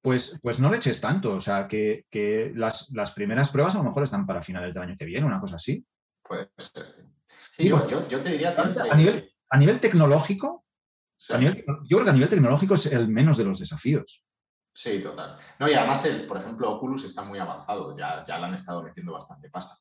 Pues, 0.00 0.38
pues 0.40 0.60
no 0.60 0.70
le 0.70 0.76
eches 0.76 1.00
tanto. 1.00 1.32
O 1.32 1.40
sea, 1.40 1.66
que, 1.66 2.06
que 2.08 2.52
las, 2.54 2.92
las 2.92 3.10
primeras 3.10 3.50
pruebas 3.50 3.74
a 3.74 3.78
lo 3.78 3.84
mejor 3.84 4.04
están 4.04 4.24
para 4.24 4.42
finales 4.42 4.74
del 4.74 4.84
año 4.84 4.94
que 4.96 5.06
viene, 5.06 5.26
una 5.26 5.40
cosa 5.40 5.56
así. 5.56 5.84
Puede 6.22 6.50
ser. 6.56 6.84
Sí, 7.50 7.64
Digo, 7.64 7.84
yo, 7.88 8.08
yo- 8.08 8.20
te 8.22 8.30
diría. 8.30 8.54
entre- 8.54 8.88
a 8.88 8.94
nivel- 8.94 9.28
A 9.50 9.56
nivel 9.58 9.80
tecnológico, 9.80 10.64
Sí. 11.16 11.32
a 11.32 11.38
nivel- 11.38 11.64
yo 11.82 11.96
creo 11.96 12.04
que 12.04 12.10
a 12.10 12.14
nivel 12.14 12.28
tecnológico 12.28 12.74
es 12.74 12.86
el 12.86 13.08
menos 13.08 13.36
de 13.36 13.44
los 13.44 13.58
desafíos. 13.58 14.22
Sí, 14.76 14.98
total. 15.00 15.36
No, 15.60 15.68
y 15.68 15.74
además, 15.74 16.04
el, 16.06 16.26
por 16.26 16.36
ejemplo, 16.38 16.70
Oculus 16.72 17.04
está 17.04 17.22
muy 17.22 17.38
avanzado, 17.38 17.96
ya, 17.96 18.24
ya 18.26 18.38
le 18.38 18.46
han 18.46 18.54
estado 18.54 18.82
metiendo 18.82 19.12
bastante 19.12 19.48
pasta. 19.48 19.76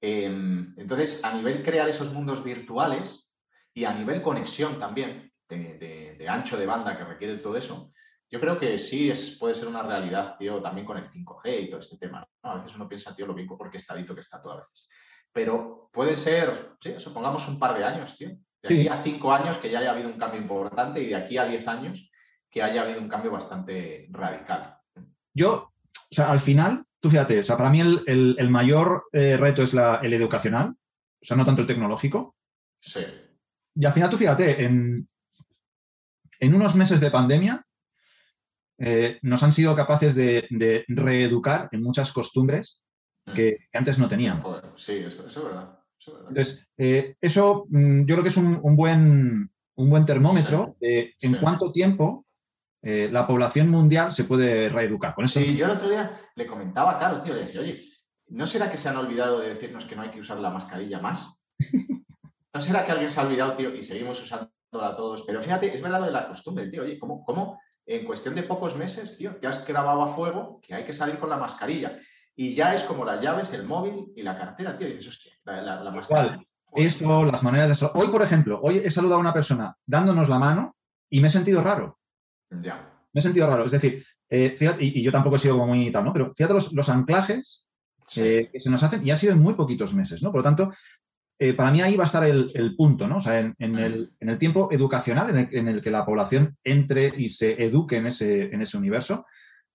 Em, 0.00 0.74
entonces, 0.76 1.24
a 1.24 1.32
nivel 1.34 1.62
crear 1.64 1.88
esos 1.88 2.12
mundos 2.12 2.44
virtuales 2.44 3.34
y 3.74 3.84
a 3.84 3.92
nivel 3.92 4.22
conexión 4.22 4.78
también, 4.78 5.32
de, 5.48 5.74
de- 5.78 6.16
de 6.16 6.28
ancho 6.28 6.56
de 6.56 6.66
banda 6.66 6.96
que 6.96 7.04
requiere 7.04 7.38
todo 7.38 7.56
eso, 7.56 7.90
yo 8.30 8.38
creo 8.38 8.58
que 8.60 8.76
sí 8.78 9.10
es, 9.10 9.38
puede 9.38 9.54
ser 9.54 9.66
una 9.68 9.82
realidad, 9.82 10.36
tío, 10.38 10.60
también 10.62 10.86
con 10.86 10.98
el 10.98 11.06
5G 11.06 11.62
y 11.62 11.70
todo 11.70 11.80
este 11.80 11.96
tema. 11.96 12.24
¿no? 12.44 12.50
A 12.50 12.54
veces 12.54 12.76
uno 12.76 12.86
piensa, 12.88 13.14
tío, 13.16 13.26
lo 13.26 13.34
bien 13.34 13.48
orquestadito 13.50 14.14
que 14.14 14.20
está 14.20 14.40
todo 14.40 14.52
a 14.52 14.56
veces. 14.58 14.88
Pero 15.32 15.88
puede 15.92 16.14
ser, 16.16 16.76
sí, 16.80 16.94
supongamos 16.98 17.48
un 17.48 17.58
par 17.58 17.76
de 17.76 17.84
años, 17.84 18.16
tío. 18.16 18.28
De 18.62 18.68
aquí 18.68 18.82
Sí. 18.82 18.88
a 18.88 18.96
cinco 18.96 19.32
años 19.32 19.56
que 19.58 19.70
ya 19.70 19.78
haya 19.80 19.92
habido 19.92 20.08
un 20.10 20.18
cambio 20.18 20.40
importante 20.40 21.00
y 21.02 21.06
de 21.06 21.16
aquí 21.16 21.38
a 21.38 21.44
diez 21.46 21.66
años 21.66 22.07
que 22.50 22.62
haya 22.62 22.82
habido 22.82 23.00
un 23.00 23.08
cambio 23.08 23.30
bastante 23.30 24.06
radical. 24.10 24.78
Yo, 25.34 25.72
o 25.74 26.14
sea, 26.14 26.30
al 26.30 26.40
final, 26.40 26.84
tú 27.00 27.10
fíjate, 27.10 27.40
o 27.40 27.44
sea, 27.44 27.56
para 27.56 27.70
mí 27.70 27.80
el, 27.80 28.02
el- 28.06 28.36
el 28.38 28.50
mayor 28.50 29.04
eh, 29.12 29.36
reto 29.36 29.62
es 29.62 29.74
la- 29.74 29.96
el 30.02 30.12
educacional, 30.12 30.70
o 30.70 31.24
sea, 31.24 31.36
no 31.36 31.44
tanto 31.44 31.60
el 31.62 31.66
tecnológico. 31.68 32.34
Sí, 32.80 33.00
Y 33.74 33.84
al 33.84 33.92
final, 33.92 34.08
tú 34.10 34.16
fíjate, 34.16 34.64
en, 34.64 35.08
en 36.40 36.54
unos 36.54 36.74
meses 36.74 37.00
de 37.00 37.10
pandemia 37.10 37.64
eh, 38.78 39.18
nos 39.22 39.42
han 39.42 39.52
sido 39.52 39.74
capaces 39.74 40.14
de, 40.14 40.46
de 40.50 40.84
reeducar 40.88 41.68
en 41.72 41.82
muchas 41.82 42.12
costumbres 42.12 42.80
que, 43.34 43.58
que 43.70 43.78
antes 43.78 43.98
no 43.98 44.08
teníamos. 44.08 44.42
Joder, 44.44 44.64
sí, 44.76 44.92
eso, 44.94 45.26
eso 45.26 45.40
es 45.40 45.46
verdad. 45.46 45.78
Eso 46.00 46.10
es 46.12 46.16
verdad. 46.18 46.28
Entonces, 46.30 46.68
eh, 46.78 47.16
eso 47.20 47.66
mm, 47.68 48.00
yo 48.04 48.14
creo 48.14 48.22
que 48.22 48.28
es 48.30 48.36
un, 48.36 48.58
un 48.62 48.76
buen, 48.76 49.50
un 49.74 49.90
buen 49.90 50.06
termómetro 50.06 50.76
de 50.80 51.14
en 51.20 51.32
sí. 51.32 51.38
cuánto 51.40 51.72
tiempo 51.72 52.24
eh, 52.82 53.08
la 53.10 53.26
población 53.26 53.68
mundial 53.68 54.12
se 54.12 54.24
puede 54.24 54.68
reeducar. 54.68 55.14
Con 55.14 55.24
eso, 55.24 55.40
Sí, 55.40 55.56
yo 55.56 55.66
el 55.66 55.72
otro 55.72 55.88
día 55.88 56.12
le 56.36 56.46
comentaba 56.46 56.92
a 56.92 56.98
Caro, 56.98 57.20
tío, 57.20 57.34
le 57.34 57.40
decía, 57.40 57.60
oye, 57.60 57.80
¿no 58.28 58.46
será 58.46 58.70
que 58.70 58.76
se 58.76 58.88
han 58.88 58.96
olvidado 58.96 59.40
de 59.40 59.48
decirnos 59.48 59.84
que 59.84 59.96
no 59.96 60.02
hay 60.02 60.10
que 60.10 60.20
usar 60.20 60.38
la 60.38 60.50
mascarilla 60.50 61.00
más? 61.00 61.44
¿No 62.54 62.60
será 62.60 62.84
que 62.84 62.92
alguien 62.92 63.10
se 63.10 63.20
ha 63.20 63.26
olvidado, 63.26 63.54
tío, 63.54 63.74
y 63.74 63.82
seguimos 63.82 64.22
usándola 64.22 64.96
todos? 64.96 65.24
Pero 65.26 65.42
fíjate, 65.42 65.72
es 65.72 65.82
verdad 65.82 66.00
lo 66.00 66.06
de 66.06 66.12
la 66.12 66.28
costumbre, 66.28 66.68
tío, 66.68 66.82
oye, 66.82 66.98
¿cómo, 66.98 67.24
cómo 67.24 67.60
en 67.84 68.04
cuestión 68.04 68.34
de 68.34 68.42
pocos 68.42 68.76
meses, 68.76 69.16
tío, 69.16 69.36
te 69.36 69.46
has 69.46 69.66
grabado 69.66 70.02
a 70.02 70.08
fuego 70.08 70.60
que 70.62 70.74
hay 70.74 70.84
que 70.84 70.92
salir 70.92 71.18
con 71.18 71.30
la 71.30 71.36
mascarilla? 71.36 71.98
Y 72.36 72.54
ya 72.54 72.72
es 72.72 72.84
como 72.84 73.04
las 73.04 73.20
llaves, 73.20 73.52
el 73.52 73.66
móvil 73.66 74.12
y 74.14 74.22
la 74.22 74.36
cartera, 74.36 74.76
tío, 74.76 74.86
y 74.86 74.92
dices, 74.92 75.08
hostia, 75.08 75.32
la, 75.44 75.60
la, 75.60 75.82
la 75.82 75.90
mascarilla. 75.90 76.40
Esto, 76.74 77.24
las 77.24 77.42
maneras 77.42 77.80
de... 77.80 77.90
Hoy, 77.94 78.08
por 78.08 78.22
ejemplo, 78.22 78.60
hoy 78.62 78.82
he 78.84 78.90
saludado 78.90 79.16
a 79.16 79.22
una 79.22 79.32
persona 79.32 79.76
dándonos 79.86 80.28
la 80.28 80.38
mano 80.38 80.76
y 81.10 81.20
me 81.20 81.28
he 81.28 81.30
sentido 81.30 81.62
raro. 81.62 81.98
Ya, 82.50 82.90
Me 83.12 83.20
he 83.20 83.22
sentido 83.22 83.46
raro. 83.46 83.64
Es 83.64 83.72
decir, 83.72 84.04
eh, 84.28 84.54
fíjate, 84.56 84.84
y, 84.84 84.98
y 84.98 85.02
yo 85.02 85.12
tampoco 85.12 85.36
he 85.36 85.38
sido 85.38 85.54
como 85.58 85.68
muy 85.74 85.90
tal, 85.90 86.04
¿no? 86.04 86.12
Pero 86.12 86.32
fíjate 86.36 86.54
los, 86.54 86.72
los 86.72 86.88
anclajes 86.88 87.66
sí, 88.06 88.20
eh, 88.20 88.50
que 88.52 88.60
se 88.60 88.70
nos 88.70 88.82
hacen 88.82 89.06
y 89.06 89.10
ha 89.10 89.16
sido 89.16 89.32
en 89.32 89.40
muy 89.40 89.54
poquitos 89.54 89.94
meses, 89.94 90.22
¿no? 90.22 90.30
Por 90.30 90.40
lo 90.40 90.44
tanto, 90.44 90.72
eh, 91.38 91.54
para 91.54 91.70
mí 91.70 91.80
ahí 91.80 91.96
va 91.96 92.04
a 92.04 92.06
estar 92.06 92.24
el, 92.24 92.50
el 92.54 92.74
punto, 92.74 93.06
¿no? 93.06 93.18
O 93.18 93.20
sea, 93.20 93.38
en, 93.38 93.54
en 93.58 93.78
el, 93.78 94.12
en 94.18 94.28
el 94.28 94.38
tiempo 94.38 94.68
educacional 94.72 95.30
en 95.30 95.38
el, 95.38 95.48
en 95.56 95.68
el 95.68 95.80
que 95.80 95.90
la 95.90 96.04
población 96.04 96.56
entre 96.64 97.12
y 97.16 97.28
se 97.28 97.62
eduque 97.62 97.96
en 97.96 98.06
ese, 98.06 98.52
en 98.52 98.60
ese 98.60 98.76
universo, 98.76 99.26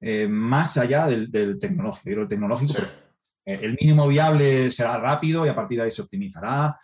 eh, 0.01 0.27
más 0.27 0.77
allá 0.77 1.07
del, 1.07 1.31
del 1.31 1.57
tecnológico. 1.59 2.21
El 2.21 2.27
tecnológico, 2.27 2.73
sí. 2.73 2.77
pues, 2.79 2.97
eh, 3.45 3.59
el 3.61 3.77
mínimo 3.79 4.07
viable 4.07 4.71
será 4.71 4.97
rápido 4.97 5.45
y 5.45 5.49
a 5.49 5.55
partir 5.55 5.77
de 5.77 5.85
ahí 5.85 5.91
se 5.91 6.01
optimizará, 6.01 6.77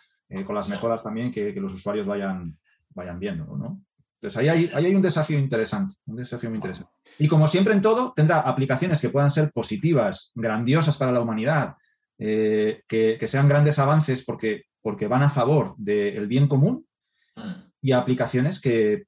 con 0.46 0.54
las 0.54 0.68
mejoras 0.68 1.02
también 1.02 1.32
que, 1.32 1.52
que 1.52 1.60
los 1.60 1.74
usuarios 1.74 2.06
vayan, 2.06 2.56
vayan 2.90 3.18
viendo, 3.18 3.44
¿no? 3.56 3.82
Entonces 4.20 4.36
ahí 4.36 4.48
hay, 4.48 4.70
ahí 4.74 4.86
hay 4.86 4.94
un 4.94 5.00
desafío 5.02 5.38
interesante, 5.38 5.94
un 6.06 6.16
desafío 6.16 6.50
muy 6.50 6.56
interesante. 6.58 6.92
Y 7.18 7.26
como 7.26 7.48
siempre 7.48 7.72
en 7.72 7.80
todo, 7.80 8.12
tendrá 8.14 8.40
aplicaciones 8.40 9.00
que 9.00 9.08
puedan 9.08 9.30
ser 9.30 9.50
positivas, 9.50 10.30
grandiosas 10.34 10.98
para 10.98 11.10
la 11.12 11.20
humanidad, 11.20 11.74
eh, 12.18 12.82
que, 12.86 13.16
que 13.18 13.26
sean 13.26 13.48
grandes 13.48 13.78
avances 13.78 14.22
porque, 14.24 14.64
porque 14.82 15.08
van 15.08 15.22
a 15.22 15.30
favor 15.30 15.74
del 15.78 16.26
bien 16.26 16.48
común 16.48 16.86
Mm. 17.36 17.70
y 17.80 17.92
aplicaciones 17.92 18.60
que 18.60 19.04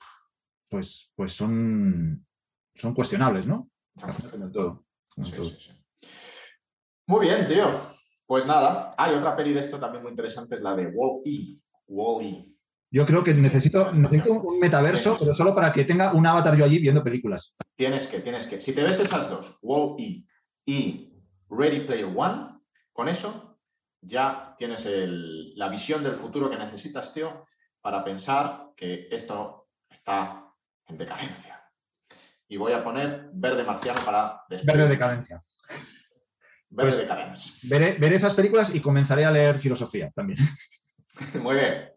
pues, 0.71 1.13
pues 1.17 1.33
son, 1.35 2.25
son 2.75 2.95
cuestionables, 2.95 3.47
¿no? 3.47 3.69
Como 4.01 4.51
todo, 4.51 4.87
como 5.11 5.27
en 5.27 5.31
Sí, 5.31 5.37
todo. 5.37 5.45
sí, 5.51 5.57
sí. 5.61 6.09
Muy 7.09 7.27
bien, 7.27 7.47
tío. 7.47 7.67
Pues 8.27 8.47
nada, 8.47 8.95
hay 8.97 9.15
otra 9.15 9.37
peli 9.37 9.53
de 9.53 9.61
esto 9.61 9.79
también 9.79 10.03
muy 10.03 10.11
interesante, 10.13 10.55
es 10.55 10.63
la 10.63 10.75
de 10.75 10.87
Wall-E. 10.87 11.59
Wall-E. 11.89 12.52
Yo 12.95 13.07
creo 13.07 13.25
que 13.25 13.33
necesito, 13.33 13.91
necesito 13.93 14.35
un 14.35 14.61
metaverso, 14.61 15.17
pero 15.19 15.35
solo 15.35 15.55
para 15.55 15.73
que 15.73 15.85
tenga 15.85 16.13
un 16.13 16.27
avatar 16.27 16.55
yo 16.57 16.65
allí 16.67 16.79
viendo 16.79 17.03
películas. 17.03 17.55
Tienes 17.75 18.07
que, 18.07 18.21
tienes 18.21 18.47
que. 18.47 18.61
Si 18.61 18.75
te 18.75 18.83
ves 18.85 19.01
esas 19.01 19.31
dos, 19.31 19.59
Wall-E 19.63 20.25
y 20.67 21.15
Ready 21.49 21.81
Player 21.87 22.05
One, 22.15 22.61
con 22.93 23.09
eso 23.09 23.59
ya 24.03 24.55
tienes 24.59 24.85
el- 24.85 25.55
la 25.57 25.71
visión 25.71 26.03
del 26.05 26.17
futuro 26.17 26.51
que 26.51 26.59
necesitas, 26.59 27.15
tío, 27.15 27.47
para 27.81 28.05
pensar 28.05 28.73
que 28.77 29.09
esto 29.11 29.69
está 29.89 30.45
en 30.87 30.99
decadencia. 30.99 31.63
Y 32.47 32.59
voy 32.59 32.73
a 32.73 32.85
poner 32.85 33.31
verde 33.33 33.65
marciano 33.65 34.01
para 34.05 34.43
despedir. 34.51 34.77
Verde 34.77 34.89
decadencia. 34.91 35.43
Verde 36.69 36.91
Pues- 36.91 36.99
decadencia. 36.99 37.69
Veré, 37.71 37.97
veré 37.99 38.17
esas 38.17 38.35
películas 38.35 38.75
y 38.75 38.81
comenzaré 38.83 39.25
a 39.25 39.31
leer 39.31 39.59
filosofía 39.59 40.11
también. 40.15 40.39
Muy 41.43 41.55
bien. 41.55 41.89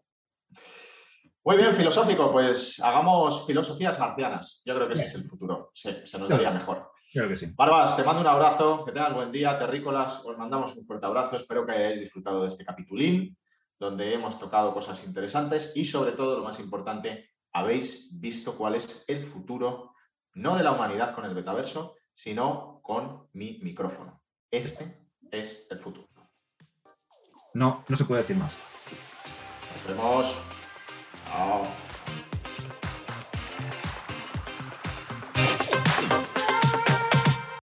Muy 1.46 1.58
bien, 1.58 1.72
filosófico. 1.72 2.32
Pues 2.32 2.82
hagamos 2.82 3.46
filosofías 3.46 4.00
marcianas. 4.00 4.62
Yo 4.66 4.74
creo 4.74 4.88
que 4.88 4.94
ese 4.94 5.04
es 5.04 5.14
el 5.14 5.22
futuro. 5.22 5.70
Se, 5.72 6.04
se 6.04 6.18
nos 6.18 6.28
daría 6.28 6.50
mejor. 6.50 6.90
Creo 7.12 7.28
que 7.28 7.36
sí. 7.36 7.52
Barbas, 7.54 7.96
te 7.96 8.02
mando 8.02 8.20
un 8.20 8.26
abrazo. 8.26 8.84
Que 8.84 8.90
tengas 8.90 9.14
buen 9.14 9.30
día. 9.30 9.56
Terrícolas, 9.56 10.26
os 10.26 10.36
mandamos 10.36 10.76
un 10.76 10.84
fuerte 10.84 11.06
abrazo. 11.06 11.36
Espero 11.36 11.64
que 11.64 11.70
hayáis 11.70 12.00
disfrutado 12.00 12.42
de 12.42 12.48
este 12.48 12.64
capitulín, 12.64 13.38
donde 13.78 14.12
hemos 14.12 14.40
tocado 14.40 14.74
cosas 14.74 15.06
interesantes 15.06 15.72
y, 15.76 15.84
sobre 15.84 16.12
todo, 16.12 16.36
lo 16.36 16.42
más 16.42 16.58
importante, 16.58 17.30
habéis 17.52 18.20
visto 18.20 18.56
cuál 18.56 18.74
es 18.74 19.04
el 19.06 19.22
futuro, 19.22 19.92
no 20.34 20.56
de 20.56 20.64
la 20.64 20.72
humanidad 20.72 21.14
con 21.14 21.26
el 21.26 21.34
betaverso, 21.34 21.94
sino 22.12 22.80
con 22.82 23.28
mi 23.34 23.60
micrófono. 23.62 24.20
Este 24.50 25.06
es 25.30 25.68
el 25.70 25.78
futuro. 25.78 26.08
No, 27.54 27.84
no 27.86 27.96
se 27.96 28.04
puede 28.04 28.22
decir 28.22 28.36
más. 28.36 28.58
Nos 29.70 29.86
vemos. 29.86 30.55
好。 31.30 31.85